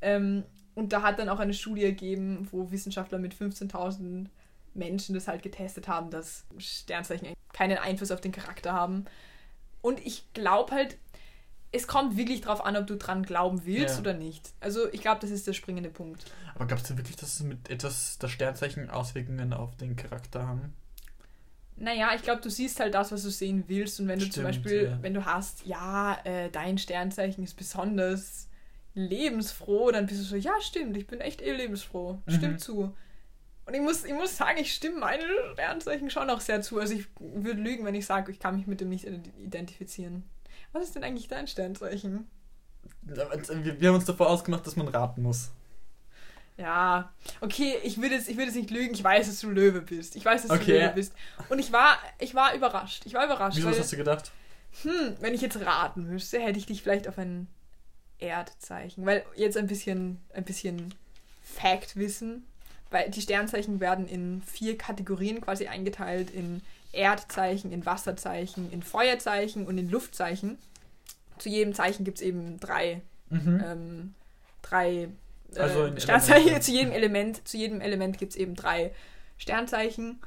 Ähm, 0.00 0.44
und 0.74 0.92
da 0.92 1.02
hat 1.02 1.18
dann 1.18 1.28
auch 1.28 1.38
eine 1.40 1.54
Studie 1.54 1.84
ergeben, 1.84 2.48
wo 2.50 2.70
Wissenschaftler 2.70 3.18
mit 3.18 3.34
15.000 3.34 4.26
Menschen 4.74 5.14
das 5.14 5.28
halt 5.28 5.42
getestet 5.42 5.88
haben, 5.88 6.10
dass 6.10 6.44
Sternzeichen 6.58 7.28
keinen 7.52 7.78
Einfluss 7.78 8.10
auf 8.10 8.20
den 8.20 8.32
Charakter 8.32 8.72
haben. 8.72 9.04
Und 9.82 10.00
ich 10.06 10.24
glaube 10.32 10.72
halt, 10.72 10.96
es 11.72 11.86
kommt 11.86 12.16
wirklich 12.16 12.40
drauf 12.42 12.64
an, 12.64 12.76
ob 12.76 12.86
du 12.86 12.96
dran 12.96 13.22
glauben 13.22 13.64
willst 13.64 13.94
Ja. 13.96 14.00
oder 14.00 14.14
nicht. 14.14 14.52
Also 14.60 14.90
ich 14.92 15.00
glaube, 15.00 15.20
das 15.20 15.30
ist 15.30 15.46
der 15.46 15.52
springende 15.54 15.90
Punkt. 15.90 16.24
Aber 16.54 16.66
gab 16.66 16.78
es 16.78 16.84
denn 16.84 16.96
wirklich, 16.98 17.16
dass 17.16 17.34
es 17.34 17.40
mit 17.42 17.68
etwas, 17.70 18.18
das 18.18 18.30
Sternzeichen 18.30 18.90
Auswirkungen 18.90 19.52
auf 19.52 19.76
den 19.76 19.96
Charakter 19.96 20.46
haben? 20.46 20.74
Naja, 21.76 22.10
ich 22.14 22.22
glaube, 22.22 22.42
du 22.42 22.50
siehst 22.50 22.78
halt 22.80 22.94
das, 22.94 23.10
was 23.12 23.22
du 23.22 23.30
sehen 23.30 23.64
willst. 23.66 23.98
Und 24.00 24.08
wenn 24.08 24.18
du 24.18 24.26
zum 24.26 24.32
Stimmt, 24.32 24.46
Beispiel, 24.46 24.84
ja. 24.84 24.98
wenn 25.02 25.14
du 25.14 25.24
hast, 25.24 25.66
ja, 25.66 26.18
äh, 26.24 26.50
dein 26.50 26.78
Sternzeichen 26.78 27.42
ist 27.42 27.54
besonders 27.56 28.48
lebensfroh, 28.94 29.90
dann 29.90 30.06
bist 30.06 30.20
du 30.20 30.24
so, 30.24 30.36
ja, 30.36 30.52
stimmt, 30.60 30.96
ich 30.96 31.06
bin 31.06 31.20
echt 31.20 31.40
eh 31.40 31.52
lebensfroh. 31.52 32.18
Mhm. 32.26 32.32
Stimmt 32.32 32.60
zu. 32.60 32.94
Und 33.64 33.74
ich 33.74 33.80
muss, 33.80 34.04
ich 34.04 34.12
muss 34.12 34.36
sagen, 34.36 34.58
ich 34.58 34.74
stimme 34.74 34.98
meine 34.98 35.22
Sternzeichen 35.52 36.10
schon 36.10 36.28
auch 36.30 36.40
sehr 36.40 36.62
zu. 36.62 36.80
Also 36.80 36.94
ich 36.94 37.06
würde 37.20 37.60
lügen, 37.60 37.84
wenn 37.84 37.94
ich 37.94 38.06
sage, 38.06 38.32
ich 38.32 38.38
kann 38.40 38.56
mich 38.56 38.66
mit 38.66 38.80
dem 38.80 38.88
nicht 38.88 39.06
identifizieren. 39.38 40.24
Was 40.72 40.84
ist 40.84 40.94
denn 40.94 41.04
eigentlich 41.04 41.28
dein 41.28 41.46
Sternzeichen? 41.46 42.28
Wir, 43.02 43.80
wir 43.80 43.88
haben 43.88 43.94
uns 43.94 44.04
davor 44.04 44.28
ausgemacht, 44.28 44.66
dass 44.66 44.76
man 44.76 44.88
raten 44.88 45.22
muss. 45.22 45.50
Ja, 46.58 47.12
okay, 47.40 47.76
ich 47.82 48.00
will 48.00 48.12
jetzt, 48.12 48.28
ich 48.28 48.36
will 48.36 48.44
jetzt 48.46 48.56
nicht 48.56 48.70
lügen, 48.70 48.92
ich 48.92 49.02
weiß, 49.02 49.26
dass 49.26 49.40
du 49.40 49.50
Löwe 49.50 49.80
bist. 49.80 50.16
Ich 50.16 50.24
weiß, 50.24 50.42
dass 50.42 50.50
Okay. 50.50 50.72
du 50.72 50.78
Löwe 50.78 50.92
bist. 50.94 51.14
Und 51.48 51.58
ich 51.58 51.72
war, 51.72 51.98
ich 52.18 52.34
war 52.34 52.54
überrascht. 52.54 53.06
Ich 53.06 53.14
war 53.14 53.24
überrascht. 53.24 53.56
Wieso 53.56 53.70
was 53.70 53.78
hast 53.78 53.92
du 53.92 53.96
gedacht? 53.96 54.30
hm, 54.82 55.16
wenn 55.20 55.34
ich 55.34 55.40
jetzt 55.40 55.60
raten 55.60 56.04
müsste, 56.06 56.40
hätte 56.40 56.58
ich 56.58 56.66
dich 56.66 56.82
vielleicht 56.82 57.06
auf 57.08 57.18
ein 57.18 57.46
Erdzeichen. 58.22 59.04
Weil 59.04 59.24
jetzt 59.36 59.56
ein 59.56 59.66
bisschen, 59.66 60.18
ein 60.32 60.44
bisschen 60.44 60.94
Fact-Wissen. 61.42 62.46
Weil 62.90 63.10
die 63.10 63.20
Sternzeichen 63.22 63.80
werden 63.80 64.06
in 64.06 64.42
vier 64.42 64.76
Kategorien 64.78 65.40
quasi 65.40 65.66
eingeteilt: 65.66 66.30
in 66.30 66.60
Erdzeichen, 66.92 67.72
in 67.72 67.84
Wasserzeichen, 67.86 68.70
in 68.70 68.82
Feuerzeichen 68.82 69.66
und 69.66 69.78
in 69.78 69.90
Luftzeichen. 69.90 70.58
Zu 71.38 71.48
jedem 71.48 71.74
Zeichen 71.74 72.04
gibt 72.04 72.18
es 72.18 72.22
eben 72.22 72.60
drei 72.60 73.00
Mhm. 73.30 73.64
ähm, 73.66 74.14
drei 74.60 75.08
äh, 75.54 75.58
Also 75.58 75.90
Sternzeichen. 75.98 76.42
Elementen. 76.48 76.62
Zu 76.62 76.70
jedem 76.72 76.92
Element, 76.92 77.48
zu 77.48 77.56
jedem 77.56 77.80
Element 77.80 78.18
gibt 78.18 78.32
es 78.32 78.36
eben 78.36 78.54
drei 78.54 78.92
Sternzeichen. 79.38 80.20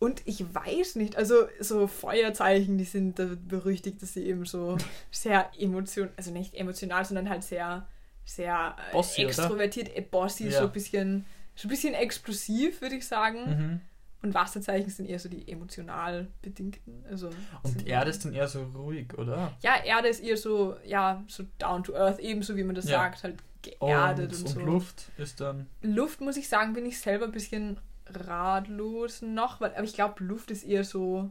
Und 0.00 0.22
ich 0.24 0.42
weiß 0.54 0.96
nicht, 0.96 1.16
also 1.16 1.34
so 1.60 1.86
Feuerzeichen, 1.86 2.78
die 2.78 2.84
sind 2.84 3.18
da 3.18 3.28
berüchtigt, 3.48 4.00
dass 4.02 4.14
sie 4.14 4.24
eben 4.26 4.44
so 4.46 4.76
sehr 5.12 5.50
emotional, 5.58 6.10
also 6.16 6.32
nicht 6.32 6.54
emotional, 6.54 7.04
sondern 7.04 7.28
halt 7.28 7.44
sehr, 7.44 7.86
sehr 8.24 8.74
äh, 8.88 8.92
Bossy, 8.92 9.22
extrovertiert, 9.22 9.94
äh, 9.96 10.00
bossy, 10.00 10.48
Ja. 10.48 10.58
so 10.60 10.64
ein 10.64 10.72
bisschen, 10.72 11.26
so 11.54 11.68
ein 11.68 11.70
bisschen 11.70 11.94
explosiv, 11.94 12.80
würde 12.80 12.96
ich 12.96 13.06
sagen. 13.06 13.38
Mhm. 13.50 13.80
Und 14.22 14.34
Wasserzeichen 14.34 14.90
sind 14.90 15.06
eher 15.08 15.18
so 15.18 15.28
die 15.30 15.50
emotional 15.50 16.28
bedingten. 16.42 17.04
Also 17.10 17.30
Und 17.62 17.86
Erde 17.86 18.10
ist 18.10 18.24
dann 18.24 18.34
eher 18.34 18.48
so 18.48 18.62
ruhig, 18.74 19.16
oder? 19.18 19.52
ja, 19.62 19.82
Erde 19.84 20.08
ist 20.08 20.20
eher 20.20 20.36
so, 20.36 20.76
ja, 20.84 21.22
so 21.28 21.44
down 21.58 21.84
to 21.84 21.94
earth, 21.94 22.18
ebenso 22.18 22.56
wie 22.56 22.64
man 22.64 22.74
das 22.74 22.84
Ja. 22.86 22.98
sagt, 23.00 23.22
halt 23.22 23.36
geerdet 23.62 24.32
und, 24.32 24.38
und, 24.40 24.46
und 24.46 24.52
so. 24.54 24.60
Luft 24.60 25.10
ist 25.18 25.40
dann. 25.40 25.66
Luft, 25.82 26.20
muss 26.22 26.36
ich 26.38 26.48
sagen, 26.48 26.72
bin 26.72 26.84
ich 26.86 26.98
selber 26.98 27.26
ein 27.26 27.32
bisschen 27.32 27.78
ratlos 28.14 29.22
noch, 29.22 29.60
weil, 29.60 29.74
aber 29.74 29.84
ich 29.84 29.94
glaube, 29.94 30.22
Luft 30.24 30.50
ist 30.50 30.64
eher 30.64 30.84
so. 30.84 31.30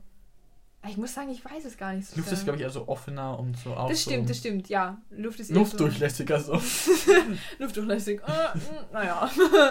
Ich 0.88 0.96
muss 0.96 1.14
sagen, 1.14 1.30
ich 1.30 1.44
weiß 1.44 1.66
es 1.66 1.78
gar 1.78 1.94
nicht 1.94 2.08
so. 2.08 2.16
Luft 2.16 2.32
ist, 2.32 2.46
glaube 2.46 2.58
ich, 2.58 2.64
eher 2.64 2.70
so 2.70 2.88
offener 2.88 3.38
und 3.38 3.58
so 3.58 3.74
auch 3.76 3.90
Das 3.90 4.04
so 4.04 4.12
stimmt, 4.12 4.30
das 4.30 4.38
stimmt, 4.38 4.70
ja. 4.70 5.02
Luft 5.10 5.40
ist 5.42 5.52
luftdurchlässiger 5.52 6.40
so. 6.40 6.54
Luftdurchlässig. 7.60 8.22
Äh, 8.22 8.58
naja. 8.94 9.30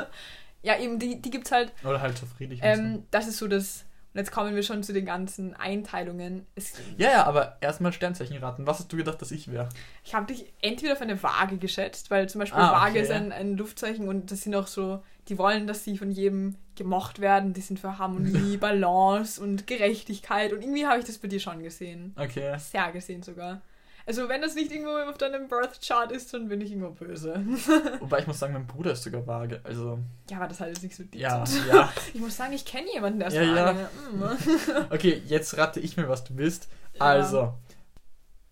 ja, 0.62 0.78
eben, 0.78 0.98
die, 0.98 1.20
die 1.20 1.30
gibt's 1.30 1.50
halt. 1.50 1.72
Oder 1.82 2.00
halt 2.00 2.18
so 2.18 2.26
friedlich. 2.26 2.60
Ähm, 2.62 3.04
das 3.10 3.26
ist 3.26 3.38
so 3.38 3.48
das. 3.48 3.86
Und 4.18 4.24
jetzt 4.24 4.32
kommen 4.32 4.56
wir 4.56 4.64
schon 4.64 4.82
zu 4.82 4.92
den 4.92 5.06
ganzen 5.06 5.54
Einteilungen. 5.54 6.44
Es. 6.56 6.72
Ja, 6.96 7.08
ja, 7.08 7.24
aber 7.24 7.56
erstmal 7.60 7.92
Sternzeichen 7.92 8.36
raten. 8.38 8.66
Was 8.66 8.80
hast 8.80 8.92
du 8.92 8.96
gedacht, 8.96 9.22
dass 9.22 9.30
ich 9.30 9.52
wäre? 9.52 9.68
Ich 10.02 10.12
habe 10.12 10.26
dich 10.26 10.52
entweder 10.60 10.94
auf 10.94 11.00
eine 11.00 11.22
Waage 11.22 11.56
geschätzt, 11.56 12.10
weil 12.10 12.28
zum 12.28 12.40
Beispiel 12.40 12.58
Ah, 12.58 12.72
Waage 12.72 12.94
okay. 12.94 13.02
ist 13.02 13.12
ein, 13.12 13.30
ein 13.30 13.56
Luftzeichen 13.56 14.08
und 14.08 14.32
das 14.32 14.42
sind 14.42 14.56
auch 14.56 14.66
so, 14.66 15.04
die 15.28 15.38
wollen, 15.38 15.68
dass 15.68 15.84
sie 15.84 15.96
von 15.96 16.10
jedem 16.10 16.56
gemocht 16.74 17.20
werden, 17.20 17.52
die 17.52 17.60
sind 17.60 17.78
für 17.78 17.98
Harmonie, 17.98 18.56
Balance 18.60 19.40
und 19.40 19.68
Gerechtigkeit 19.68 20.52
und 20.52 20.62
irgendwie 20.62 20.84
habe 20.84 20.98
ich 20.98 21.04
das 21.04 21.18
bei 21.18 21.28
dir 21.28 21.38
schon 21.38 21.62
gesehen. 21.62 22.12
Okay. 22.18 22.58
Sehr 22.58 22.90
gesehen 22.90 23.22
sogar. 23.22 23.60
Also 24.08 24.26
wenn 24.28 24.40
das 24.40 24.54
nicht 24.54 24.72
irgendwo 24.72 24.92
auf 25.10 25.18
deinem 25.18 25.48
Birth 25.48 25.80
Chart 25.86 26.10
ist, 26.10 26.32
dann 26.32 26.48
bin 26.48 26.62
ich 26.62 26.70
irgendwo 26.72 26.90
böse. 26.92 27.34
Wobei 28.00 28.20
ich 28.20 28.26
muss 28.26 28.38
sagen, 28.38 28.54
mein 28.54 28.66
Bruder 28.66 28.92
ist 28.92 29.02
sogar 29.02 29.26
vage. 29.26 29.60
Also, 29.64 29.98
ja, 30.30 30.38
aber 30.38 30.48
das 30.48 30.60
hat 30.60 30.68
jetzt 30.68 30.82
nicht 30.82 30.96
so 30.96 31.02
deep 31.02 31.14
ja, 31.20 31.44
zu 31.44 31.58
tun. 31.58 31.66
ja. 31.68 31.92
Ich 32.14 32.20
muss 32.20 32.34
sagen, 32.36 32.54
ich 32.54 32.64
kenne 32.64 32.86
jemanden, 32.94 33.18
der 33.18 33.28
ist 33.28 33.34
Ja, 33.34 33.42
ja. 33.42 33.66
Waage. 33.66 33.88
Mm. 34.12 34.84
Okay, 34.94 35.22
jetzt 35.26 35.58
rate 35.58 35.78
ich 35.80 35.98
mir, 35.98 36.08
was 36.08 36.24
du 36.24 36.34
bist. 36.34 36.68
Ja. 36.94 37.02
Also, 37.02 37.52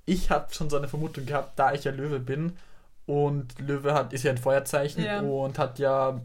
ich 0.04 0.28
habe 0.30 0.52
schon 0.52 0.68
so 0.68 0.76
eine 0.76 0.88
Vermutung 0.88 1.24
gehabt, 1.24 1.58
da 1.58 1.72
ich 1.72 1.84
ja 1.84 1.90
Löwe 1.90 2.20
bin 2.20 2.58
und 3.06 3.58
Löwe 3.58 3.94
hat, 3.94 4.12
ist 4.12 4.24
ja 4.24 4.32
ein 4.32 4.38
Feuerzeichen 4.38 5.02
Ja. 5.02 5.20
und 5.20 5.58
hat 5.58 5.78
ja 5.78 6.20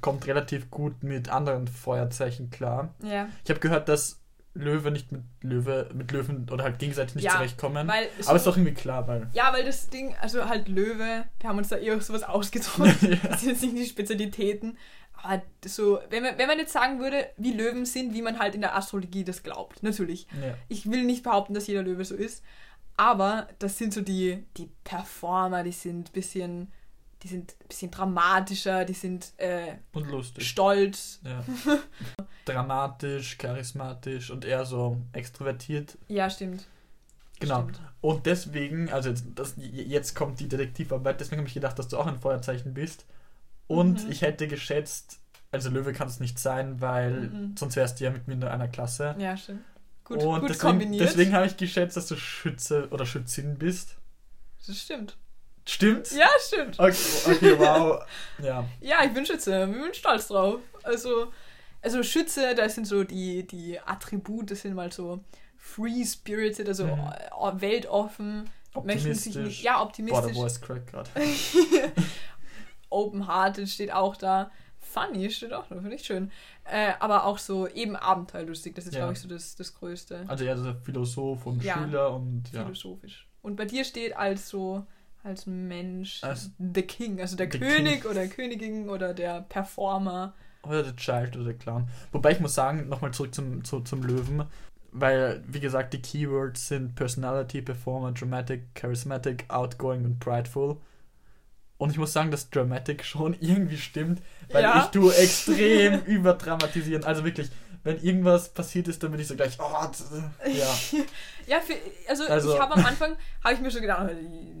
kommt 0.00 0.26
relativ 0.26 0.70
gut 0.70 1.02
mit 1.02 1.28
anderen 1.28 1.66
Feuerzeichen 1.68 2.50
klar. 2.50 2.94
Ja, 3.02 3.28
Ich 3.44 3.50
habe 3.50 3.60
gehört, 3.60 3.88
dass 3.88 4.19
Löwe 4.54 4.90
nicht 4.90 5.12
mit 5.12 5.22
Löwe 5.42 5.88
mit 5.94 6.10
Löwen 6.10 6.48
oder 6.50 6.64
halt 6.64 6.78
gegenseitig 6.78 7.14
nicht 7.14 7.24
Ja, 7.24 7.32
zurechtkommen. 7.32 7.86
weil 7.86 8.08
Aber 8.26 8.36
ist 8.36 8.46
doch 8.46 8.56
irgendwie 8.56 8.74
klar, 8.74 9.06
weil 9.06 9.28
Ja, 9.32 9.52
weil 9.52 9.64
das 9.64 9.88
Ding, 9.90 10.14
also 10.20 10.48
halt 10.48 10.68
Löwe, 10.68 11.24
wir 11.38 11.48
haben 11.48 11.58
uns 11.58 11.68
da 11.68 11.76
eher 11.76 12.00
sowas 12.00 12.22
ausgedrückt. 12.24 12.96
Das 13.28 13.40
sind 13.40 13.50
jetzt 13.50 13.62
nicht 13.62 13.76
die 13.76 13.86
Spezialitäten. 13.86 14.76
Aber 15.22 15.42
so, 15.64 16.00
wenn 16.08 16.22
man, 16.22 16.38
wenn 16.38 16.48
man 16.48 16.58
jetzt 16.58 16.72
sagen 16.72 16.98
würde, 16.98 17.28
wie 17.36 17.52
Löwen 17.52 17.84
sind, 17.84 18.14
wie 18.14 18.22
man 18.22 18.38
halt 18.38 18.54
in 18.54 18.62
der 18.62 18.74
Astrologie 18.76 19.22
das 19.22 19.42
glaubt. 19.42 19.82
Natürlich. 19.82 20.26
ja. 20.42 20.54
Ich 20.68 20.90
will 20.90 21.04
nicht 21.04 21.22
behaupten, 21.22 21.54
dass 21.54 21.66
jeder 21.66 21.82
Löwe 21.82 22.04
so 22.04 22.14
ist. 22.14 22.42
Aber 22.96 23.46
das 23.58 23.78
sind 23.78 23.92
so 23.94 24.00
die, 24.00 24.44
die 24.56 24.68
Performer, 24.84 25.62
die 25.62 25.72
sind 25.72 26.08
ein 26.08 26.12
bisschen, 26.12 26.72
die 27.22 27.28
sind 27.28 27.54
ein 27.60 27.68
bisschen 27.68 27.90
dramatischer, 27.90 28.84
die 28.84 28.94
sind 28.94 29.32
äh, 29.36 29.74
und 29.92 30.08
lustig. 30.08 30.48
stolz. 30.48 31.20
Ja. 31.24 31.44
Dramatisch, 32.44 33.36
charismatisch 33.38 34.30
und 34.30 34.44
eher 34.44 34.64
so 34.64 34.96
extrovertiert. 35.12 35.98
Ja, 36.08 36.30
stimmt. 36.30 36.66
Genau. 37.38 37.60
Stimmt. 37.62 37.80
Und 38.00 38.26
deswegen, 38.26 38.90
also 38.90 39.10
jetzt, 39.10 39.24
das, 39.34 39.54
jetzt 39.56 40.14
kommt 40.14 40.40
die 40.40 40.48
Detektivarbeit, 40.48 41.20
deswegen 41.20 41.38
habe 41.40 41.48
ich 41.48 41.54
gedacht, 41.54 41.78
dass 41.78 41.88
du 41.88 41.98
auch 41.98 42.06
ein 42.06 42.20
Feuerzeichen 42.20 42.74
bist. 42.74 43.06
Und 43.66 44.04
Mhm. 44.04 44.10
ich 44.10 44.22
hätte 44.22 44.48
geschätzt, 44.48 45.20
also 45.52 45.70
Löwe 45.70 45.92
kann 45.92 46.08
es 46.08 46.20
nicht 46.20 46.38
sein, 46.38 46.80
weil 46.80 47.12
Mhm. 47.28 47.56
sonst 47.58 47.76
wärst 47.76 48.00
du 48.00 48.04
ja 48.04 48.10
mit 48.10 48.26
mir 48.28 48.34
in 48.34 48.44
einer 48.44 48.68
Klasse. 48.68 49.14
Ja, 49.18 49.36
stimmt. 49.36 49.60
Gut, 50.04 50.22
und 50.24 50.40
gut 50.40 50.50
deswegen, 50.50 50.60
kombiniert. 50.70 51.02
deswegen 51.08 51.32
habe 51.34 51.46
ich 51.46 51.56
geschätzt, 51.56 51.96
dass 51.96 52.08
du 52.08 52.16
Schütze 52.16 52.88
oder 52.90 53.06
Schützin 53.06 53.58
bist. 53.58 53.96
das 54.66 54.76
stimmt. 54.78 55.16
Stimmt? 55.70 56.10
Ja, 56.12 56.28
stimmt. 56.40 56.78
Okay, 56.80 56.96
okay 57.26 57.58
wow. 57.58 58.02
ja. 58.42 58.64
Ja, 58.80 59.04
ich 59.04 59.12
bin 59.12 59.24
Schütze. 59.24 59.68
Ich 59.72 59.82
bin 59.82 59.94
stolz 59.94 60.26
drauf. 60.28 60.60
Also, 60.82 61.30
also 61.80 62.02
Schütze, 62.02 62.54
das 62.56 62.74
sind 62.74 62.86
so 62.86 63.04
die, 63.04 63.46
die 63.46 63.78
Attribute, 63.78 64.50
das 64.50 64.62
sind 64.62 64.74
mal 64.74 64.90
so 64.90 65.20
free-spirited, 65.56 66.66
also 66.68 66.86
Mhm. 66.86 67.60
weltoffen, 67.60 68.50
möchten 68.82 69.14
sich 69.14 69.36
Optimistisch. 69.36 69.36
nicht, 69.36 69.62
ja, 69.62 69.72
Boah, 69.74 69.78
der 69.78 69.86
optimistisch, 69.86 70.36
Voice 70.36 70.60
Crack 70.60 70.86
gerade. 70.88 71.10
open-hearted 72.90 73.68
steht 73.68 73.92
auch 73.92 74.16
da, 74.16 74.50
funny 74.78 75.30
steht 75.30 75.52
auch 75.52 75.66
da, 75.68 75.76
finde 75.76 75.94
ich 75.94 76.04
schön. 76.04 76.30
Äh, 76.64 76.92
aber 76.98 77.24
auch 77.26 77.38
so 77.38 77.68
eben 77.68 77.94
abenteuerlustig, 77.96 78.74
das 78.74 78.86
ist, 78.86 78.94
Ja. 78.94 79.00
glaube 79.00 79.12
ich, 79.14 79.20
so 79.20 79.28
das, 79.28 79.54
das 79.56 79.74
Größte. 79.74 80.24
Also 80.26 80.44
eher 80.44 80.56
so 80.56 80.74
Philosoph 80.82 81.46
und 81.46 81.62
Ja. 81.62 81.74
Schüler 81.74 82.12
und 82.14 82.44
ja. 82.52 82.62
Philosophisch. 82.64 83.28
Und 83.42 83.56
bei 83.56 83.64
dir 83.64 83.84
steht 83.84 84.16
als 84.16 84.48
so, 84.48 84.84
als 85.22 85.46
Mensch, 85.46 86.22
Als- 86.24 86.50
the 86.58 86.82
King, 86.82 87.20
also 87.20 87.36
der 87.36 87.48
König 87.48 88.02
King. 88.02 88.10
oder 88.10 88.26
Königin 88.26 88.88
oder 88.88 89.14
der 89.14 89.42
Performer. 89.42 90.34
Oder 90.62 90.82
der 90.82 90.96
Child 90.96 91.36
oder 91.36 91.44
der 91.46 91.54
Clown. 91.54 91.88
Wobei 92.12 92.32
ich 92.32 92.40
muss 92.40 92.54
sagen, 92.54 92.88
nochmal 92.88 93.12
zurück 93.12 93.34
zum, 93.34 93.64
zu, 93.64 93.80
zum 93.80 94.02
Löwen, 94.02 94.44
weil, 94.92 95.42
wie 95.46 95.60
gesagt, 95.60 95.92
die 95.94 96.02
Keywords 96.02 96.68
sind 96.68 96.94
Personality, 96.96 97.62
Performer, 97.62 98.12
Dramatic, 98.12 98.74
Charismatic, 98.74 99.44
Outgoing 99.48 100.04
und 100.04 100.18
Prideful. 100.20 100.76
Und 101.80 101.90
ich 101.90 101.96
muss 101.98 102.12
sagen, 102.12 102.30
dass 102.30 102.50
Dramatic 102.50 103.04
schon 103.04 103.34
irgendwie 103.40 103.78
stimmt, 103.78 104.20
weil 104.52 104.62
Ja. 104.64 104.84
ich 104.84 104.90
tue 104.90 105.14
extrem 105.14 106.00
überdramatisieren. 106.04 107.04
Also 107.04 107.24
wirklich, 107.24 107.48
wenn 107.84 107.98
irgendwas 108.02 108.50
passiert 108.50 108.86
ist, 108.88 109.02
dann 109.02 109.10
bin 109.12 109.20
ich 109.20 109.26
so 109.28 109.34
gleich, 109.34 109.56
oh, 109.58 109.86
d- 109.86 110.50
ja. 110.52 110.66
Ja, 111.46 111.58
für, 111.60 111.74
also, 112.08 112.26
Also- 112.26 112.54
ich 112.54 112.60
habe 112.60 112.74
am 112.74 112.84
Anfang, 112.86 113.16
habe 113.42 113.54
ich 113.54 113.60
mir 113.60 113.70
schon 113.70 113.80
gedacht, 113.80 114.10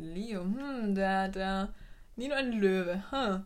Leo, 0.00 0.40
hm, 0.40 0.94
der, 0.94 1.28
der, 1.28 1.68
Nino 2.16 2.34
ein 2.34 2.52
Löwe, 2.52 3.04
hm, 3.10 3.44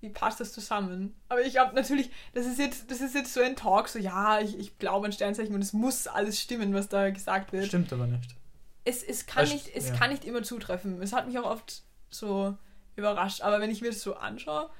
wie 0.00 0.10
passt 0.10 0.38
das 0.40 0.52
zusammen? 0.52 1.14
Aber 1.28 1.40
ich 1.42 1.58
habe 1.58 1.74
natürlich, 1.74 2.10
das 2.32 2.46
ist 2.46 2.58
jetzt, 2.60 2.90
das 2.92 3.00
ist 3.00 3.14
jetzt 3.16 3.34
so 3.34 3.40
ein 3.40 3.56
Talk, 3.56 3.88
so, 3.88 3.98
ja, 3.98 4.38
ich, 4.40 4.56
ich 4.58 4.78
glaube 4.78 5.06
an 5.06 5.12
Sternzeichen 5.12 5.54
und 5.54 5.62
es 5.62 5.72
muss 5.72 6.06
alles 6.06 6.40
stimmen, 6.40 6.72
was 6.74 6.88
da 6.88 7.10
gesagt 7.10 7.52
wird. 7.52 7.66
Stimmt 7.66 7.92
aber 7.92 8.06
nicht. 8.06 8.36
Es, 8.84 9.02
es, 9.02 9.26
kann 9.26 9.44
Das- 9.44 9.52
nicht, 9.52 9.68
es 9.74 9.88
ja. 9.88 9.96
kann 9.96 10.10
nicht 10.10 10.24
immer 10.24 10.44
zutreffen. 10.44 11.02
Es 11.02 11.12
hat 11.12 11.26
mich 11.26 11.36
auch 11.40 11.50
oft 11.50 11.82
so 12.08 12.56
überrascht, 12.96 13.42
aber 13.42 13.60
wenn 13.60 13.70
ich 13.70 13.80
mir 13.82 13.90
das 13.90 14.00
so 14.00 14.16
anschaue, 14.16 14.70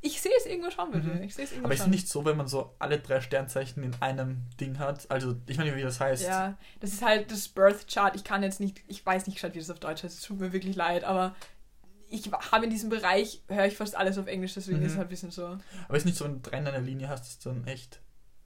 ich 0.00 0.20
sehe 0.20 0.32
es 0.36 0.44
irgendwo 0.44 0.70
schon 0.70 0.90
bitte. 0.90 1.08
Mhm. 1.08 1.22
Ich 1.22 1.34
sehe 1.34 1.44
es 1.46 1.52
irgendwo 1.52 1.66
Aber 1.68 1.74
ist 1.74 1.80
schon. 1.80 1.90
es 1.90 1.96
nicht 1.96 2.08
so, 2.08 2.24
wenn 2.26 2.36
man 2.36 2.46
so 2.46 2.74
alle 2.78 2.98
drei 2.98 3.20
Sternzeichen 3.22 3.82
in 3.82 3.94
einem 4.00 4.42
Ding 4.60 4.78
hat? 4.78 5.10
Also, 5.10 5.34
ich 5.46 5.56
meine, 5.56 5.74
wie 5.76 5.82
das 5.82 5.98
heißt. 5.98 6.24
Ja, 6.24 6.58
das 6.80 6.92
ist 6.92 7.02
halt 7.02 7.30
das 7.30 7.48
Birth 7.48 7.86
Chart. 7.90 8.14
Ich 8.14 8.22
kann 8.22 8.42
jetzt 8.42 8.60
nicht, 8.60 8.82
ich 8.86 9.04
weiß 9.04 9.26
nicht 9.26 9.42
wie 9.42 9.58
das 9.58 9.70
auf 9.70 9.80
Deutsch 9.80 10.02
heißt. 10.02 10.18
Es 10.18 10.24
tut 10.24 10.38
mir 10.40 10.52
wirklich 10.52 10.76
leid, 10.76 11.04
aber 11.04 11.34
ich 12.10 12.30
habe 12.52 12.64
in 12.64 12.70
diesem 12.70 12.90
Bereich, 12.90 13.42
höre 13.48 13.64
ich 13.64 13.76
fast 13.78 13.96
alles 13.96 14.18
auf 14.18 14.26
Englisch, 14.26 14.52
deswegen 14.54 14.80
Mhm. 14.80 14.84
ist 14.86 14.92
es 14.92 14.98
halt 14.98 15.06
ein 15.08 15.10
bisschen 15.10 15.30
so. 15.30 15.58
Aber 15.88 15.96
ist 15.96 16.04
nicht 16.04 16.18
so, 16.18 16.26
wenn 16.26 16.42
du 16.42 16.50
drei 16.50 16.58
in 16.58 16.66
einer 16.68 16.80
Linie 16.80 17.08
hast, 17.08 17.22
dass 17.22 17.30
es 17.30 17.38
dann 17.38 17.66
echt 17.66 18.00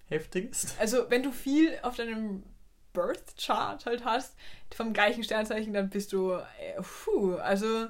heftig 0.06 0.52
ist? 0.52 0.76
Also, 0.78 1.10
wenn 1.10 1.24
du 1.24 1.32
viel 1.32 1.76
auf 1.82 1.96
deinem 1.96 2.44
Birth 2.92 3.36
Chart 3.36 3.84
halt 3.84 4.04
hast, 4.04 4.36
vom 4.74 4.92
gleichen 4.92 5.24
Sternzeichen, 5.24 5.72
dann 5.74 5.90
bist 5.90 6.12
du, 6.12 6.34
äh, 6.34 6.80
puh, 7.04 7.34
also 7.34 7.88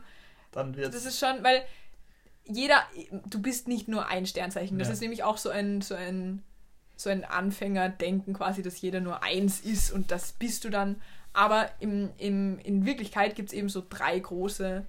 Dann 0.53 0.77
wird 0.77 0.95
das 0.95 1.05
ist 1.05 1.19
schon, 1.19 1.43
weil 1.43 1.63
jeder, 2.45 2.83
du 3.27 3.41
bist 3.43 3.69
nicht 3.69 3.89
nur 3.89 4.07
ein 4.07 4.27
Sternzeichen. 4.27 4.79
Das 4.79 4.89
Ja. 4.89 4.95
ist 4.95 5.01
nämlich 5.01 5.23
auch 5.23 5.37
so 5.39 5.51
ein, 5.51 5.81
so 5.83 5.95
ein, 5.95 6.43
so 6.97 7.11
ein 7.11 7.25
Anfängerdenken 7.25 8.35
quasi, 8.35 8.63
dass 8.63 8.81
jeder 8.81 9.01
nur 9.01 9.23
eins 9.23 9.61
ist 9.61 9.91
und 9.93 10.11
das 10.11 10.33
bist 10.33 10.65
du 10.65 10.71
dann. 10.71 11.01
Aber 11.35 11.69
im, 11.81 12.11
im, 12.19 12.59
in 12.61 12.87
Wirklichkeit 12.87 13.37
gibt 13.37 13.51
es 13.51 13.53
eben 13.53 13.69
so 13.69 13.85
drei 13.89 14.19
große 14.19 14.85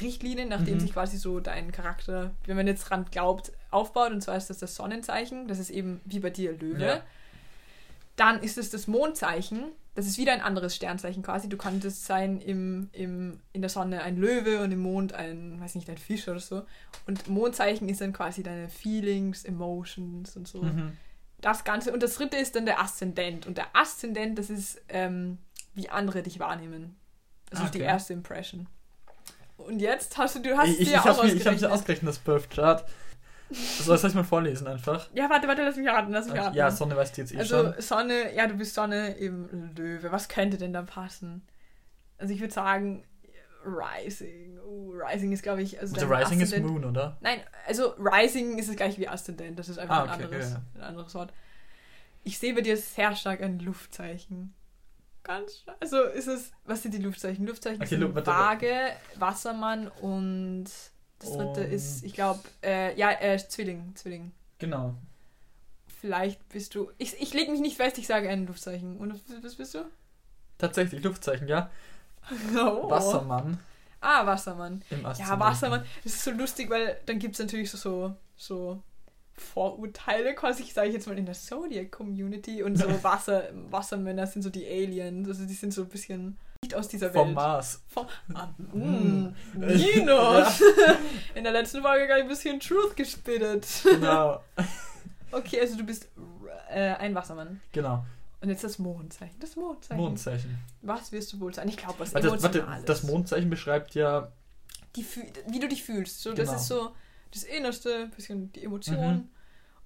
Richtlinien, 0.00 0.50
nach 0.50 0.62
denen 0.62 0.76
Mhm. 0.76 0.80
sich 0.80 0.92
quasi 0.92 1.16
so 1.16 1.40
dein 1.40 1.72
Charakter, 1.72 2.34
wenn 2.44 2.56
man 2.56 2.66
jetzt 2.66 2.84
dran 2.84 3.06
glaubt, 3.10 3.52
aufbaut. 3.70 4.12
Und 4.12 4.20
zwar 4.20 4.36
ist 4.36 4.50
das 4.50 4.58
das 4.58 4.74
Sonnenzeichen. 4.74 5.48
Das 5.48 5.58
ist 5.58 5.70
eben 5.70 6.02
wie 6.04 6.20
bei 6.20 6.28
dir 6.30 6.52
Löwe. 6.52 6.84
Ja. 6.84 7.00
Dann 8.16 8.40
ist 8.42 8.58
es 8.58 8.68
das 8.70 8.86
Mondzeichen. 8.86 9.64
Das 9.98 10.06
ist 10.06 10.16
wieder 10.16 10.32
ein 10.32 10.40
anderes 10.40 10.76
Sternzeichen 10.76 11.24
quasi. 11.24 11.48
Du 11.48 11.56
könntest 11.56 12.04
sein 12.06 12.40
im, 12.40 12.88
im, 12.92 13.40
in 13.52 13.62
der 13.62 13.68
Sonne 13.68 14.00
ein 14.02 14.16
Löwe 14.16 14.62
und 14.62 14.70
im 14.70 14.78
Mond 14.78 15.12
ein, 15.12 15.60
weiß 15.60 15.74
nicht, 15.74 15.90
ein 15.90 15.98
Fisch 15.98 16.28
oder 16.28 16.38
so. 16.38 16.62
Und 17.08 17.26
Mondzeichen 17.26 17.88
ist 17.88 18.00
dann 18.00 18.12
quasi 18.12 18.44
deine 18.44 18.68
Feelings, 18.68 19.44
Emotions 19.44 20.36
und 20.36 20.46
so. 20.46 20.62
Mhm. 20.62 20.96
Das 21.40 21.64
Ganze. 21.64 21.92
Und 21.92 22.04
das 22.04 22.14
dritte 22.14 22.36
ist 22.36 22.54
dann 22.54 22.64
der 22.64 22.80
Aszendent. 22.80 23.44
Und 23.48 23.58
der 23.58 23.74
Aszendent, 23.74 24.38
das 24.38 24.50
ist, 24.50 24.80
ähm, 24.88 25.38
wie 25.74 25.88
andere 25.88 26.22
dich 26.22 26.38
wahrnehmen. 26.38 26.94
Das 27.50 27.58
Ah, 27.58 27.64
ist 27.64 27.74
die 27.74 27.78
okay. 27.78 27.88
erste 27.88 28.12
Impression. 28.12 28.68
Und 29.56 29.80
jetzt 29.80 30.16
hast 30.16 30.36
du, 30.36 30.40
du 30.42 30.56
hast 30.56 30.68
Ich, 30.68 30.74
es 30.74 30.80
ich, 30.82 30.88
dir 30.90 30.94
ich 30.94 31.00
auch 31.00 31.04
habe 31.06 31.26
mir, 31.26 31.34
ich 31.34 31.44
hab 31.44 31.54
ausgerechnet. 31.54 31.60
mir 31.70 31.74
ausgerechnet, 31.74 32.08
das 32.10 32.18
Birth 32.20 32.50
Chart. 32.50 32.84
Soll 33.50 33.96
ich 33.96 34.02
das 34.02 34.14
mal 34.14 34.24
vorlesen 34.24 34.66
einfach? 34.66 35.08
Ja, 35.14 35.30
warte, 35.30 35.48
warte, 35.48 35.62
lass 35.62 35.76
mich 35.76 35.88
raten, 35.88 36.12
lass 36.12 36.26
mich 36.28 36.38
raten. 36.38 36.54
Ja, 36.56 36.70
Sonne 36.70 36.96
weißt 36.96 37.16
du 37.16 37.20
jetzt 37.22 37.32
eh 37.34 37.38
Also 37.38 37.72
schon. 37.72 37.80
Sonne, 37.80 38.34
ja, 38.34 38.46
du 38.46 38.54
bist 38.54 38.74
Sonne 38.74 39.16
eben 39.18 39.72
Löwe. 39.76 40.12
Was 40.12 40.28
könnte 40.28 40.58
denn 40.58 40.72
da 40.72 40.82
passen? 40.82 41.42
Also 42.18 42.34
ich 42.34 42.40
würde 42.40 42.52
sagen 42.52 43.04
Rising. 43.64 44.58
Uh, 44.60 44.92
Rising 44.92 45.32
ist, 45.32 45.42
glaube 45.42 45.62
ich, 45.62 45.80
also, 45.80 45.94
Also 45.94 46.06
Rising 46.06 46.40
ist 46.40 46.52
Aszendent- 46.52 46.66
Moon, 46.70 46.84
oder? 46.84 47.16
Nein, 47.20 47.40
also 47.66 47.94
Rising 47.98 48.58
ist 48.58 48.68
es 48.68 48.76
gleich 48.76 48.98
wie 48.98 49.08
Aszendent. 49.08 49.58
Das 49.58 49.68
ist 49.68 49.78
einfach 49.78 49.96
Ah, 49.96 50.02
ein, 50.04 50.10
okay, 50.10 50.24
anderes, 50.24 50.50
ja, 50.52 50.62
ein 50.76 50.82
anderes 50.82 51.14
Wort. 51.14 51.32
Ich 52.24 52.38
sehe 52.38 52.54
bei 52.54 52.60
dir 52.60 52.76
sehr 52.76 53.14
stark 53.16 53.42
ein 53.42 53.58
Luftzeichen. 53.58 54.54
Ganz 55.22 55.58
stark. 55.58 55.76
Also 55.80 56.02
ist 56.02 56.26
es, 56.26 56.52
was 56.64 56.82
sind 56.82 56.92
die 56.94 56.98
Luftzeichen? 56.98 57.46
Luftzeichen 57.46 57.82
Okay, 57.82 57.96
sind 57.98 58.26
Waage, 58.26 58.90
Wassermann 59.16 59.88
und 59.88 60.66
das 61.18 61.32
dritte 61.32 61.64
Und- 61.64 61.72
ist, 61.72 62.04
ich 62.04 62.12
glaube, 62.14 62.40
äh, 62.62 62.96
ja, 62.98 63.10
äh, 63.12 63.36
Zwilling, 63.38 63.94
Zwilling. 63.96 64.32
Genau. 64.58 64.94
Vielleicht 66.00 66.48
bist 66.50 66.74
du. 66.74 66.90
Ich, 66.98 67.20
ich 67.20 67.34
lege 67.34 67.50
mich 67.50 67.60
nicht 67.60 67.76
fest, 67.76 67.98
ich 67.98 68.06
sage 68.06 68.28
ein 68.28 68.46
Luftzeichen. 68.46 68.96
Und 68.98 69.20
was 69.42 69.54
bist 69.56 69.74
du? 69.74 69.84
Tatsächlich, 70.58 71.02
Luftzeichen, 71.02 71.48
ja. 71.48 71.70
Oh. 72.56 72.88
Wassermann 72.90 73.58
Ah, 74.00 74.24
Wassermann. 74.26 74.84
im 74.90 75.00
Ja. 75.02 75.40
Wassermann. 75.40 75.84
Das 76.04 76.14
ist 76.14 76.22
so 76.24 76.30
lustig, 76.30 76.70
weil 76.70 77.00
dann 77.06 77.18
gibt 77.18 77.34
es 77.34 77.40
natürlich 77.40 77.70
so, 77.70 77.76
so, 77.78 78.14
so 78.36 78.82
Vorurteile, 79.34 80.34
quasi, 80.34 80.62
ich 80.62 80.72
sage 80.74 80.90
jetzt 80.90 81.06
mal 81.08 81.18
in 81.18 81.26
der 81.26 81.34
Zodiac-Community. 81.34 82.62
Und 82.62 82.76
so 82.76 82.86
Wasser, 83.02 83.48
Wassermänner 83.70 84.26
sind 84.28 84.42
so 84.42 84.50
die 84.50 84.66
Aliens. 84.66 85.26
Also 85.28 85.46
die 85.46 85.54
sind 85.54 85.72
so 85.72 85.82
ein 85.82 85.88
bisschen 85.88 86.38
nicht 86.62 86.74
aus 86.74 86.88
dieser 86.88 87.10
Vom 87.10 87.28
Welt. 87.28 87.36
Mars. 87.36 87.82
Vom 87.88 88.06
ah, 88.34 88.48
Mm. 88.72 88.78
mm, 88.78 89.34
Nino! 89.54 90.42
In 91.34 91.44
der 91.44 91.52
letzten 91.52 91.82
Folge 91.82 92.06
gerade 92.06 92.22
ein 92.22 92.28
bisschen 92.28 92.60
Truth 92.60 92.96
gespittet. 92.96 93.66
Genau. 93.84 94.42
Okay, 95.30 95.60
also 95.60 95.76
du 95.76 95.84
bist 95.84 96.08
äh, 96.70 96.94
ein 96.94 97.14
Wassermann. 97.14 97.60
Genau. 97.72 98.04
Und 98.40 98.50
jetzt 98.50 98.64
das 98.64 98.78
Mondzeichen. 98.78 99.38
Das 99.40 99.56
Mondzeichen. 99.56 100.00
Mondzeichen. 100.02 100.58
Was 100.82 101.10
wirst 101.12 101.32
du 101.32 101.40
wohl 101.40 101.52
sein? 101.54 101.68
Ich 101.68 101.76
glaube, 101.76 101.98
was 101.98 102.14
Warte, 102.14 102.30
warte, 102.30 102.46
Emotionales. 102.58 102.84
das 102.84 103.02
Mondzeichen 103.02 103.50
beschreibt 103.50 103.94
ja. 103.94 104.30
Die, 104.96 105.04
wie 105.48 105.58
du 105.60 105.68
dich 105.68 105.82
fühlst. 105.84 106.22
So, 106.22 106.30
Genau. 106.34 106.42
Das 106.52 106.62
ist 106.62 106.68
so 106.68 106.92
das 107.32 107.42
Innerste, 107.44 108.08
bisschen 108.14 108.52
die 108.52 108.64
Emotion. 108.64 109.14
Mhm. 109.16 109.28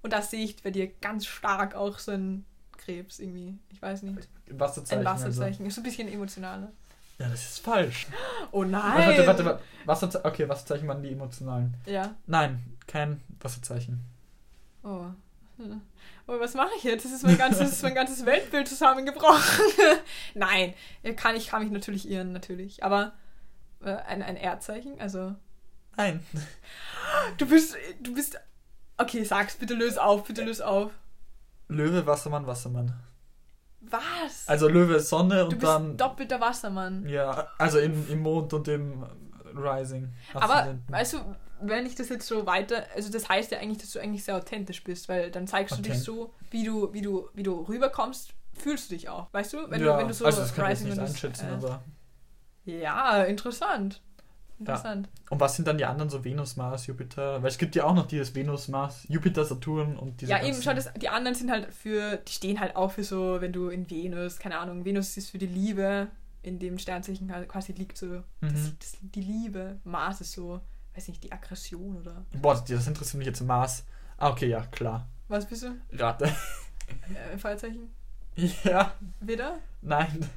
Und 0.01 0.13
das 0.13 0.31
sehe 0.31 0.43
ich 0.43 0.61
bei 0.61 0.69
dir 0.71 0.87
ganz 0.87 1.25
stark 1.25 1.75
auch 1.75 1.97
so 1.99 2.11
ein 2.11 2.45
Krebs 2.77 3.19
irgendwie. 3.19 3.57
Ich 3.71 3.81
weiß 3.81 4.03
nicht. 4.03 4.27
Wasserzeichen. 4.49 4.99
Ein 4.99 5.13
Wasserzeichen. 5.13 5.65
Ist 5.65 5.75
so 5.75 5.81
ein 5.81 5.83
bisschen 5.83 6.07
emotionaler. 6.07 6.63
Also. 6.63 6.73
Ja, 7.19 7.29
das 7.29 7.43
ist 7.43 7.59
falsch. 7.59 8.07
Oh 8.51 8.63
nein! 8.63 9.07
Warte, 9.07 9.27
warte, 9.27 9.45
warte. 9.45 9.63
Wasserze 9.85 10.25
okay, 10.25 10.49
Wasserzeichen 10.49 10.87
waren 10.87 11.03
die 11.03 11.11
emotionalen. 11.11 11.75
Ja. 11.85 12.15
Nein, 12.25 12.63
kein 12.87 13.21
Wasserzeichen. 13.39 14.01
Oh. 14.83 15.05
Hm. 15.57 15.81
Oh, 16.27 16.39
was 16.39 16.55
mache 16.55 16.71
ich 16.77 16.83
jetzt? 16.83 17.05
Das 17.05 17.11
ist 17.11 17.23
mein 17.23 17.37
ganzes, 17.37 17.81
mein 17.83 17.93
ganzes 17.93 18.25
Weltbild 18.25 18.67
zusammengebrochen. 18.67 19.65
Nein, 20.33 20.73
kann, 21.15 21.35
ich 21.35 21.47
kann 21.47 21.63
mich 21.63 21.71
natürlich 21.71 22.09
irren, 22.09 22.31
natürlich. 22.31 22.83
Aber 22.83 23.13
äh, 23.83 23.95
ein, 23.95 24.23
ein 24.23 24.35
Erdzeichen, 24.35 24.99
also. 24.99 25.35
Nein. 25.95 26.25
Du 27.37 27.45
bist. 27.45 27.75
Du 28.01 28.15
bist. 28.15 28.39
Okay, 28.97 29.23
sag's, 29.23 29.55
bitte 29.55 29.75
löse 29.75 30.03
auf, 30.03 30.23
bitte 30.23 30.43
löse 30.43 30.67
auf. 30.67 30.91
Löwe, 31.67 32.05
Wassermann, 32.05 32.45
Wassermann. 32.47 32.93
Was? 33.81 34.47
Also 34.47 34.67
Löwe 34.69 34.95
ist 34.95 35.09
Sonne 35.09 35.45
und 35.45 35.61
dann. 35.61 35.97
doppelter 35.97 36.39
Wassermann. 36.39 37.07
Ja, 37.07 37.47
also 37.57 37.79
im, 37.79 38.07
im 38.09 38.19
Mond 38.21 38.53
und 38.53 38.67
im 38.67 39.03
Rising. 39.55 40.13
Aber, 40.33 40.75
weißt 40.87 41.13
du, 41.13 41.35
wenn 41.61 41.85
ich 41.85 41.95
das 41.95 42.09
jetzt 42.09 42.27
so 42.27 42.45
weiter, 42.45 42.85
also 42.95 43.11
das 43.11 43.27
heißt 43.29 43.51
ja 43.51 43.59
eigentlich, 43.59 43.79
dass 43.79 43.91
du 43.91 43.99
eigentlich 43.99 44.23
sehr 44.23 44.35
authentisch 44.37 44.83
bist, 44.83 45.09
weil 45.09 45.31
dann 45.31 45.47
zeigst 45.47 45.77
du 45.77 45.81
dich 45.81 45.93
Authent- 45.93 46.05
so, 46.05 46.33
wie 46.49 46.63
du, 46.63 46.93
wie 46.93 47.01
du, 47.01 47.29
wie 47.33 47.43
du 47.43 47.61
rüberkommst, 47.61 48.33
fühlst 48.53 48.89
du 48.89 48.95
dich 48.95 49.09
auch, 49.09 49.27
weißt 49.33 49.53
du? 49.53 49.69
Wenn 49.69 49.83
ja, 49.83 49.93
du, 49.93 49.97
wenn 49.97 50.07
du 50.07 50.13
so 50.13 50.25
also 50.25 50.41
das 50.41 50.53
kann 50.53 50.65
ich 50.65 50.71
Rising 50.71 50.87
nicht 50.89 50.97
und 50.97 51.03
das, 51.03 51.11
einschätzen, 51.11 51.49
äh, 51.49 51.53
aber. 51.53 51.83
Ja, 52.65 53.23
interessant. 53.23 54.01
Interessant. 54.67 55.09
Und 55.29 55.39
was 55.39 55.55
sind 55.55 55.67
dann 55.67 55.77
die 55.77 55.85
anderen 55.85 56.09
so 56.09 56.23
Venus, 56.23 56.55
Mars, 56.55 56.87
Jupiter? 56.87 57.41
Weil 57.41 57.49
es 57.49 57.57
gibt 57.57 57.75
ja 57.75 57.85
auch 57.85 57.93
noch 57.93 58.07
dieses 58.07 58.33
Venus, 58.35 58.67
Mars, 58.67 59.05
Jupiter, 59.09 59.45
Saturn 59.45 59.97
und 59.97 60.21
diese 60.21 60.31
Ja, 60.31 60.43
eben, 60.43 60.61
schau, 60.61 60.73
das, 60.73 60.91
die 60.93 61.09
anderen 61.09 61.35
sind 61.35 61.51
halt 61.51 61.73
für, 61.73 62.17
die 62.17 62.31
stehen 62.31 62.59
halt 62.59 62.75
auch 62.75 62.91
für 62.91 63.03
so, 63.03 63.39
wenn 63.41 63.53
du 63.53 63.69
in 63.69 63.89
Venus, 63.89 64.39
keine 64.39 64.57
Ahnung, 64.59 64.85
Venus 64.85 65.15
ist 65.17 65.29
für 65.31 65.37
die 65.37 65.47
Liebe, 65.47 66.07
in 66.41 66.59
dem 66.59 66.77
Sternzeichen 66.77 67.31
quasi 67.47 67.71
liegt 67.71 67.97
so 67.97 68.21
das, 68.41 68.51
Mhm. 68.51 68.75
das, 68.79 68.97
die 69.01 69.21
Liebe. 69.21 69.79
Mars 69.85 70.19
ist 70.21 70.33
so, 70.33 70.59
weiß 70.95 71.07
nicht, 71.07 71.23
die 71.23 71.31
Aggression 71.31 71.95
oder. 71.97 72.25
Boah, 72.41 72.61
das 72.67 72.87
interessiert 72.87 73.17
mich 73.19 73.27
jetzt 73.27 73.41
Mars. 73.41 73.85
Ah, 74.17 74.29
okay, 74.29 74.47
ja, 74.47 74.61
klar. 74.65 75.07
Was 75.29 75.47
bist 75.47 75.63
du? 75.63 75.75
Rate. 75.93 76.25
Äh, 76.25 77.37
Feuerzeichen? 77.37 77.89
ja, 78.63 78.93
Wieder? 79.21 79.57
nein. 79.81 80.29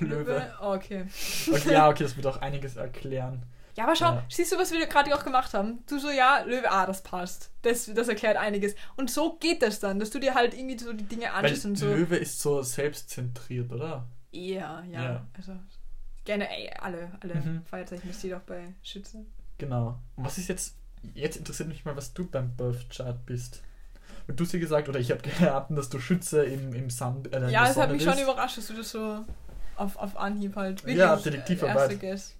Löwe. 0.00 0.52
Oh, 0.60 0.74
okay. 0.74 1.06
Okay, 1.52 1.72
ja, 1.72 1.88
okay, 1.88 2.02
das 2.04 2.16
wird 2.16 2.26
auch 2.26 2.40
einiges 2.40 2.76
erklären. 2.76 3.44
Ja, 3.74 3.84
aber 3.84 3.96
schau, 3.96 4.06
Ja. 4.12 4.24
siehst 4.28 4.52
du, 4.52 4.58
was 4.58 4.70
wir 4.70 4.86
gerade 4.86 5.14
auch 5.14 5.24
gemacht 5.24 5.54
haben? 5.54 5.82
Du 5.88 5.98
so, 5.98 6.10
ja, 6.10 6.42
Löwe, 6.44 6.70
ah, 6.70 6.84
das 6.84 7.02
passt. 7.02 7.50
Das, 7.62 7.86
das 7.94 8.06
erklärt 8.08 8.36
einiges. 8.36 8.74
Und 8.96 9.10
so 9.10 9.36
geht 9.40 9.62
das 9.62 9.80
dann, 9.80 9.98
dass 9.98 10.10
du 10.10 10.18
dir 10.18 10.34
halt 10.34 10.52
irgendwie 10.54 10.78
so 10.78 10.92
die 10.92 11.04
Dinge 11.04 11.32
anschaust 11.32 11.64
und 11.64 11.76
so. 11.76 11.86
Löwe 11.86 12.16
ist 12.16 12.38
so 12.40 12.60
selbstzentriert, 12.62 13.72
oder? 13.72 14.04
Ja, 14.30 14.82
ja, 14.90 15.02
Ja. 15.02 15.26
Also, 15.36 15.52
gerne, 16.24 16.50
ey, 16.50 16.70
alle, 16.78 17.12
alle 17.20 17.34
Mhm. 17.34 17.62
Feuerzeichen, 17.64 18.08
das 18.08 18.18
steht 18.18 18.34
auch 18.34 18.40
bei 18.40 18.74
Schütze. 18.82 19.24
Genau. 19.58 19.98
Und 20.16 20.24
was 20.26 20.38
ist 20.38 20.48
jetzt. 20.48 20.76
Jetzt 21.14 21.36
interessiert 21.36 21.68
mich 21.68 21.84
mal, 21.84 21.96
was 21.96 22.12
du 22.14 22.26
beim 22.28 22.54
Birth 22.54 22.88
Chart 22.90 23.24
bist. 23.26 23.62
Und 24.28 24.38
du 24.38 24.44
hast 24.44 24.52
ja 24.52 24.60
gesagt, 24.60 24.88
oder 24.88 25.00
ich 25.00 25.10
habe 25.10 25.20
geraten, 25.40 25.74
dass 25.76 25.88
du 25.88 25.98
Schütze 25.98 26.44
im, 26.44 26.72
im 26.74 26.90
Sun. 26.90 27.24
Äh, 27.32 27.50
Ja, 27.50 27.66
es 27.68 27.76
hat 27.76 27.90
mich 27.90 28.02
schon 28.04 28.12
bist. 28.12 28.22
überrascht, 28.24 28.58
dass 28.58 28.66
du 28.68 28.74
das 28.74 28.90
so 28.90 29.24
auf, 29.76 29.96
auf 29.96 30.16
Anhieb 30.16 30.56
halt 30.56 30.82
wirklich. 30.82 30.96
Ja, 30.98 31.16
Detektivarbeit. 31.16 32.00
Guess. 32.00 32.34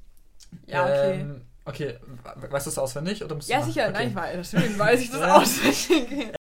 Ja, 0.67 0.85
okay. 0.85 1.21
Ähm, 1.21 1.43
okay, 1.65 1.99
we- 2.37 2.53
weißt 2.53 2.67
du 2.67 2.71
das 2.71 2.79
auswendig? 2.79 3.25
Oder 3.25 3.35
musst 3.35 3.49
ja, 3.49 3.63
sicher, 3.63 3.85
okay. 3.85 3.93
nein, 3.93 4.09
ich 4.11 4.15
weiß, 4.15 4.51
deswegen 4.51 4.79
weiß 4.79 5.01
ich 5.01 5.11
das 5.11 5.23
auswendig. 5.31 6.33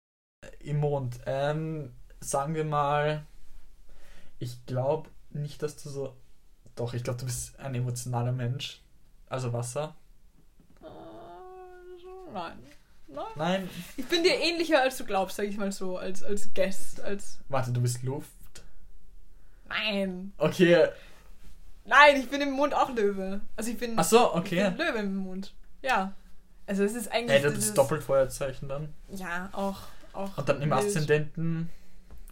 Im 0.60 0.78
Mond. 0.80 1.18
Ähm, 1.26 1.92
sagen 2.20 2.54
wir 2.54 2.64
mal, 2.64 3.24
ich 4.38 4.64
glaube 4.66 5.10
nicht, 5.30 5.62
dass 5.62 5.82
du 5.82 5.88
so. 5.88 6.16
Doch, 6.74 6.94
ich 6.94 7.04
glaube, 7.04 7.18
du 7.20 7.26
bist 7.26 7.58
ein 7.60 7.74
emotionaler 7.74 8.32
Mensch. 8.32 8.80
Also 9.28 9.52
Wasser. 9.52 9.94
Äh, 10.82 10.86
Nein. 12.32 12.58
Nein. 13.06 13.24
Nein, 13.36 13.70
Ich 13.96 14.06
bin 14.06 14.22
dir 14.22 14.34
ähnlicher, 14.40 14.80
als 14.80 14.96
du 14.96 15.04
glaubst, 15.04 15.36
sag 15.36 15.46
ich 15.46 15.56
mal 15.56 15.70
so, 15.70 15.98
als, 15.98 16.22
als 16.24 16.52
Guest, 16.54 17.00
als. 17.00 17.38
warte, 17.48 17.70
du 17.70 17.80
bist 17.80 18.02
Luft. 18.02 18.30
Nein. 19.74 20.32
Okay. 20.38 20.88
Nein, 21.84 22.16
ich 22.20 22.28
bin 22.30 22.40
im 22.40 22.52
Mond 22.52 22.74
auch 22.74 22.90
Löwe. 22.94 23.40
Also 23.56 23.70
ich 23.70 23.78
bin, 23.78 23.94
Ach 23.96 24.04
so, 24.04 24.30
ich 24.30 24.34
okay. 24.40 24.70
bin 24.70 24.78
Löwe 24.78 24.98
im 24.98 25.16
Mond. 25.16 25.54
Ja. 25.82 26.12
Also 26.66 26.82
es 26.84 26.94
ist 26.94 27.12
eigentlich. 27.12 27.36
Ey, 27.36 27.42
das 27.42 27.58
ist 27.58 27.76
Doppelfeuerzeichen 27.76 28.68
dann. 28.68 28.94
Ja, 29.10 29.50
auch. 29.52 29.80
auch 30.14 30.38
Und 30.38 30.48
dann 30.48 30.62
im. 30.62 30.72
Aszendenten. 30.72 31.68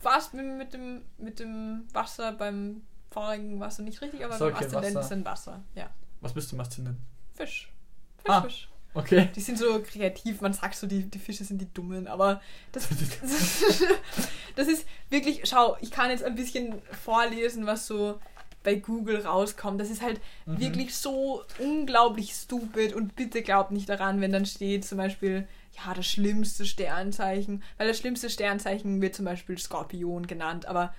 Warst 0.00 0.35
mit, 0.35 0.46
mit, 0.46 0.72
dem, 0.72 1.02
mit 1.18 1.38
dem 1.38 1.85
Wasser 1.92 2.33
beim 2.33 2.83
vorigen 3.11 3.61
Wasser 3.61 3.83
nicht 3.83 4.00
richtig, 4.00 4.24
aber 4.24 4.37
So, 4.37 4.46
beim 4.46 4.55
okay, 4.55 4.64
Aszendent 4.66 4.94
Wasser. 4.96 5.07
ist 5.07 5.12
ein 5.12 5.24
Wasser. 5.24 5.61
Ja. 5.74 5.90
Was 6.22 6.33
bist 6.33 6.50
du 6.50 6.57
im 6.57 6.61
Aszendenten? 6.61 7.05
Fisch. 7.35 7.70
Fisch, 8.18 8.31
Ah. 8.31 8.42
Fisch. 8.42 8.68
Okay. 8.94 9.31
Die 9.35 9.40
sind 9.40 9.59
so 9.59 9.81
kreativ, 9.83 10.40
man 10.42 10.52
sagt 10.52 10.74
so, 10.76 10.87
die, 10.87 11.05
die 11.05 11.18
Fische 11.18 11.44
sind 11.44 11.61
die 11.61 11.72
Dummen, 11.72 12.07
aber 12.07 12.42
das, 12.72 12.88
das 14.57 14.68
ist 14.68 14.87
wirklich, 15.11 15.42
schau, 15.44 15.76
ich 15.81 15.90
kann 15.90 16.11
jetzt 16.11 16.24
ein 16.24 16.35
bisschen 16.35 16.74
vorlesen, 17.02 17.66
was 17.66 17.87
so 17.87 18.18
bei 18.62 18.74
Google 18.76 19.20
rauskommt. 19.26 19.81
Das 19.81 19.90
ist 19.90 20.02
halt 20.02 20.20
Mhm. 20.46 20.61
wirklich 20.61 20.94
so 20.96 21.42
unglaublich 21.59 22.33
stupid 22.33 22.92
und 22.92 23.16
bitte 23.16 23.42
glaubt 23.42 23.70
nicht 23.70 23.88
daran, 23.88 24.20
wenn 24.20 24.33
dann 24.33 24.44
steht 24.46 24.85
zum 24.85 24.98
Beispiel, 24.98 25.48
ja, 25.85 25.94
das 25.94 26.07
schlimmste 26.07 26.66
Sternzeichen, 26.66 27.62
weil 27.78 27.88
das 27.88 27.98
schlimmste 27.98 28.28
Sternzeichen 28.28 29.00
wird 29.00 29.14
zum 29.14 29.24
Beispiel 29.24 29.57
Skorpion 29.59 30.26
genannt, 30.26 30.66
aber 30.66 30.94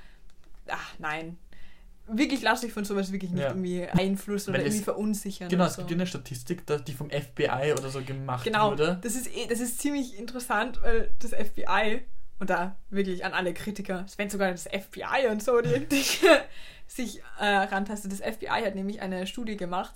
ach 0.67 0.93
nein. 0.97 1.37
Wirklich 2.07 2.41
lasst 2.41 2.63
euch 2.65 2.73
von 2.73 2.85
sowas 2.85 3.11
wirklich 3.11 3.31
nicht 3.31 3.41
Ja. 3.41 3.49
irgendwie 3.49 3.85
einflussen 3.87 4.49
oder 4.51 4.59
Weil 4.59 4.67
es- 4.67 4.73
irgendwie 4.75 4.83
verunsichern. 4.85 5.49
Genau, 5.49 5.65
es 5.65 5.73
so. 5.73 5.81
gibt 5.81 5.91
ja 5.91 5.95
eine 5.97 6.07
Statistik, 6.07 6.63
die 6.85 6.93
vom 6.93 7.09
FBI 7.09 7.73
oder 7.73 7.89
so 7.89 8.01
gemacht 8.01 8.43
Genau, 8.43 8.71
wurde. 8.71 8.99
das 9.01 9.15
ist, 9.15 9.27
eh, 9.27 9.47
das 9.47 9.59
ist 9.59 9.79
ziemlich 9.79 10.17
interessant, 10.17 10.81
weil 10.81 11.11
das 11.19 11.31
FBI, 11.31 12.01
und 12.39 12.49
da 12.49 12.75
wirklich 12.89 13.23
an 13.25 13.33
alle 13.33 13.53
Kritiker, 13.53 14.05
wenn 14.17 14.29
sogar 14.29 14.51
das 14.51 14.65
FBI 14.67 15.27
und 15.29 15.41
so, 15.41 15.61
die, 15.61 15.85
die 15.91 16.03
sich 16.87 17.21
äh, 17.39 17.45
rantastet. 17.45 18.11
Das 18.11 18.19
FBI 18.19 18.63
hat 18.65 18.75
nämlich 18.75 19.01
eine 19.01 19.25
Studie 19.27 19.55
gemacht, 19.57 19.93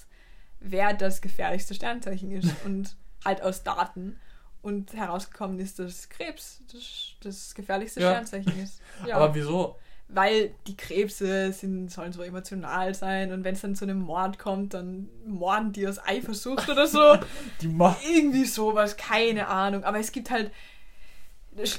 wer 0.60 0.94
das 0.94 1.22
gefährlichste 1.22 1.74
Sternzeichen 1.76 2.32
ist 2.32 2.50
und 2.66 2.96
halt 3.26 3.42
aus 3.42 3.64
Daten. 3.64 4.20
Und 4.64 4.94
herausgekommen 4.94 5.60
ist, 5.60 5.80
dass 5.80 6.10
Krebs 6.10 6.62
das, 6.74 6.84
das 7.22 7.56
gefährlichste 7.56 8.02
Ja. 8.02 8.10
Sternzeichen 8.12 8.60
ist. 8.62 8.82
Ja, 9.08 9.16
Aber 9.18 9.34
wieso? 9.36 9.78
Weil 10.10 10.52
die 10.68 10.78
Krebse 10.78 11.52
sind, 11.52 11.90
sollen 11.92 12.14
so 12.14 12.22
emotional 12.22 12.94
sein 12.94 13.32
und 13.34 13.44
wenn 13.44 13.56
es 13.56 13.62
dann 13.62 13.76
zu 13.76 13.84
einem 13.86 14.00
Mord 14.00 14.40
kommt, 14.40 14.74
dann 14.74 15.10
morden 15.26 15.74
die 15.74 15.88
aus 15.88 16.00
Eifersucht 16.00 16.70
oder 16.70 16.88
so. 16.88 17.18
Die 17.62 17.68
ma 17.68 17.96
Irgendwie 18.10 18.46
sowas, 18.46 18.96
keine 18.98 19.48
Ahnung. 19.48 19.84
Aber 19.84 20.00
es 20.00 20.12
gibt 20.12 20.30
halt. 20.30 20.52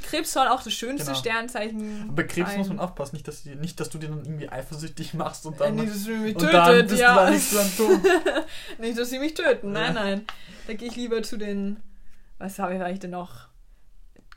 Krebs 0.02 0.32
soll 0.32 0.48
auch 0.48 0.62
das 0.62 0.72
schönste 0.72 1.06
Genau. 1.06 1.18
Sternzeichen. 1.18 2.12
Bei 2.14 2.24
Krebs 2.24 2.50
sein. 2.50 2.58
muss 2.58 2.68
man 2.68 2.80
aufpassen, 2.80 3.14
nicht 3.14 3.28
dass, 3.28 3.44
die, 3.44 3.54
nicht, 3.54 3.78
dass 3.78 3.88
du 3.90 3.98
dir 3.98 4.08
dann 4.08 4.24
irgendwie 4.24 4.48
eifersüchtig 4.48 5.14
machst 5.14 5.46
und 5.46 5.54
Äh, 5.54 5.58
dann, 5.66 5.76
nicht, 5.76 5.90
dass 5.90 6.02
sie 6.04 6.10
mich 6.16 6.34
und 6.34 6.42
dann 6.42 6.66
tötet, 6.66 6.88
bist 6.88 7.00
ja. 7.00 7.26
du 7.26 7.32
nicht 7.32 7.76
Tun. 7.76 8.02
nicht, 8.78 8.98
dass 8.98 9.08
sie 9.10 9.18
mich 9.20 9.34
töten. 9.34 9.70
Nein, 9.72 9.94
Ja. 9.94 10.04
nein. 10.04 10.24
Da 10.66 10.74
gehe 10.74 10.88
ich 10.88 10.96
lieber 10.96 11.22
zu 11.22 11.36
den. 11.36 11.76
Was 12.38 12.58
habe 12.58 12.74
ich 12.92 12.98
denn 12.98 13.10
noch? 13.12 13.47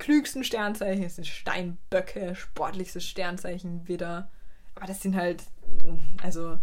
Klügsten 0.02 0.44
Sternzeichen. 0.44 1.04
Das 1.04 1.16
sind 1.16 1.28
Steinböcke, 1.28 2.36
sportlichstes 2.36 3.06
Sternzeichen 3.08 3.88
wieder. 3.88 4.30
Aber 4.76 4.88
das 4.88 5.02
sind 5.02 5.16
halt. 5.16 5.44
Also. 6.24 6.58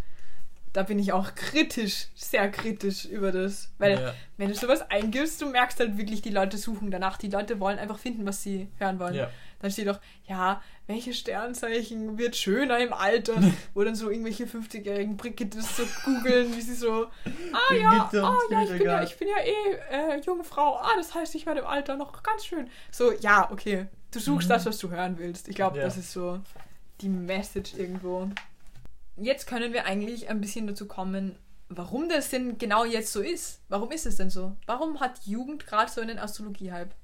Da 0.74 0.82
bin 0.82 0.98
ich 0.98 1.12
auch 1.12 1.34
kritisch, 1.34 2.08
sehr 2.14 2.50
kritisch 2.50 3.06
über 3.06 3.32
das. 3.32 3.72
Weil 3.78 3.98
Ja. 3.98 4.14
wenn 4.36 4.48
du 4.48 4.54
sowas 4.54 4.82
eingibst, 4.90 5.40
du 5.40 5.48
merkst 5.48 5.80
halt 5.80 5.96
wirklich, 5.96 6.20
die 6.20 6.28
Leute 6.30 6.58
suchen 6.58 6.90
danach. 6.90 7.16
Die 7.16 7.30
Leute 7.30 7.58
wollen 7.58 7.78
einfach 7.78 7.98
finden, 7.98 8.26
was 8.26 8.42
sie 8.42 8.68
hören 8.78 8.98
wollen. 8.98 9.14
Ja. 9.14 9.30
Dann 9.60 9.70
steht 9.72 9.88
doch, 9.88 9.98
ja, 10.26 10.62
welches 10.86 11.18
Sternzeichen 11.18 12.16
wird 12.16 12.36
schöner 12.36 12.78
im 12.78 12.92
Alter? 12.92 13.34
Wo 13.74 13.82
dann 13.82 13.94
so 13.96 14.08
irgendwelche 14.10 14.44
50-jährigen 14.46 15.16
Brigittes 15.16 15.76
so 15.76 15.82
googeln, 16.04 16.56
wie 16.56 16.60
sie 16.60 16.74
so, 16.74 17.06
ah 17.52 17.74
ja, 17.74 17.90
Brigitte 18.04 18.24
ah, 18.24 18.38
ja, 18.50 18.62
ich 18.62 18.70
bin 18.70 18.82
ja, 18.82 19.02
ich 19.02 19.18
bin 19.18 19.28
ja 19.28 19.36
eh 19.38 20.16
äh, 20.16 20.20
junge 20.20 20.44
Frau. 20.44 20.76
Ah, 20.76 20.90
das 20.96 21.14
heißt, 21.14 21.34
ich 21.34 21.46
werde 21.46 21.60
im 21.60 21.66
Alter 21.66 21.96
noch 21.96 22.22
ganz 22.22 22.44
schön. 22.44 22.68
So, 22.92 23.12
ja, 23.12 23.50
okay. 23.50 23.86
Du 24.12 24.20
suchst 24.20 24.48
Mhm. 24.48 24.52
das, 24.52 24.66
was 24.66 24.78
du 24.78 24.90
hören 24.90 25.18
willst. 25.18 25.48
Ich 25.48 25.56
glaube, 25.56 25.78
Ja. 25.78 25.84
das 25.84 25.96
ist 25.96 26.12
so 26.12 26.40
die 27.00 27.08
Message 27.08 27.74
irgendwo. 27.74 28.28
Jetzt 29.16 29.46
können 29.46 29.72
wir 29.72 29.84
eigentlich 29.86 30.28
ein 30.28 30.40
bisschen 30.40 30.66
dazu 30.68 30.86
kommen, 30.86 31.36
warum 31.68 32.08
das 32.08 32.30
denn 32.30 32.56
genau 32.58 32.84
jetzt 32.84 33.12
so 33.12 33.20
ist. 33.20 33.60
Warum 33.68 33.90
ist 33.90 34.06
es 34.06 34.16
denn 34.16 34.30
so? 34.30 34.56
Warum 34.66 35.00
hat 35.00 35.20
Jugend 35.26 35.66
gerade 35.66 35.90
so 35.90 36.00
einen 36.00 36.18
Astrologie-Hype? 36.18 36.94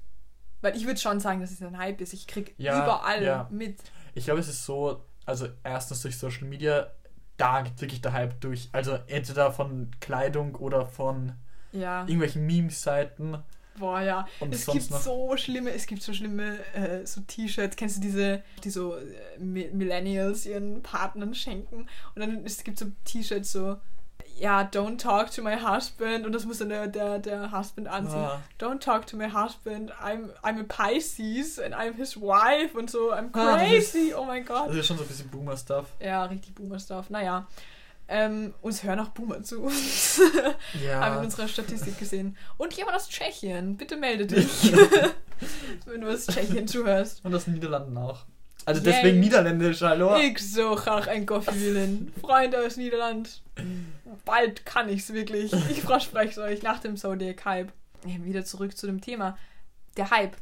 Weil 0.64 0.77
ich 0.77 0.87
würde 0.87 0.98
schon 0.98 1.20
sagen, 1.20 1.40
dass 1.42 1.50
es 1.50 1.62
ein 1.62 1.77
Hype 1.77 2.00
ist. 2.00 2.14
Ich 2.14 2.27
krieg 2.27 2.55
Ja, 2.57 2.83
überall 2.83 3.22
ja. 3.22 3.48
mit. 3.50 3.77
Ich 4.14 4.24
glaube, 4.24 4.40
es 4.40 4.48
ist 4.48 4.64
so, 4.64 5.05
also 5.27 5.46
erstens 5.62 6.00
durch 6.00 6.16
Social 6.16 6.44
Media, 6.48 6.90
da 7.37 7.61
gibt 7.61 7.81
wirklich 7.83 8.00
der 8.00 8.14
Hype 8.14 8.40
durch. 8.40 8.70
Also 8.72 8.98
entweder 9.07 9.53
von 9.53 9.90
Kleidung 10.00 10.55
oder 10.55 10.87
von 10.87 11.33
Ja. 11.72 12.00
irgendwelchen 12.03 12.46
Memes-Seiten. 12.46 13.37
Boah, 13.77 14.00
ja. 14.00 14.27
Und 14.40 14.55
es 14.55 14.64
gibt 14.66 14.90
noch- 14.90 15.00
so 15.03 15.37
schlimme, 15.37 15.70
es 15.72 15.85
gibt 15.87 16.00
so 16.03 16.12
schlimme 16.14 16.59
äh, 16.74 17.05
so 17.05 17.20
T-Shirts. 17.22 17.77
Kennst 17.77 17.96
du 17.96 18.00
diese, 18.00 18.42
die 18.62 18.70
so 18.70 18.96
äh, 18.96 19.03
Mi- 19.38 19.70
Millennials 19.72 20.46
ihren 20.46 20.83
Partnern 20.83 21.35
schenken? 21.35 21.88
Und 22.14 22.20
dann 22.20 22.44
es 22.46 22.62
gibt 22.64 22.79
so 22.79 22.87
T-Shirts 23.05 23.53
so, 23.53 23.77
ja, 24.38 24.62
don't 24.62 24.99
talk 24.99 25.31
to 25.31 25.42
my 25.42 25.57
husband. 25.57 26.27
Und 26.27 26.33
das 26.33 26.44
muss 26.44 26.59
dann 26.59 26.68
der, 26.68 26.87
der, 26.88 27.18
der 27.18 27.53
Husband 27.53 27.87
anziehen. 27.88 28.18
Ah. 28.18 28.42
Don't 28.61 28.81
talk 28.81 29.07
to 29.07 29.16
my 29.16 29.29
husband. 29.31 29.92
I'm, 30.03 30.31
I'm 30.42 30.59
a 30.61 30.64
Pisces 30.88 31.59
and 31.59 31.75
I'm 31.75 31.94
his 31.94 32.16
wife 32.16 32.77
und 32.77 32.90
so. 32.90 33.12
I'm 33.12 33.29
Ah, 33.33 33.59
das 33.59 33.73
ist- 33.73 33.92
crazy. 33.92 34.14
oh 34.14 34.25
mein 34.25 34.44
Gott. 34.44 34.68
Das 34.68 34.77
ist 34.77 34.87
schon 34.87 34.97
so 34.99 35.05
ein 35.05 35.09
bisschen 35.09 35.29
Boomer-Stuff. 35.31 35.87
Ja, 36.01 36.25
richtig 36.25 36.55
Boomer-Stuff. 36.55 37.11
Naja. 37.11 37.47
Ähm, 38.07 38.53
uns 38.61 38.83
hören 38.83 39.01
auch 39.01 39.09
Boomer 39.09 39.42
zu. 39.42 39.70
Ja. 40.85 41.01
Haben 41.01 41.14
wir 41.14 41.18
in 41.20 41.25
unserer 41.27 41.49
Statistik 41.49 41.99
gesehen. 41.99 42.37
Und 42.59 42.75
jemand 42.75 42.97
aus 42.97 43.09
Tschechien. 43.09 43.77
Bitte 43.77 43.97
melde 43.97 44.27
dich. 44.27 44.73
wenn 45.87 46.01
du 46.03 46.12
aus 46.12 46.27
Tschechien 46.27 46.66
zuhörst. 46.68 47.25
Und 47.25 47.35
aus 47.35 47.44
den 47.44 47.55
Niederlanden 47.55 47.97
auch. 47.97 48.25
Also 48.66 48.81
Yay. 48.83 48.92
deswegen 48.92 49.20
Niederländisch, 49.20 49.83
hallo? 49.83 50.16
Ich 50.16 50.38
suche 50.53 50.92
auch 50.92 51.07
ein 51.07 51.27
Koffeewillen. 51.27 52.12
Freunde 52.20 52.59
aus 52.66 52.77
Niederland. 52.77 53.42
Bald 54.24 54.64
kann 54.66 54.88
ich's 54.88 55.12
wirklich. 55.12 55.53
Ich 55.70 55.83
verspreche 55.83 56.31
es 56.33 56.38
euch 56.38 56.62
nach 56.62 56.79
dem 56.81 56.96
Zodiac 56.96 57.44
Hype. 57.44 57.72
Wieder 58.05 58.44
zurück 58.44 58.77
zu 58.77 58.87
dem 58.87 59.00
Thema. 59.00 59.37
Der 59.96 60.11
Hype. 60.11 60.37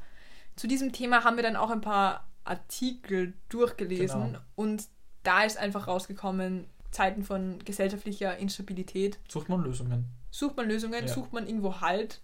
Zu 0.56 0.66
diesem 0.66 0.92
Thema 0.92 1.24
haben 1.24 1.36
wir 1.36 1.42
dann 1.42 1.56
auch 1.56 1.70
ein 1.70 1.80
paar 1.80 2.28
Artikel 2.44 3.34
durchgelesen 3.48 4.20
Genau. 4.26 4.38
und 4.56 4.84
da 5.22 5.44
ist 5.44 5.56
einfach 5.56 5.86
rausgekommen, 5.86 6.66
Zeiten 6.90 7.22
von 7.22 7.58
gesellschaftlicher 7.64 8.36
Instabilität 8.38 9.18
Sucht 9.28 9.48
man 9.48 9.62
Lösungen. 9.62 10.06
sucht 10.30 10.56
man 10.56 10.68
Lösungen, 10.68 11.06
Ja. 11.06 11.08
sucht 11.08 11.32
man 11.32 11.46
irgendwo 11.46 11.80
Halt. 11.80 12.20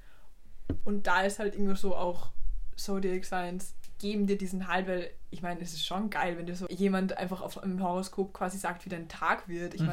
Und 0.85 1.07
da 1.07 1.23
ist 1.23 1.39
halt 1.39 1.55
irgendwo 1.55 1.75
so 1.77 1.95
auch 1.97 2.31
Zodiac 2.77 3.25
Signs 3.25 3.75
geben 3.99 4.27
dir 4.27 4.37
diesen 4.37 4.69
Halt, 4.69 4.87
weil 4.87 5.11
ich 5.31 5.43
meine, 5.43 5.61
es 5.61 5.73
ist 5.73 5.87
schon 5.87 6.11
geil, 6.11 6.37
wenn 6.37 6.47
dir 6.47 6.55
so 6.57 6.67
jemand 6.69 7.17
einfach 7.17 7.41
auf 7.41 7.63
einem 7.63 7.83
Horoskop 7.83 8.33
quasi 8.35 8.59
sagt, 8.59 8.85
wie 8.85 8.91
dein 8.91 9.09
Tag 9.09 9.49
wird. 9.49 9.75
Ich 9.75 9.81
Mhm. 9.83 9.89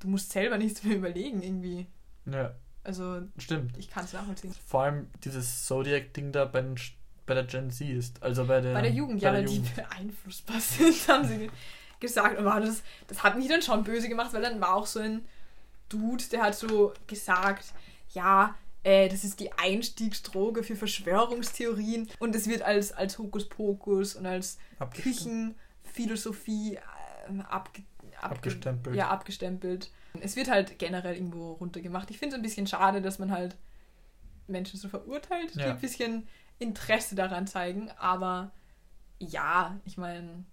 Du 0.00 0.08
musst 0.08 0.30
selber 0.32 0.58
nichts 0.58 0.82
mehr 0.84 0.96
überlegen 0.96 1.42
irgendwie. 1.42 1.86
Ja, 2.26 2.54
Also 2.84 3.22
stimmt. 3.38 3.76
ich 3.78 3.88
kann 3.90 4.04
es 4.04 4.12
nachvollziehen. 4.12 4.54
Vor 4.66 4.82
allem 4.82 5.08
dieses 5.24 5.64
Zodiac-Ding 5.66 6.32
da 6.32 6.44
bei, 6.44 6.60
den, 6.62 6.74
bei 7.26 7.34
der 7.34 7.44
Gen 7.44 7.70
Z 7.70 7.88
ist. 7.88 8.22
Also 8.22 8.46
bei 8.46 8.60
der, 8.60 8.72
Bei 8.74 8.82
der 8.82 8.92
Jugend, 8.92 9.20
bei 9.20 9.26
ja, 9.26 9.32
der 9.32 9.40
weil 9.42 9.48
die 9.48 9.56
Jugend. 9.56 9.74
beeinflussbar 9.76 10.60
sind, 10.60 11.08
haben 11.08 11.26
sie 11.26 11.50
gesagt. 12.00 12.38
Und 12.38 12.44
wow, 12.44 12.60
das, 12.60 12.82
das 13.08 13.22
hat 13.22 13.36
mich 13.38 13.48
dann 13.48 13.62
schon 13.62 13.84
böse 13.84 14.08
gemacht, 14.08 14.32
weil 14.32 14.42
dann 14.42 14.60
war 14.60 14.74
auch 14.74 14.86
so 14.86 15.00
ein 15.00 15.24
Dude, 15.88 16.24
der 16.32 16.42
hat 16.42 16.54
so 16.56 16.92
gesagt, 17.06 17.66
ja, 18.12 18.54
äh, 18.82 19.08
das 19.08 19.22
ist 19.24 19.38
die 19.40 19.52
Einstiegsdroge 19.52 20.62
für 20.64 20.74
Verschwörungstheorien 20.76 22.08
und 22.18 22.34
es 22.34 22.48
wird 22.48 22.62
als, 22.62 22.92
als 22.92 23.18
Hokuspokus 23.18 24.16
und 24.16 24.26
als 24.26 24.58
Abgestimmt. 24.80 25.54
Küchenphilosophie 25.84 26.78
ähm, 27.28 27.40
abge, 27.42 27.82
abge, 28.20 28.36
Abgestempelt. 28.36 28.96
Ja, 28.96 29.08
abgestempelt. 29.08 29.90
Es 30.20 30.36
wird 30.36 30.50
halt 30.50 30.78
generell 30.78 31.14
irgendwo 31.14 31.52
runtergemacht. 31.52 32.10
Ich 32.10 32.18
finde 32.18 32.34
es 32.36 32.38
ein 32.40 32.42
bisschen 32.42 32.66
schade, 32.66 33.02
dass 33.02 33.18
man 33.18 33.30
halt 33.30 33.56
Menschen 34.46 34.78
so 34.78 34.88
verurteilt, 34.88 35.54
die 35.54 35.60
Ja. 35.60 35.70
ein 35.72 35.80
bisschen 35.80 36.26
Interesse 36.58 37.14
daran 37.14 37.46
zeigen, 37.46 37.90
aber 37.98 38.50
ja, 39.18 39.78
ich 39.84 39.96
meine, 39.98 40.44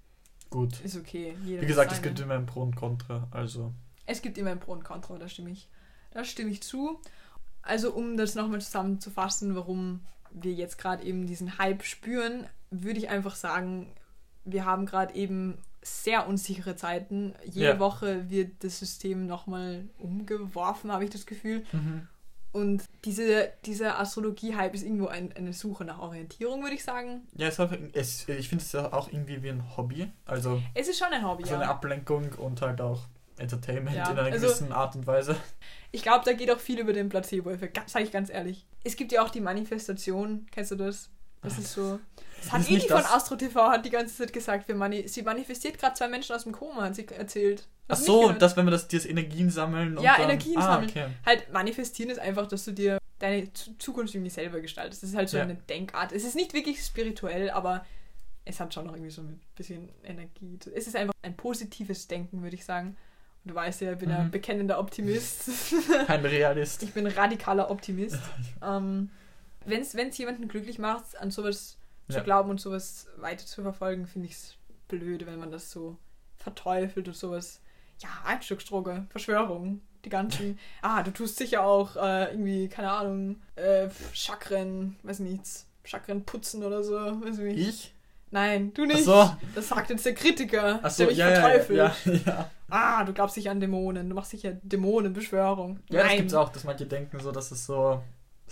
Gut. 0.49 0.80
ist 0.82 0.95
okay. 0.97 1.36
Wie 1.43 1.58
gesagt, 1.65 1.91
es 1.91 2.02
gibt 2.02 2.19
immer 2.19 2.34
ein 2.36 2.45
Pro 2.45 2.62
und 2.62 2.76
Contra. 2.76 3.28
Also, 3.32 3.73
Es 4.06 4.21
gibt 4.21 4.38
immer 4.38 4.52
ein 4.52 4.60
Pro 4.60 4.73
und 4.73 4.84
Contra, 4.84 5.17
da 5.17 5.28
stimme 5.30 5.52
ich, 5.52 5.69
da 6.12 6.23
stimme 6.26 6.49
ich 6.52 6.62
zu. 6.62 6.99
Also 7.62 7.93
um 7.93 8.17
das 8.17 8.36
nochmal 8.36 8.60
zusammenzufassen, 8.62 9.56
warum 9.56 10.02
wir 10.32 10.52
jetzt 10.54 10.78
gerade 10.78 11.04
eben 11.04 11.26
diesen 11.28 11.58
Hype 11.58 11.84
spüren, 11.84 12.45
würde 12.71 12.99
ich 12.99 13.10
einfach 13.10 13.36
sagen, 13.36 13.93
wir 14.43 14.65
haben 14.65 14.86
gerade 14.86 15.13
eben 15.15 15.58
sehr 15.84 16.28
unsichere 16.28 16.76
Zeiten. 16.76 17.34
Jede 17.46 17.65
Ja. 17.74 17.80
Woche 17.80 18.30
wird 18.30 18.63
das 18.63 18.80
System 18.80 19.26
nochmal 19.26 19.86
umgeworfen, 20.00 20.91
habe 20.91 21.04
ich 21.04 21.10
das 21.10 21.26
Gefühl. 21.26 21.63
mhm. 21.72 22.08
Und 22.52 22.84
diese, 23.04 23.52
dieser 23.65 24.00
Astrologie-Hype 24.00 24.76
ist 24.76 24.84
irgendwo 24.84 25.08
ein, 25.08 25.34
eine 25.36 25.54
Suche 25.54 25.86
nach 25.86 25.98
Orientierung, 25.98 26.62
würde 26.62 26.76
ich 26.76 26.84
sagen. 26.84 27.22
ja, 27.36 27.48
es 27.48 27.58
es, 27.93 28.30
ich 28.30 28.48
finde 28.48 28.63
es 28.63 28.76
auch 28.76 29.12
irgendwie 29.12 29.41
wie 29.41 29.50
ein 29.50 29.75
Hobby. 29.75 30.12
Also 30.25 30.62
Es 30.75 30.88
ist 30.88 31.00
schon 31.00 31.08
ein 31.12 31.27
Hobby, 31.27 31.46
so 31.46 31.56
eine 31.56 31.63
ja. 31.63 31.71
Ablenkung 31.71 32.31
und 32.34 32.62
halt 32.62 32.79
auch 32.79 33.02
Entertainment 33.38 33.96
Ja, 33.98 34.04
in 34.12 34.19
einer 34.19 34.31
also- 34.31 34.46
gewissen 34.46 34.71
Art 34.71 34.96
und 34.96 35.08
Weise. 35.08 35.36
Ich 35.92 36.04
glaube, 36.04 36.25
da 36.25 36.34
geht 36.34 36.52
auch 36.52 36.60
viel 36.60 36.79
über 36.79 36.94
den 36.94 37.10
Placebo-Effekt, 37.10 37.90
sage 37.90 38.06
ich 38.06 38.12
ganz 38.12 38.29
ehrlich. 38.29 38.67
Es 38.84 38.96
gibt 38.96 39.12
ja 39.12 39.23
auch 39.23 39.29
die 39.29 39.42
Manifestation, 39.42 40.46
kennst 40.52 40.69
du 40.71 40.75
das? 40.75 41.10
Das 41.44 41.58
ist 41.58 41.73
so. 41.73 42.00
Das 42.41 42.52
hat 42.52 42.62
Edi 42.63 42.73
nicht 42.73 42.89
von 42.89 42.98
Astro 43.06 43.35
TV 43.35 43.69
hat 43.69 43.85
die 43.85 43.89
ganze 43.89 44.15
Zeit 44.15 44.33
gesagt, 44.33 44.67
wir 44.67 44.75
mani 44.75 45.08
sie 45.08 45.21
manifestiert 45.21 45.77
gerade 45.79 45.94
zwei 45.96 46.08
Menschen 46.10 46.35
aus 46.35 46.44
dem 46.44 46.52
Koma, 46.52 46.83
hat 46.83 46.96
sie 46.96 47.08
erzählt. 47.08 47.67
Ach 47.87 47.96
so, 47.98 48.31
dass 48.31 48.56
wenn 48.58 48.65
wir 48.65 48.71
das, 48.71 48.87
das 48.87 49.06
Energien 49.06 49.50
sammeln 49.50 49.98
und 49.98 50.04
Ja, 50.04 50.13
dann, 50.17 50.23
Energien 50.29 50.58
ah, 50.58 50.62
sammeln. 50.73 50.89
Okay. 50.89 51.08
Halt, 51.25 51.52
manifestieren 51.54 52.10
ist 52.10 52.19
einfach, 52.19 52.48
dass 52.48 52.65
du 52.65 52.71
dir 52.71 52.98
deine 53.19 53.52
Zu- 53.54 53.77
Zukunft 53.77 54.13
irgendwie 54.15 54.29
selber 54.31 54.60
gestaltest. 54.62 55.04
Das 55.04 55.10
ist 55.12 55.15
halt 55.15 55.29
so 55.29 55.37
Ja. 55.37 55.44
eine 55.44 55.56
Denkart. 55.56 56.12
Es 56.12 56.23
ist 56.25 56.35
nicht 56.35 56.54
wirklich 56.54 56.81
spirituell, 56.83 57.50
aber 57.50 57.85
es 58.46 58.60
hat 58.60 58.73
schon 58.73 58.85
noch 58.87 58.94
irgendwie 58.94 59.12
so 59.12 59.21
ein 59.21 59.39
bisschen 59.56 59.89
Energie. 60.04 60.60
Es 60.75 60.87
ist 60.87 60.96
einfach 60.98 61.13
ein 61.21 61.35
positives 61.37 62.08
Denken, 62.08 62.41
würde 62.44 62.56
ich 62.56 62.65
sagen. 62.65 62.98
Und 63.46 63.52
du 63.52 63.56
weißt 63.56 63.81
ja, 63.81 63.94
ich 63.94 63.98
bin 64.00 64.12
ein 64.12 64.25
Mhm. 64.27 64.31
bekennender 64.31 64.79
Optimist. 64.79 65.50
Kein 66.08 66.25
Realist. 66.25 66.83
Ich 66.83 66.94
bin 66.94 67.08
radikaler 67.08 67.69
Optimist. 67.69 68.19
ähm, 68.62 69.10
Wenn 69.65 69.81
es 69.81 70.17
jemanden 70.17 70.47
glücklich 70.47 70.79
macht, 70.79 71.17
an 71.19 71.31
sowas 71.31 71.77
zu 72.09 72.17
Ja. 72.17 72.23
glauben 72.23 72.49
und 72.49 72.59
sowas 72.59 73.07
weiter 73.17 73.45
zu 73.45 73.61
verfolgen, 73.61 74.07
finde 74.07 74.27
ich 74.27 74.33
es 74.33 74.55
blöd, 74.87 75.25
wenn 75.25 75.39
man 75.39 75.51
das 75.51 75.71
so 75.71 75.97
verteufelt 76.37 77.07
und 77.07 77.15
sowas 77.15 77.61
ja, 77.99 78.09
Einstiegsdroge, 78.25 79.05
Verschwörung, 79.09 79.81
die 80.03 80.09
ganzen. 80.09 80.59
ah, 80.81 81.03
du 81.03 81.11
tust 81.11 81.37
sicher 81.37 81.63
auch 81.63 81.95
äh, 81.95 82.31
irgendwie, 82.31 82.67
keine 82.67 82.91
Ahnung, 82.91 83.41
äh, 83.55 83.87
Chakren, 84.13 84.97
weiß 85.03 85.19
nichts, 85.19 85.67
Chakren 85.85 86.25
putzen 86.25 86.63
oder 86.63 86.83
so, 86.83 86.95
weiß 86.95 87.37
nicht. 87.37 87.57
Ich? 87.57 87.93
Nein, 88.31 88.73
du 88.73 88.83
Ach 88.83 88.87
nicht. 88.87 89.05
so. 89.05 89.31
Das 89.53 89.69
sagt 89.69 89.91
jetzt 89.91 90.05
der 90.05 90.15
Kritiker, 90.15 90.79
Ach 90.81 90.89
so, 90.89 91.03
der 91.03 91.07
mich 91.07 91.17
ja, 91.17 91.29
verteufelt. 91.35 91.77
ja, 91.77 91.95
ja. 92.25 92.49
Ah, 92.67 93.03
du 93.03 93.13
glaubst 93.13 93.37
nicht 93.37 93.49
an 93.49 93.59
Dämonen, 93.59 94.09
du 94.09 94.15
machst 94.15 94.31
sicher 94.31 94.53
Dämonenbeschwörung. 94.63 95.79
Ja, 95.89 95.99
das 96.01 96.07
Nein. 96.09 96.17
gibt's 96.17 96.33
auch, 96.33 96.49
dass 96.49 96.63
manche 96.63 96.85
denken 96.87 97.19
so, 97.19 97.31
dass 97.31 97.51
es 97.51 97.65
so 97.65 98.01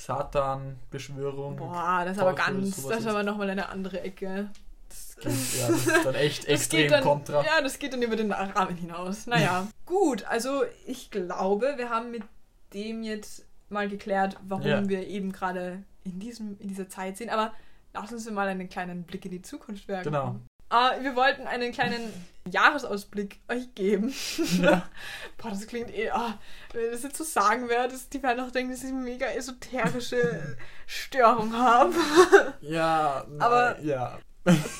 Satan-Beschwörung. 0.02 1.58
Boah, 1.58 2.04
das 2.06 2.18
ist 2.18 2.22
aber 2.22 2.34
ganz, 2.34 2.88
das 2.88 3.00
ist 3.00 3.08
aber 3.08 3.24
nochmal 3.24 3.50
eine 3.50 3.70
andere 3.70 4.02
Ecke. 4.02 4.50
Das, 4.90 5.16
gibt, 5.16 5.60
ja, 5.60 5.68
das 5.68 5.88
ist 5.88 6.06
dann 6.06 6.16
echt 6.16 6.46
extrem 6.48 6.82
geht 6.82 6.92
dann, 6.92 7.04
kontra. 7.04 7.44
Ja, 7.44 7.62
das 7.62 7.80
geht 7.80 7.94
dann 7.94 8.02
über 8.02 8.16
den 8.16 8.32
Rahmen 8.32 8.76
hinaus. 8.76 9.28
Naja, 9.28 9.68
gut, 9.86 10.26
also 10.26 10.64
ich 10.86 11.12
glaube, 11.12 11.74
wir 11.78 11.90
haben 11.90 12.12
mit 12.12 12.24
dem 12.74 13.04
jetzt 13.04 13.46
mal 13.70 13.88
geklärt, 13.88 14.38
warum 14.48 14.66
Ja. 14.66 14.90
wir 14.90 15.08
eben 15.08 15.32
gerade 15.32 15.84
in, 16.04 16.20
diesem, 16.20 16.58
in 16.60 16.68
dieser 16.68 16.90
Zeit 16.90 17.18
sind. 17.18 17.30
Aber 17.30 17.54
lass 17.94 18.12
uns 18.12 18.30
mal 18.30 18.48
einen 18.48 18.70
kleinen 18.70 19.04
Blick 19.04 19.24
in 19.26 19.32
die 19.32 19.42
Zukunft 19.42 19.88
werfen. 19.88 20.12
Genau. 20.12 20.36
Ah, 20.72 20.94
wir 21.02 21.16
wollten 21.18 21.48
einen 21.48 21.74
kleinen 21.74 22.14
Jahresausblick 22.50 23.40
euch 23.50 23.76
geben. 23.76 24.14
Ja. 24.62 24.88
Boah, 25.38 25.50
das 25.52 25.68
klingt 25.68 25.94
eh. 25.94 26.10
Ah, 26.12 26.40
wenn 26.72 26.86
ich 26.86 26.92
das 26.92 27.04
jetzt 27.04 27.18
so 27.18 27.24
sagen 27.26 27.68
werde, 27.68 27.94
dass 27.94 28.08
die 28.10 28.24
werden 28.24 28.40
auch 28.40 28.52
denken, 28.52 28.72
dass 28.72 28.82
ich 28.84 28.90
eine 28.90 29.00
mega 29.02 29.26
esoterische 29.28 30.58
Störung 30.88 31.54
habe. 31.54 31.94
Ja, 32.62 33.26
Aber- 33.40 33.76
nein, 33.78 33.86
ja. 33.88 34.20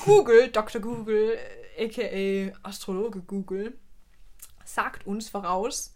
Google, 0.04 0.48
Dr. 0.48 0.80
Google, 0.80 1.38
aka 1.78 2.58
Astrologe 2.68 3.20
Google, 3.20 3.78
sagt 4.64 5.06
uns 5.06 5.28
voraus, 5.28 5.94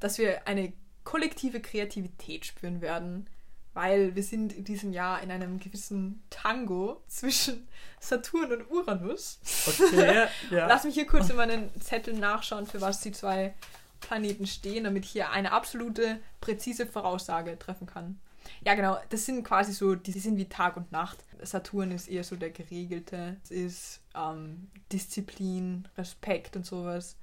dass 0.00 0.18
wir 0.18 0.48
eine 0.48 0.72
kollektive 1.04 1.60
Kreativität 1.60 2.44
spüren 2.46 2.80
werden, 2.80 3.28
weil 3.74 4.14
wir 4.14 4.22
sind 4.22 4.52
in 4.52 4.64
diesem 4.64 4.92
Jahr 4.92 5.20
in 5.22 5.30
einem 5.30 5.58
gewissen 5.58 6.22
Tango 6.30 7.02
zwischen 7.08 7.68
Saturn 8.00 8.52
und 8.52 8.70
Uranus. 8.70 9.40
Okay, 9.66 10.26
ja. 10.50 10.66
Lass 10.68 10.84
mich 10.84 10.94
hier 10.94 11.06
kurz 11.06 11.28
in 11.28 11.36
meinen 11.36 11.68
Zetteln 11.80 12.20
nachschauen, 12.20 12.66
für 12.66 12.80
was 12.80 13.00
die 13.00 13.12
zwei 13.12 13.54
Planeten 14.00 14.46
stehen, 14.46 14.84
damit 14.84 15.04
ich 15.04 15.10
hier 15.10 15.30
eine 15.30 15.52
absolute, 15.52 16.20
präzise 16.40 16.86
Voraussage 16.86 17.58
treffen 17.58 17.86
kann. 17.86 18.20
Ja, 18.64 18.74
genau, 18.74 18.98
das 19.08 19.24
sind 19.24 19.42
quasi 19.42 19.72
so, 19.72 19.94
die 19.94 20.12
sind 20.12 20.36
wie 20.36 20.48
Tag 20.48 20.76
und 20.76 20.92
Nacht. 20.92 21.18
Saturn 21.42 21.90
ist 21.90 22.08
eher 22.08 22.24
so 22.24 22.36
der 22.36 22.50
geregelte, 22.50 23.36
es 23.42 23.50
ist 23.50 24.00
ähm, 24.14 24.68
Disziplin, 24.92 25.88
Respekt 25.96 26.56
und 26.56 26.66
sowas. 26.66 27.16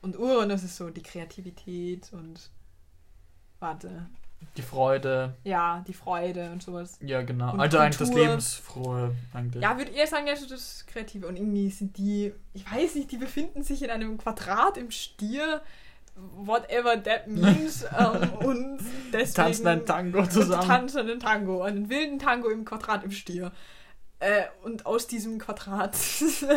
Und 0.00 0.18
Uranus 0.18 0.64
ist 0.64 0.76
so 0.76 0.90
die 0.90 1.02
Kreativität 1.02 2.12
und 2.12 2.50
warte, 3.60 4.08
Die 4.56 4.62
Freude. 4.62 5.34
ja, 5.44 5.84
die 5.86 5.92
Freude 5.94 6.50
und 6.50 6.62
sowas. 6.62 6.98
Ja, 7.00 7.22
genau. 7.22 7.52
Und 7.52 7.60
also 7.60 7.78
eigentlich 7.78 7.98
das 7.98 8.08
Kultur. 8.08 8.26
Lebensfrohe. 8.26 9.14
Eigentlich. 9.32 9.62
Ja, 9.62 9.76
würde 9.78 9.90
eher 9.92 10.06
sagen, 10.06 10.26
ja, 10.26 10.34
das 10.34 10.84
Kreative. 10.86 11.26
Und 11.26 11.36
irgendwie 11.36 11.70
sind 11.70 11.96
die, 11.96 12.32
ich 12.54 12.70
weiß 12.70 12.94
nicht, 12.96 13.10
die 13.12 13.16
befinden 13.16 13.62
sich 13.62 13.82
in 13.82 13.90
einem 13.90 14.18
Quadrat 14.18 14.76
im 14.76 14.90
Stier, 14.90 15.62
whatever 16.14 17.02
that 17.02 17.26
means. 17.28 17.84
ähm, 17.98 18.32
und 18.44 18.78
deswegen. 19.12 19.34
Tanzen 19.34 19.66
ein 19.68 19.86
Tango 19.86 20.26
zusammen. 20.26 20.66
Tanzen 20.66 20.98
einen 21.00 21.20
Tango, 21.20 21.62
einen 21.62 21.88
wilden 21.88 22.18
Tango 22.18 22.50
im 22.50 22.64
Quadrat 22.64 23.04
im 23.04 23.10
Stier. 23.10 23.52
Äh, 24.20 24.44
und 24.62 24.86
aus 24.86 25.06
diesem 25.06 25.38
Quadrat 25.38 25.96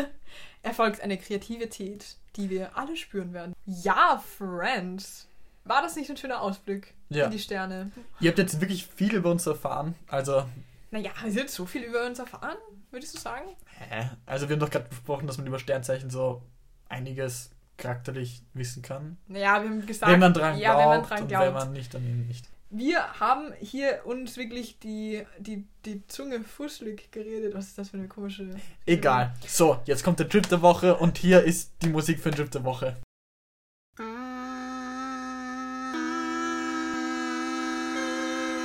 erfolgt 0.61 1.01
eine 1.01 1.17
Kreativität, 1.17 2.17
die 2.35 2.49
wir 2.49 2.77
alle 2.77 2.95
spüren 2.97 3.33
werden. 3.33 3.53
Ja, 3.65 4.21
Friends. 4.37 5.27
War 5.65 5.81
das 5.81 5.95
nicht 5.95 6.09
ein 6.09 6.17
schöner 6.17 6.41
Ausblick 6.41 6.93
Ja. 7.09 7.25
in 7.25 7.31
die 7.31 7.39
Sterne? 7.39 7.91
Ihr 8.19 8.29
habt 8.29 8.37
jetzt 8.39 8.61
wirklich 8.61 8.85
viel 8.87 9.15
über 9.15 9.31
uns 9.31 9.45
erfahren. 9.47 9.95
Also, 10.07 10.45
Naja, 10.91 11.11
wir 11.23 11.31
sind 11.31 11.49
so 11.49 11.65
viel 11.65 11.81
über 11.83 12.05
uns 12.05 12.19
erfahren, 12.19 12.55
würdest 12.91 13.15
du 13.15 13.19
sagen? 13.19 13.45
hä? 13.89 14.09
Also 14.25 14.47
wir 14.47 14.53
haben 14.55 14.59
doch 14.61 14.69
gerade 14.69 14.87
besprochen, 14.87 15.27
dass 15.27 15.37
man 15.37 15.47
über 15.47 15.59
Sternzeichen 15.59 16.09
so 16.09 16.41
einiges 16.87 17.49
charakterlich 17.77 18.43
wissen 18.53 18.81
kann. 18.83 19.17
Naja, 19.27 19.61
wir 19.61 19.69
haben 19.69 19.85
gesagt, 19.85 20.11
wenn 20.11 20.19
man 20.19 20.33
dran 20.33 20.57
ja, 20.57 20.73
glaubt 20.75 20.79
wenn 20.79 20.89
man 20.99 21.07
dran 21.09 21.21
und 21.23 21.27
glaubt. 21.27 21.45
wenn 21.47 21.53
man 21.53 21.73
nicht, 21.73 21.93
dann 21.93 22.05
eben 22.07 22.27
nicht. 22.27 22.47
Wir 22.69 23.19
haben 23.19 23.53
hier 23.59 24.01
uns 24.05 24.37
wirklich 24.37 24.79
die, 24.79 25.25
die, 25.39 25.65
die 25.85 26.05
Zunge 26.07 26.41
fußlig 26.43 27.11
geredet. 27.11 27.53
Was 27.53 27.67
ist 27.67 27.77
das 27.77 27.89
für 27.89 27.97
eine 27.97 28.07
komische. 28.07 28.49
Egal. 28.85 29.33
So, 29.47 29.79
jetzt 29.85 30.03
kommt 30.03 30.19
der 30.19 30.29
Trip 30.29 30.47
der 30.49 30.61
Woche 30.61 30.95
und 30.95 31.17
hier 31.17 31.43
ist 31.43 31.73
die 31.81 31.89
Musik 31.89 32.19
für 32.19 32.31
den 32.31 32.37
Trip 32.37 32.51
der 32.51 32.63
Woche. 32.63 32.97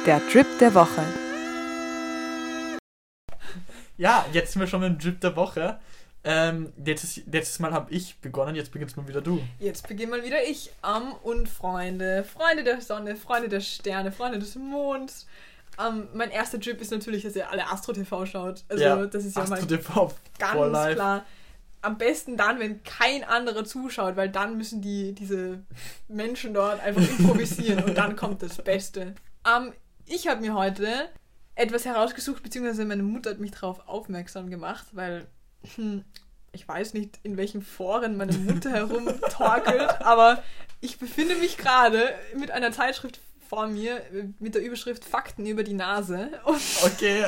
Der 0.06 0.26
Trip 0.28 0.46
der 0.58 0.74
Woche. 0.74 1.04
Ja, 3.98 4.24
jetzt 4.32 4.52
sind 4.52 4.60
wir 4.60 4.66
schon 4.66 4.80
mit 4.80 4.92
dem 4.92 4.98
Trip 4.98 5.20
der 5.20 5.36
Woche. 5.36 5.78
Ähm, 6.24 6.72
letztes, 6.82 7.20
letztes 7.26 7.58
Mal 7.58 7.72
habe 7.72 7.92
ich 7.92 8.18
begonnen, 8.20 8.54
jetzt 8.54 8.72
beginnst 8.72 8.96
mal 8.96 9.06
wieder 9.06 9.20
du. 9.20 9.42
Jetzt 9.58 9.86
beginne 9.88 10.12
mal 10.12 10.24
wieder 10.24 10.42
ich. 10.42 10.70
Am 10.80 11.12
und 11.22 11.50
Freunde. 11.50 12.24
Freunde 12.24 12.64
der 12.64 12.80
Sonne, 12.80 13.14
Freunde 13.14 13.50
der 13.50 13.60
Sterne, 13.60 14.10
Freunde 14.10 14.38
des 14.38 14.54
Monds. 14.54 15.26
Ähm, 15.78 16.08
mein 16.14 16.30
erster 16.30 16.58
Trip 16.58 16.80
ist 16.80 16.92
natürlich, 16.92 17.24
dass 17.24 17.36
ihr 17.36 17.50
alle 17.50 17.70
Astro 17.70 17.92
TV 17.92 18.24
schaut. 18.24 18.64
Also, 18.70 19.04
das 19.04 19.26
ist 19.26 19.36
ja 19.36 19.42
Astro 19.42 19.56
mein 19.56 19.68
TV 19.68 19.92
for 19.92 20.14
ganz 20.38 20.72
life. 20.72 20.94
klar. 20.94 21.26
Am 21.82 21.98
besten 21.98 22.38
dann, 22.38 22.58
wenn 22.58 22.82
kein 22.84 23.22
anderer 23.22 23.66
zuschaut, 23.66 24.16
weil 24.16 24.30
dann 24.30 24.56
müssen 24.56 24.80
die, 24.80 25.14
diese 25.14 25.60
Menschen 26.08 26.54
dort 26.54 26.80
einfach 26.80 27.02
improvisieren 27.18 27.84
und 27.84 27.98
dann 27.98 28.16
kommt 28.16 28.42
das 28.42 28.56
Beste. 28.56 29.14
Ähm, 29.46 29.72
ich 30.10 30.26
habe 30.28 30.40
mir 30.40 30.54
heute 30.54 31.08
etwas 31.54 31.84
herausgesucht, 31.84 32.42
beziehungsweise 32.42 32.84
meine 32.84 33.02
Mutter 33.02 33.30
hat 33.30 33.38
mich 33.40 33.52
darauf 33.52 33.86
aufmerksam 33.88 34.50
gemacht, 34.50 34.86
weil 34.92 35.26
hm, 35.76 36.04
ich 36.52 36.66
weiß 36.66 36.94
nicht, 36.94 37.18
in 37.22 37.36
welchen 37.36 37.62
Foren 37.62 38.16
meine 38.16 38.32
Mutter 38.32 38.70
herumtorkelt, 38.74 40.00
aber 40.02 40.42
ich 40.80 40.98
befinde 40.98 41.36
mich 41.36 41.56
gerade 41.56 42.14
mit 42.36 42.50
einer 42.50 42.72
Zeitschrift 42.72 43.20
vor 43.48 43.66
mir 43.66 44.02
mit 44.38 44.54
der 44.54 44.62
Überschrift 44.62 45.04
Fakten 45.04 45.44
über 45.46 45.62
die 45.64 45.74
Nase 45.74 46.30
und 46.44 46.60
Okay. 46.84 47.24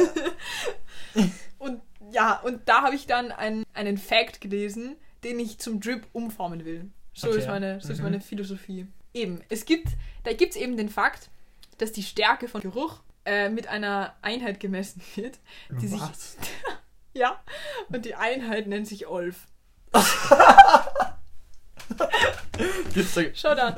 und 1.59 1.81
ja, 2.13 2.41
und 2.41 2.69
da 2.69 2.83
habe 2.83 2.95
ich 2.95 3.07
dann 3.07 3.33
einen, 3.33 3.65
einen 3.75 3.97
Fact 3.99 4.41
gelesen, 4.41 4.97
den 5.25 5.39
ich 5.41 5.59
zum 5.59 5.81
Drip 5.81 6.07
umformen 6.13 6.65
will. 6.65 6.91
So, 7.15 7.29
Okay. 7.29 7.39
ist, 7.39 7.49
meine, 7.49 7.81
so 7.81 7.93
ist 7.93 7.99
Mhm. 7.99 8.05
meine 8.05 8.21
Philosophie. 8.21 8.87
Eben, 9.15 9.43
es 9.51 9.65
gibt, 9.67 9.89
da 10.25 10.33
gibt 10.33 10.55
es 10.55 10.61
eben 10.61 10.77
den 10.77 10.89
Fakt, 10.89 11.29
dass 11.83 11.93
die 11.93 12.05
Stärke 12.05 12.47
von 12.47 12.61
Geruch 12.61 13.01
äh, 13.25 13.49
mit 13.49 13.67
einer 13.67 14.15
Einheit 14.23 14.61
gemessen 14.61 15.03
wird. 15.17 15.41
Die 15.81 15.89
sich, 15.89 16.01
Was? 16.01 16.37
ja, 17.13 17.43
und 17.89 18.05
die 18.05 18.15
Einheit 18.15 18.69
nennt 18.69 18.87
sich 18.87 19.09
Olf. 19.09 19.49
Da, 19.91 20.01
Schau 23.35 23.55
dann. 23.55 23.77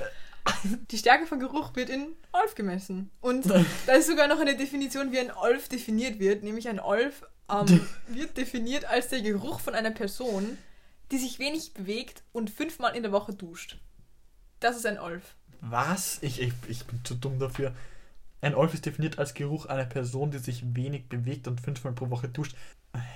Die 0.91 0.99
Stärke 0.99 1.27
von 1.27 1.41
Geruch 1.41 1.75
wird 1.75 1.89
in 1.89 2.15
Olf 2.33 2.55
gemessen. 2.55 3.11
Und 3.23 3.47
da 3.87 3.95
ist 3.95 4.07
sogar 4.07 4.29
noch 4.29 4.39
eine 4.39 4.57
Definition, 4.57 5.11
wie 5.11 5.19
ein 5.19 5.33
Olf 5.33 5.69
definiert 5.69 6.19
wird. 6.19 6.43
Nämlich 6.43 6.69
ein 6.69 6.79
Olf 6.79 7.25
ähm, 7.51 7.87
wird 8.09 8.37
definiert 8.37 8.85
als 8.85 9.09
der 9.09 9.23
Geruch 9.23 9.61
von 9.61 9.75
einer 9.75 9.91
Person, 9.91 10.59
die 11.11 11.19
sich 11.19 11.39
wenig 11.39 11.73
bewegt 11.73 12.23
und 12.33 12.51
fünfmal 12.51 12.95
in 12.95 13.03
der 13.03 13.13
Woche 13.13 13.33
duscht. 13.33 13.79
Das 14.61 14.77
ist 14.77 14.85
ein 14.85 14.99
Olf. 14.99 15.37
Was? 15.63 16.19
Ich, 16.21 16.41
ich, 16.41 16.53
ich 16.69 16.85
bin 16.85 17.03
zu 17.03 17.15
dumm 17.15 17.39
dafür. 17.39 17.75
Ein 18.45 18.55
Olf 18.55 18.75
ist 18.75 18.85
definiert 18.87 19.19
als 19.19 19.35
Geruch 19.35 19.67
einer 19.67 19.87
Person, 19.87 20.31
die 20.31 20.39
sich 20.39 20.75
wenig 20.75 21.09
bewegt 21.09 21.49
und 21.49 21.61
fünfmal 21.61 21.93
pro 21.95 22.11
Woche 22.11 22.29
duscht. 22.29 22.55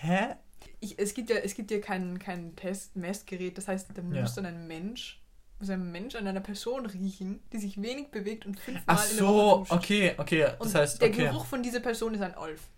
Hä? 0.01 0.35
Ich, 0.81 0.99
es 0.99 1.15
gibt 1.15 1.29
ja, 1.31 1.37
es 1.37 1.55
gibt 1.55 1.71
ja 1.71 1.81
kein, 1.81 2.19
kein 2.19 2.57
Test, 2.57 2.97
Messgerät. 2.97 3.59
Das 3.59 3.69
heißt, 3.69 3.91
da 3.95 4.03
Ja. 4.03 4.23
muss 4.23 4.35
dann 4.35 4.47
ein 4.47 4.67
Mensch, 4.67 5.23
muss 5.59 5.71
ein 5.71 5.91
Mensch 5.93 6.15
an 6.15 6.27
einer 6.27 6.41
Person 6.41 6.87
riechen, 6.87 7.41
die 7.53 7.59
sich 7.59 7.81
wenig 7.83 8.11
bewegt 8.11 8.47
und 8.47 8.59
fünfmal 8.59 8.97
Ach 8.99 9.11
in 9.11 9.17
der 9.19 9.27
Woche 9.27 9.39
so, 9.51 9.59
duscht. 9.59 9.73
okay, 9.73 10.15
okay. 10.17 10.43
Das 10.59 10.61
Und 10.61 10.75
heißt, 10.75 11.03
der 11.03 11.09
okay. 11.09 11.25
Geruch 11.27 11.45
von 11.47 11.63
dieser 11.63 11.81
Person 11.81 12.15
ist 12.15 12.23
ein 12.23 12.37
Olf. 12.37 12.69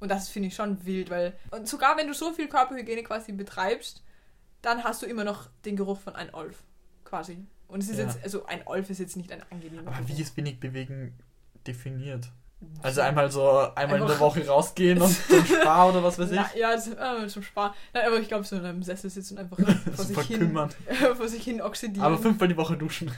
Und 0.00 0.10
das 0.10 0.28
finde 0.28 0.48
ich 0.48 0.54
schon 0.54 0.84
wild, 0.86 1.10
weil 1.10 1.34
und 1.50 1.68
sogar 1.68 1.96
wenn 1.98 2.06
du 2.08 2.14
so 2.14 2.32
viel 2.32 2.48
Körperhygiene 2.48 3.02
quasi 3.02 3.32
betreibst, 3.32 4.02
dann 4.62 4.82
hast 4.82 5.02
du 5.02 5.06
immer 5.06 5.24
noch 5.24 5.50
den 5.64 5.76
Geruch 5.76 6.00
von 6.00 6.16
ein 6.16 6.32
Olf 6.34 6.62
quasi. 7.04 7.46
Und 7.68 7.82
es 7.82 7.88
ist 7.90 7.98
Ja. 7.98 8.06
jetzt, 8.06 8.22
also 8.24 8.46
ein 8.46 8.66
Olf 8.66 8.88
ist 8.90 8.98
jetzt 8.98 9.16
nicht 9.16 9.30
ein 9.30 9.42
angenehmer 9.50 9.82
Aber 9.86 9.96
Geruch. 10.04 10.08
wie 10.16 10.22
ist 10.22 10.36
wenig 10.36 10.58
bewegen 10.58 11.14
definiert? 11.66 12.28
Also 12.82 13.00
einmal 13.00 13.30
so, 13.30 13.48
einmal 13.74 13.84
in 14.00 14.04
der 14.06 14.10
Einfach- 14.16 14.20
Woche 14.20 14.46
rausgehen 14.46 15.00
und 15.02 15.08
zum 15.10 15.44
Spar 15.46 15.88
oder 15.88 16.02
was 16.02 16.18
weiß 16.18 16.30
ich? 16.30 16.36
Na, 16.36 16.50
ja, 16.58 16.72
das, 16.72 16.88
äh, 16.88 17.26
zum 17.28 17.42
Spaß. 17.42 17.72
Nein, 17.94 18.06
aber 18.06 18.18
ich 18.18 18.28
glaube, 18.28 18.44
so 18.44 18.56
in 18.56 18.64
einem 18.64 18.82
Sessel 18.82 19.08
sitzen 19.08 19.38
und 19.38 19.44
einfach 19.44 19.56
vor, 19.96 20.04
sich 20.04 20.16
hin, 20.26 20.38
verkümmern. 20.38 20.70
vor 21.16 21.28
sich 21.28 21.42
hin 21.42 21.62
oxidieren. 21.62 22.04
Aber 22.04 22.18
fünfmal 22.18 22.48
die 22.48 22.56
Woche 22.56 22.76
duschen. 22.76 23.10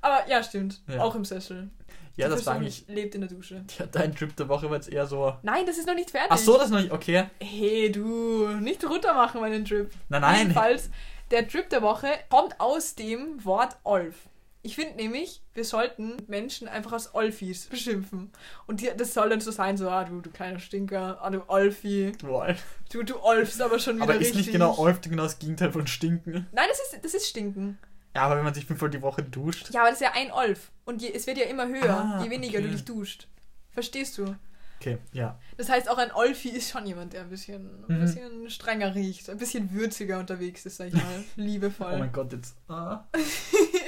Aber 0.00 0.26
ja, 0.28 0.42
stimmt. 0.42 0.80
Ja. 0.88 1.02
Auch 1.02 1.14
im 1.14 1.26
Sessel. 1.26 1.68
Ja, 2.16 2.26
Die 2.26 2.32
das 2.34 2.46
war 2.46 2.54
Person 2.54 2.56
eigentlich. 2.56 2.84
lebt 2.88 3.14
in 3.14 3.20
der 3.20 3.30
Dusche. 3.30 3.64
Ja, 3.78 3.86
dein 3.86 4.14
Trip 4.14 4.34
der 4.36 4.48
Woche 4.48 4.68
war 4.70 4.76
jetzt 4.76 4.88
eher 4.90 5.06
so. 5.06 5.34
Nein, 5.42 5.64
das 5.66 5.76
ist 5.78 5.86
noch 5.86 5.94
nicht 5.94 6.10
fertig. 6.10 6.30
Ach 6.30 6.38
so, 6.38 6.54
das 6.56 6.66
ist 6.66 6.70
noch 6.70 6.80
nicht. 6.80 6.90
Okay. 6.90 7.24
Hey, 7.38 7.92
du, 7.92 8.48
nicht 8.60 8.82
runter 8.84 9.12
machen 9.14 9.40
meinen 9.42 9.64
Trip. 9.64 9.90
Nein, 10.08 10.22
nein. 10.22 10.38
Jedenfalls, 10.38 10.90
Der 11.30 11.42
Drip 11.42 11.68
der 11.70 11.82
Woche 11.82 12.08
kommt 12.30 12.58
aus 12.58 12.94
dem 12.94 13.42
Wort 13.44 13.76
Olf. 13.84 14.16
Ich 14.62 14.74
finde 14.74 14.96
nämlich, 14.96 15.42
wir 15.54 15.64
sollten 15.64 16.16
Menschen 16.26 16.68
einfach 16.68 16.92
als 16.92 17.14
Olfis 17.14 17.66
beschimpfen. 17.66 18.30
Und 18.66 18.80
die, 18.82 18.90
das 18.96 19.14
soll 19.14 19.30
dann 19.30 19.40
so 19.40 19.50
sein, 19.50 19.76
so, 19.78 19.88
ah, 19.88 20.04
du, 20.04 20.20
du 20.20 20.30
kleiner 20.30 20.58
Stinker, 20.58 21.18
ah, 21.22 21.30
du 21.30 21.42
Olfi, 21.48 22.12
Boah. 22.22 22.54
du, 22.92 23.02
du 23.02 23.22
Olfst 23.22 23.60
aber 23.62 23.78
schon 23.78 23.96
wieder 23.96 24.04
Aber 24.04 24.14
ist 24.14 24.20
richtig. 24.20 24.36
nicht 24.36 24.52
genau 24.52 24.76
Olf 24.76 25.00
genau 25.00 25.22
das 25.22 25.38
Gegenteil 25.38 25.72
von 25.72 25.86
Stinken? 25.86 26.46
Nein, 26.52 26.66
das 26.68 26.78
ist, 26.92 27.04
das 27.04 27.14
ist 27.14 27.26
Stinken. 27.28 27.78
Ja, 28.14 28.22
aber 28.22 28.36
wenn 28.36 28.44
man 28.44 28.52
sich 28.54 28.66
fünfmal 28.66 28.90
die 28.90 29.00
Woche 29.02 29.22
duscht. 29.22 29.70
Ja, 29.72 29.80
aber 29.80 29.90
das 29.90 30.00
ist 30.00 30.04
ja 30.06 30.12
ein 30.14 30.30
Olf. 30.32 30.70
Und 30.84 31.00
je, 31.00 31.10
es 31.12 31.26
wird 31.26 31.38
ja 31.38 31.44
immer 31.46 31.66
höher, 31.68 31.88
Ah, 31.88 32.20
je 32.22 32.28
weniger 32.28 32.58
du 32.58 32.66
okay. 32.66 32.74
dich 32.74 32.84
duscht. 32.84 33.28
Verstehst 33.70 34.18
du? 34.18 34.34
Okay, 34.80 34.96
ja. 35.12 35.38
Das 35.58 35.68
heißt, 35.68 35.90
auch 35.90 35.98
ein 35.98 36.10
Olfi 36.10 36.48
ist 36.48 36.70
schon 36.70 36.86
jemand, 36.86 37.12
der 37.12 37.20
ein 37.20 37.28
bisschen, 37.28 37.84
ein 37.88 37.96
Mhm. 37.96 38.00
bisschen 38.00 38.50
strenger 38.50 38.94
riecht, 38.94 39.28
ein 39.30 39.36
bisschen 39.36 39.72
würziger 39.72 40.18
unterwegs 40.18 40.64
ist, 40.66 40.78
sag 40.78 40.88
ich 40.88 40.94
mal. 40.94 41.22
Liebevoll. 41.36 41.92
Oh 41.94 41.98
mein 41.98 42.12
Gott, 42.12 42.32
jetzt. 42.32 42.56
Ah. 42.68 43.04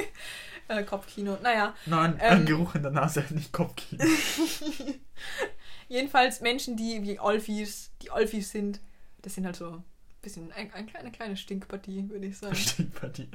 äh, 0.78 0.82
Kopfkino. 0.84 1.38
Naja, 1.42 1.74
Nein, 1.86 2.18
Ähm. 2.20 2.38
ein 2.38 2.46
Geruch 2.46 2.74
in 2.74 2.82
der 2.82 2.92
Nase, 2.92 3.24
nicht 3.30 3.52
Kopfkino. 3.52 4.04
jedenfalls 5.88 6.40
Menschen, 6.40 6.76
die 6.76 7.02
wie 7.02 7.18
Olfis, 7.20 7.90
die 8.02 8.10
Olfis 8.10 8.50
sind, 8.50 8.80
das 9.22 9.34
sind 9.34 9.44
halt 9.46 9.56
so 9.56 9.70
ein 9.70 9.84
bisschen 10.22 10.52
ein, 10.52 10.72
ein, 10.72 10.88
eine 10.94 11.10
kleine 11.12 11.36
Stinkpartie, 11.36 12.08
würde 12.08 12.26
ich 12.26 12.38
sagen. 12.38 12.54
Stinkpartie. 12.56 13.28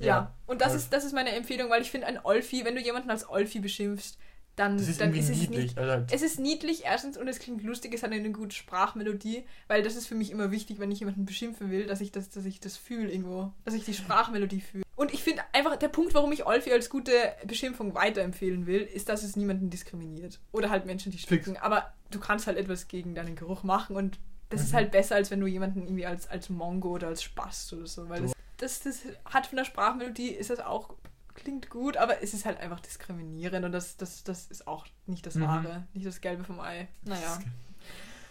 Ja, 0.00 0.34
und 0.46 0.60
das 0.60 0.72
Olf. 0.72 0.82
ist, 0.82 0.92
das 0.92 1.04
ist 1.04 1.12
meine 1.12 1.30
Empfehlung, 1.32 1.70
weil 1.70 1.82
ich 1.82 1.90
finde, 1.90 2.06
ein 2.08 2.18
Olfi, 2.24 2.64
wenn 2.64 2.74
du 2.74 2.80
jemanden 2.80 3.10
als 3.10 3.28
Olfi 3.28 3.60
beschimpfst, 3.60 4.18
dann, 4.56 4.78
Das 4.78 4.88
ist 4.88 5.00
dann 5.00 5.12
ist 5.14 5.28
es 5.28 5.38
niedlich. 5.38 5.74
halt, 5.76 6.12
Es 6.12 6.22
ist 6.22 6.38
niedlich, 6.38 6.84
erstens, 6.84 7.16
und 7.16 7.26
es 7.28 7.38
klingt 7.40 7.62
lustig, 7.64 7.92
es 7.94 8.02
hat 8.02 8.12
eine 8.12 8.30
gute 8.30 8.54
Sprachmelodie, 8.54 9.44
weil 9.68 9.82
das 9.82 9.96
ist 9.96 10.06
für 10.06 10.14
mich 10.14 10.30
immer 10.30 10.50
wichtig, 10.50 10.78
wenn 10.78 10.90
ich 10.92 11.00
jemanden 11.00 11.24
beschimpfen 11.24 11.70
will, 11.70 11.86
dass 11.86 12.00
ich 12.00 12.12
das, 12.12 12.30
dass 12.30 12.44
ich 12.44 12.60
das 12.60 12.76
fühle 12.76 13.10
irgendwo, 13.10 13.52
dass 13.64 13.74
ich 13.74 13.84
die 13.84 13.94
Sprachmelodie 13.94 14.60
fühle. 14.60 14.84
Und 14.96 15.12
ich 15.12 15.24
finde 15.24 15.42
einfach, 15.52 15.74
der 15.76 15.88
Punkt, 15.88 16.14
warum 16.14 16.30
ich 16.30 16.46
Olfi 16.46 16.70
als 16.72 16.88
gute 16.88 17.12
Beschimpfung 17.46 17.94
weiterempfehlen 17.94 18.66
will, 18.66 18.82
ist, 18.82 19.08
dass 19.08 19.24
es 19.24 19.34
niemanden 19.34 19.68
diskriminiert. 19.70 20.38
Oder 20.52 20.70
halt 20.70 20.86
Menschen, 20.86 21.10
die 21.10 21.18
stinken. 21.18 21.56
Aber 21.56 21.92
du 22.12 22.20
kannst 22.20 22.46
halt 22.46 22.56
etwas 22.56 22.86
gegen 22.86 23.14
deinen 23.16 23.34
Geruch 23.34 23.64
machen 23.64 23.96
und 23.96 24.20
das 24.50 24.60
ist 24.60 24.70
Mhm. 24.72 24.76
halt 24.76 24.90
besser, 24.92 25.16
als 25.16 25.32
wenn 25.32 25.40
du 25.40 25.48
jemanden 25.48 25.82
irgendwie 25.82 26.06
als, 26.06 26.28
als 26.28 26.48
Mongo 26.48 26.90
oder 26.90 27.08
als 27.08 27.24
Spast 27.24 27.72
oder 27.72 27.86
so, 27.88 28.08
weil 28.08 28.22
das, 28.22 28.34
das, 28.58 28.82
das 28.82 28.98
hat 29.24 29.48
von 29.48 29.56
der 29.56 29.64
Sprachmelodie, 29.64 30.28
ist 30.28 30.50
das 30.50 30.60
auch, 30.60 30.94
klingt 31.34 31.70
gut, 31.70 31.96
aber 31.96 32.22
es 32.22 32.34
ist 32.34 32.44
halt 32.44 32.58
einfach 32.60 32.80
diskriminierend 32.80 33.64
und 33.64 33.72
das, 33.72 33.96
das, 33.96 34.24
das 34.24 34.46
ist 34.46 34.66
auch 34.66 34.86
nicht 35.06 35.26
das 35.26 35.34
Mhm. 35.34 35.42
Wahre, 35.42 35.86
nicht 35.92 36.06
das 36.06 36.20
Gelbe 36.20 36.44
vom 36.44 36.60
Ei. 36.60 36.88
Naja. 37.04 37.38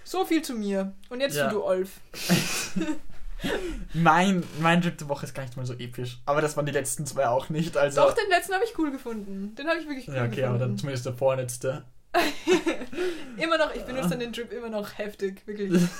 So 0.04 0.26
viel 0.26 0.42
zu 0.42 0.54
mir. 0.56 0.94
Und 1.10 1.22
jetzt 1.22 1.36
Ja. 1.36 1.50
zu 1.50 1.56
du, 1.56 1.64
Olf. 1.64 2.00
mein, 3.94 4.44
mein 4.60 4.82
Trip 4.82 4.98
der 4.98 5.10
Woche 5.10 5.26
ist 5.26 5.34
gar 5.34 5.44
nicht 5.44 5.58
mal 5.58 5.66
so 5.66 5.74
episch. 5.74 6.22
Aber 6.26 6.42
das 6.42 6.56
waren 6.58 6.66
die 6.66 6.72
letzten 6.72 7.06
zwei 7.06 7.28
auch 7.28 7.50
nicht. 7.50 7.78
Also, 7.78 8.02
Doch, 8.02 8.14
den 8.14 8.30
letzten 8.30 8.54
habe 8.54 8.64
ich 8.64 8.78
cool 8.78 8.92
gefunden. 8.92 9.54
Den 9.56 9.68
habe 9.68 9.80
ich 9.80 9.88
wirklich 9.88 10.08
cool 10.08 10.16
ja, 10.16 10.26
okay, 10.26 10.44
aber 10.44 10.54
dann 10.58 10.60
gefunden. 10.60 10.78
zumindest 10.80 11.06
der 11.06 11.14
vorletzte. 11.14 11.84
Immer 13.38 13.58
noch, 13.58 13.74
ich 13.74 13.84
benutze 13.84 14.10
dann 14.10 14.20
den 14.20 14.32
Drip 14.34 14.52
immer 14.52 14.70
noch 14.70 14.98
heftig, 14.98 15.46
wirklich. 15.48 15.82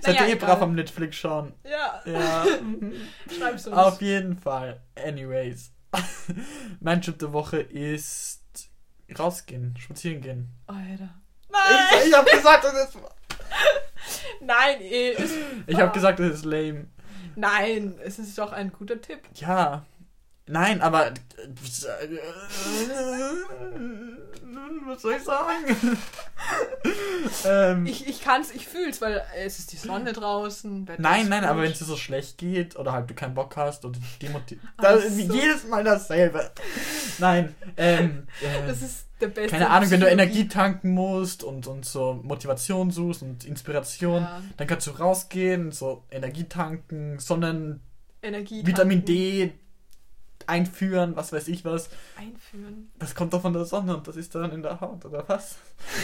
Seid 0.00 0.14
ihr 0.16 0.26
eh 0.26 0.32
egal. 0.32 0.36
brav 0.48 0.62
am 0.62 0.74
Netflix 0.74 1.16
schauen? 1.16 1.52
Ja, 1.64 2.00
Ja. 2.04 2.44
schreib's 3.38 3.66
uns. 3.66 3.76
Auf 3.76 4.00
jeden 4.02 4.36
Fall. 4.38 4.80
Anyways. 4.96 5.72
mein 6.80 7.00
Trip 7.02 7.18
der 7.18 7.32
Woche 7.32 7.58
ist 7.58 8.70
rausgehen, 9.18 9.76
spazieren 9.78 10.20
gehen. 10.20 10.48
Alter. 10.66 11.14
Ich, 11.44 11.50
Nein, 11.52 12.08
ich 12.08 12.14
hab 12.14 12.26
gesagt, 12.26 12.64
das 12.64 12.74
ist. 12.88 12.98
nein, 14.40 14.80
eh, 14.80 15.12
es, 15.12 15.30
Ich 15.66 15.78
hab 15.80 15.92
gesagt, 15.92 16.18
das 16.18 16.34
ist 16.34 16.44
lame. 16.44 16.88
nein, 17.36 17.94
es 18.02 18.18
ist 18.18 18.36
doch 18.38 18.52
ein 18.52 18.72
guter 18.72 19.00
Tipp. 19.00 19.20
Ja. 19.34 19.84
Nein, 20.46 20.82
aber. 20.82 21.12
Was 24.86 25.02
soll 25.02 25.14
ich 25.14 25.22
sagen? 25.22 25.96
ähm, 27.46 27.86
Ich, 27.86 28.06
ich 28.06 28.22
kann's, 28.22 28.50
ich 28.50 28.68
fühl's, 28.68 29.00
weil 29.00 29.22
es 29.36 29.58
ist 29.58 29.72
die 29.72 29.76
Sonne 29.76 30.12
draußen. 30.12 30.86
Nein, 30.98 31.28
nein, 31.28 31.44
aber 31.44 31.54
gut. 31.54 31.64
wenn 31.64 31.72
es 31.72 31.78
dir 31.78 31.86
so 31.86 31.96
schlecht 31.96 32.36
geht 32.36 32.76
oder 32.76 32.92
halt 32.92 33.08
du 33.08 33.14
keinen 33.14 33.34
Bock 33.34 33.56
hast 33.56 33.84
oder 33.84 33.98
demotiviert. 34.20 34.62
Das 34.76 35.04
ist 35.04 35.26
so. 35.26 35.34
jedes 35.34 35.66
Mal 35.66 35.82
dasselbe. 35.84 36.50
Nein, 37.18 37.54
ähm. 37.76 38.26
äh, 38.42 38.66
Das 38.66 38.82
ist 38.82 39.06
der 39.20 39.28
beste. 39.28 39.50
keine 39.50 39.70
Ahnung, 39.70 39.90
wenn 39.90 40.00
du 40.00 40.08
Energie 40.08 40.46
tanken 40.48 40.90
musst 40.92 41.42
und, 41.42 41.66
und 41.66 41.86
so 41.86 42.20
Motivation 42.22 42.90
suchst 42.90 43.22
und 43.22 43.44
Inspiration, 43.44 44.22
Ja, 44.22 44.42
dann 44.58 44.66
kannst 44.66 44.86
du 44.86 44.90
rausgehen, 44.90 45.72
so 45.72 46.04
Energie 46.10 46.44
tanken, 46.44 47.18
Sonnen, 47.18 47.80
Energie. 48.22 48.66
Vitamin 48.66 48.98
tanken, 48.98 49.06
D 49.06 49.52
einführen, 50.46 51.16
was 51.16 51.32
weiß 51.32 51.48
ich 51.48 51.64
was. 51.64 51.88
Einführen. 52.18 52.90
Das 52.98 53.14
kommt 53.14 53.32
doch 53.32 53.42
von 53.42 53.52
der 53.52 53.64
Sonne 53.64 53.96
und 53.96 54.06
das 54.08 54.16
ist 54.16 54.34
dann 54.34 54.50
in 54.52 54.62
der 54.62 54.80
Haut, 54.80 55.04
oder 55.04 55.24
was? 55.28 55.56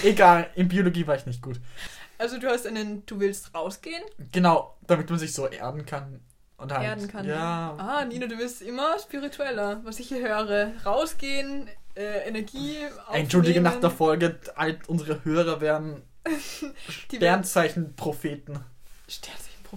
Egal, 0.03 0.49
in 0.55 0.69
Biologie 0.69 1.07
war 1.07 1.17
ich 1.17 1.27
nicht 1.27 1.43
gut. 1.43 1.61
Also 2.19 2.39
du 2.39 2.49
hast 2.49 2.67
einen, 2.67 3.05
du 3.07 3.19
willst 3.21 3.55
rausgehen, 3.55 4.03
Genau, 4.33 4.77
damit 4.87 5.09
man 5.11 5.19
sich 5.19 5.33
so 5.33 5.47
erden 5.47 5.87
kann. 5.87 6.21
Und 6.59 6.73
halt, 6.73 6.85
erden 6.85 7.09
kann. 7.09 7.27
Ja. 7.27 7.75
Ah, 7.79 8.05
Nino, 8.05 8.27
du 8.27 8.37
wirst 8.39 8.61
immer 8.61 8.99
spiritueller, 8.99 9.81
was 9.85 9.99
ich 9.99 10.09
hier 10.09 10.21
höre. 10.21 10.73
Rausgehen, 10.85 11.69
äh, 11.95 12.29
Energie. 12.29 12.77
Entschuldige, 13.13 13.63
nach 13.63 13.71
aufnehmen. 13.71 13.81
der 13.83 13.91
Folge, 13.91 14.41
all 14.57 14.79
unsere 14.87 15.25
Hörer 15.25 15.63
werden 15.63 16.03
Die 17.11 17.21
werden- 17.21 17.45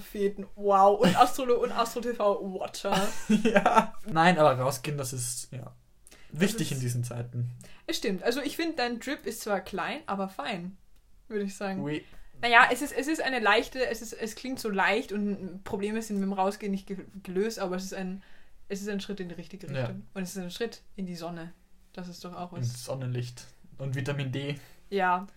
Sternzeichen-Propheten, 0.01 0.47
wow. 0.55 0.99
Und 0.99 1.15
Astro 1.15 1.43
und 1.61 1.71
Astro 1.71 2.01
TV 2.01 2.59
Watcher. 2.59 3.07
ja. 3.43 3.93
Nein, 4.05 4.37
aber 4.37 4.59
rausgehen, 4.61 4.97
das 4.97 5.13
ist 5.13 5.51
ja 5.51 5.73
wichtig 6.31 6.71
ist- 6.71 6.77
in 6.77 6.79
diesen 6.81 7.03
Zeiten. 7.03 7.51
Es 7.85 7.97
stimmt. 7.97 8.23
Also 8.23 8.41
ich 8.41 8.55
finde, 8.55 8.77
dein 8.77 8.99
Drip 8.99 9.25
ist 9.25 9.41
zwar 9.41 9.59
klein, 9.61 9.99
aber 10.05 10.29
fein. 10.29 10.77
Würde 11.27 11.45
ich 11.45 11.55
sagen. 11.55 11.81
Oui. 11.81 12.03
Naja, 12.41 12.67
es 12.71 12.81
ist, 12.81 12.91
es 12.93 13.07
ist 13.07 13.21
eine 13.21 13.39
leichte, 13.39 13.85
es, 13.87 14.01
ist, 14.01 14.13
es 14.13 14.35
klingt 14.35 14.59
so 14.59 14.69
leicht 14.69 15.11
und 15.13 15.63
Probleme 15.63 16.01
sind 16.01 16.17
mit 16.19 16.23
dem 16.27 16.33
Rausgehen 16.33 16.71
nicht 16.71 16.87
ge- 16.87 17.05
gelöst, 17.23 17.59
aber 17.59 17.75
es 17.77 17.83
ist 17.85 17.93
ein, 17.93 18.21
es 18.67 18.81
ist 18.81 18.89
ein 18.89 18.99
Schritt 18.99 19.19
in 19.21 19.29
die 19.29 19.35
richtige 19.35 19.67
Ja. 19.67 19.79
Richtung. 19.81 20.03
Und 20.13 20.23
es 20.23 20.31
ist 20.35 20.37
ein 20.41 20.51
Schritt 20.51 20.81
in 20.95 21.05
die 21.05 21.15
Sonne. 21.15 21.53
Das 21.93 22.07
ist 22.09 22.23
doch 22.25 22.35
auch 22.35 22.51
was. 22.51 22.83
Sonnenlicht. 22.85 23.45
Und 23.77 23.95
Vitamin 23.95 24.31
D. 24.31 24.59
Ja. 24.89 25.27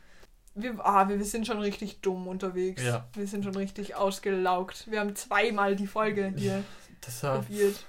Wir, 0.56 0.74
ah, 0.84 1.08
wir, 1.08 1.18
wir 1.18 1.24
sind 1.24 1.46
schon 1.46 1.58
richtig 1.58 2.00
dumm 2.00 2.26
unterwegs. 2.26 2.82
Ja. 2.82 3.06
Wir 3.14 3.26
sind 3.26 3.44
schon 3.44 3.54
richtig 3.54 3.94
ausgelaugt. 3.94 4.90
Wir 4.90 5.00
haben 5.00 5.14
zweimal 5.14 5.76
die 5.76 5.86
Folge 5.86 6.32
hier 6.36 6.64
Deshalb. 7.06 7.46
probiert. 7.46 7.84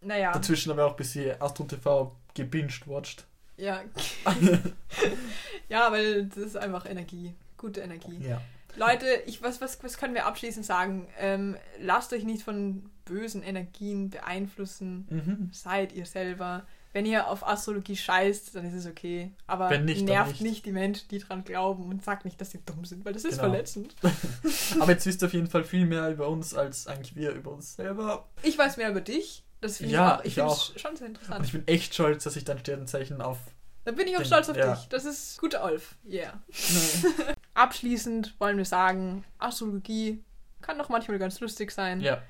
Naja, 0.00 0.32
Dazwischen 0.32 0.70
haben 0.70 0.78
wir 0.78 0.86
auch 0.86 0.90
ein 0.90 0.96
bisschen 0.96 1.40
Astro 1.40 1.64
TV 1.64 2.14
gebinged 2.34 2.86
watched. 2.86 3.24
ja. 3.56 3.80
ja, 5.68 5.90
weil 5.90 6.26
das 6.26 6.38
ist 6.38 6.56
einfach 6.56 6.86
Energie. 6.86 7.34
Gute 7.56 7.80
Energie. 7.80 8.18
Ja. 8.20 8.40
Leute, 8.76 9.06
ich, 9.26 9.42
was, 9.42 9.60
was, 9.60 9.82
was 9.82 9.96
können 9.98 10.14
wir 10.14 10.26
abschließend 10.26 10.64
sagen? 10.64 11.08
Ähm, 11.18 11.56
lasst 11.80 12.12
euch 12.12 12.24
nicht 12.24 12.42
von 12.42 12.90
bösen 13.04 13.42
Energien 13.42 14.10
beeinflussen. 14.10 15.06
Mhm. 15.10 15.50
Seid 15.52 15.92
ihr 15.92 16.06
selber. 16.06 16.64
Wenn 16.92 17.04
ihr 17.06 17.26
auf 17.28 17.46
Astrologie 17.46 17.96
scheißt, 17.96 18.54
dann 18.54 18.64
ist 18.66 18.72
es 18.74 18.86
okay. 18.86 19.30
Aber 19.46 19.76
nicht, 19.78 20.04
nervt 20.06 20.30
nicht. 20.32 20.40
nicht. 20.42 20.66
die 20.66 20.72
Menschen, 20.72 21.06
die 21.08 21.18
dran 21.18 21.44
glauben 21.44 21.84
und 21.90 22.02
sagt 22.02 22.24
nicht, 22.24 22.40
dass 22.40 22.50
sie 22.50 22.60
dumm 22.64 22.84
sind, 22.84 23.04
weil 23.04 23.12
das 23.12 23.24
ist 23.24 23.32
Genau. 23.38 23.50
verletzend. 23.50 23.94
Aber 24.80 24.92
jetzt 24.92 25.04
wisst 25.06 25.22
ihr 25.22 25.26
auf 25.26 25.34
jeden 25.34 25.48
Fall 25.48 25.64
viel 25.64 25.84
mehr 25.86 26.08
über 26.10 26.28
uns, 26.28 26.54
als 26.54 26.86
eigentlich 26.86 27.14
wir 27.14 27.32
über 27.32 27.50
uns 27.52 27.76
selber. 27.76 28.28
Ich 28.42 28.56
weiß 28.56 28.78
mehr 28.78 28.90
über 28.90 29.02
dich. 29.02 29.44
Das 29.60 29.76
finde 29.78 29.92
Ja, 29.94 30.20
ich 30.24 30.40
auch. 30.40 30.56
Ich 30.70 30.72
ich 30.72 30.76
auch. 30.76 30.78
schon 30.78 30.96
sehr 30.96 31.06
Und 31.08 31.14
interessant. 31.16 31.44
ich 31.46 31.52
bin 31.52 31.68
echt 31.68 31.92
stolz, 31.94 32.24
dass 32.24 32.36
ich 32.36 32.44
dein 32.44 32.58
Sternzeichen 32.58 33.20
auf. 33.20 33.38
Dann 33.84 33.94
bin 33.94 34.06
ich 34.06 34.14
auch 34.16 34.20
Den- 34.20 34.26
stolz 34.26 34.48
auf 34.48 34.56
ja. 34.56 34.74
dich. 34.74 34.88
Das 34.88 35.04
ist 35.04 35.38
guter 35.40 35.64
Olf. 35.64 35.96
Yeah. 36.08 36.40
Abschließend 37.54 38.34
wollen 38.38 38.56
wir 38.56 38.64
sagen, 38.64 39.24
Astrologie 39.38 40.22
kann 40.60 40.78
doch 40.78 40.88
manchmal 40.88 41.18
ganz 41.18 41.38
lustig 41.40 41.70
sein. 41.70 42.00
ja. 42.00 42.22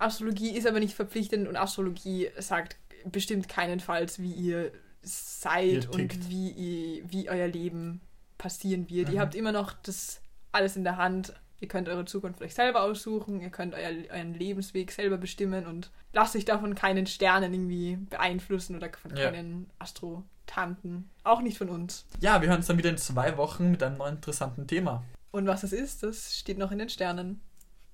Astrologie 0.00 0.56
ist 0.56 0.64
aber 0.66 0.78
nicht 0.78 0.94
verpflichtend 0.94 1.48
und 1.48 1.56
Astrologie 1.56 2.30
sagt 2.38 2.76
bestimmt 3.06 3.48
keinenfalls, 3.48 4.20
wie 4.20 4.32
ihr 4.32 4.72
seid 5.02 5.84
Ihr 5.84 5.90
und 5.92 6.28
wie, 6.28 6.50
ihr, 6.50 7.10
wie 7.10 7.30
euer 7.30 7.46
Leben 7.48 8.00
passieren 8.36 8.88
wird. 8.90 9.08
Mhm. 9.08 9.14
Ihr 9.14 9.20
habt 9.20 9.34
immer 9.34 9.52
noch 9.52 9.72
das 9.82 10.20
alles 10.52 10.76
in 10.76 10.84
der 10.84 10.96
Hand. 10.96 11.32
Ihr 11.60 11.68
könnt 11.68 11.88
eure 11.88 12.04
Zukunft 12.04 12.40
euch 12.40 12.54
selber 12.54 12.82
aussuchen, 12.82 13.40
ihr 13.40 13.50
könnt 13.50 13.74
euer, 13.74 13.90
euren 14.12 14.32
Lebensweg 14.34 14.92
selber 14.92 15.18
bestimmen 15.18 15.66
und 15.66 15.90
lasst 16.12 16.36
euch 16.36 16.44
davon 16.44 16.76
keinen 16.76 17.06
Sternen 17.06 17.52
irgendwie 17.52 17.96
beeinflussen 17.96 18.76
oder 18.76 18.90
von 18.92 19.16
Ja. 19.16 19.30
keinen 19.32 19.68
Astrotanten. 19.80 21.10
Auch 21.24 21.40
nicht 21.40 21.58
von 21.58 21.68
uns. 21.68 22.06
Ja, 22.20 22.40
wir 22.40 22.48
hören 22.48 22.58
uns 22.58 22.68
dann 22.68 22.78
wieder 22.78 22.90
in 22.90 22.98
zwei 22.98 23.36
Wochen 23.36 23.72
mit 23.72 23.82
einem 23.82 23.98
neuen 23.98 24.16
interessanten 24.16 24.68
Thema. 24.68 25.02
Und 25.32 25.46
was 25.46 25.62
das 25.62 25.72
ist, 25.72 26.04
das 26.04 26.38
steht 26.38 26.58
noch 26.58 26.70
in 26.70 26.78
den 26.78 26.88
Sternen. 26.90 27.40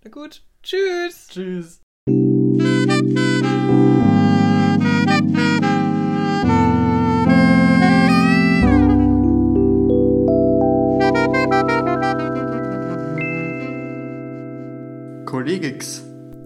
Na 0.03 0.11
gut, 0.11 0.43
tschüss! 0.63 1.29
Tschüss. 1.29 1.81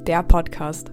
Der 0.09 0.23
Podcast. 0.23 0.91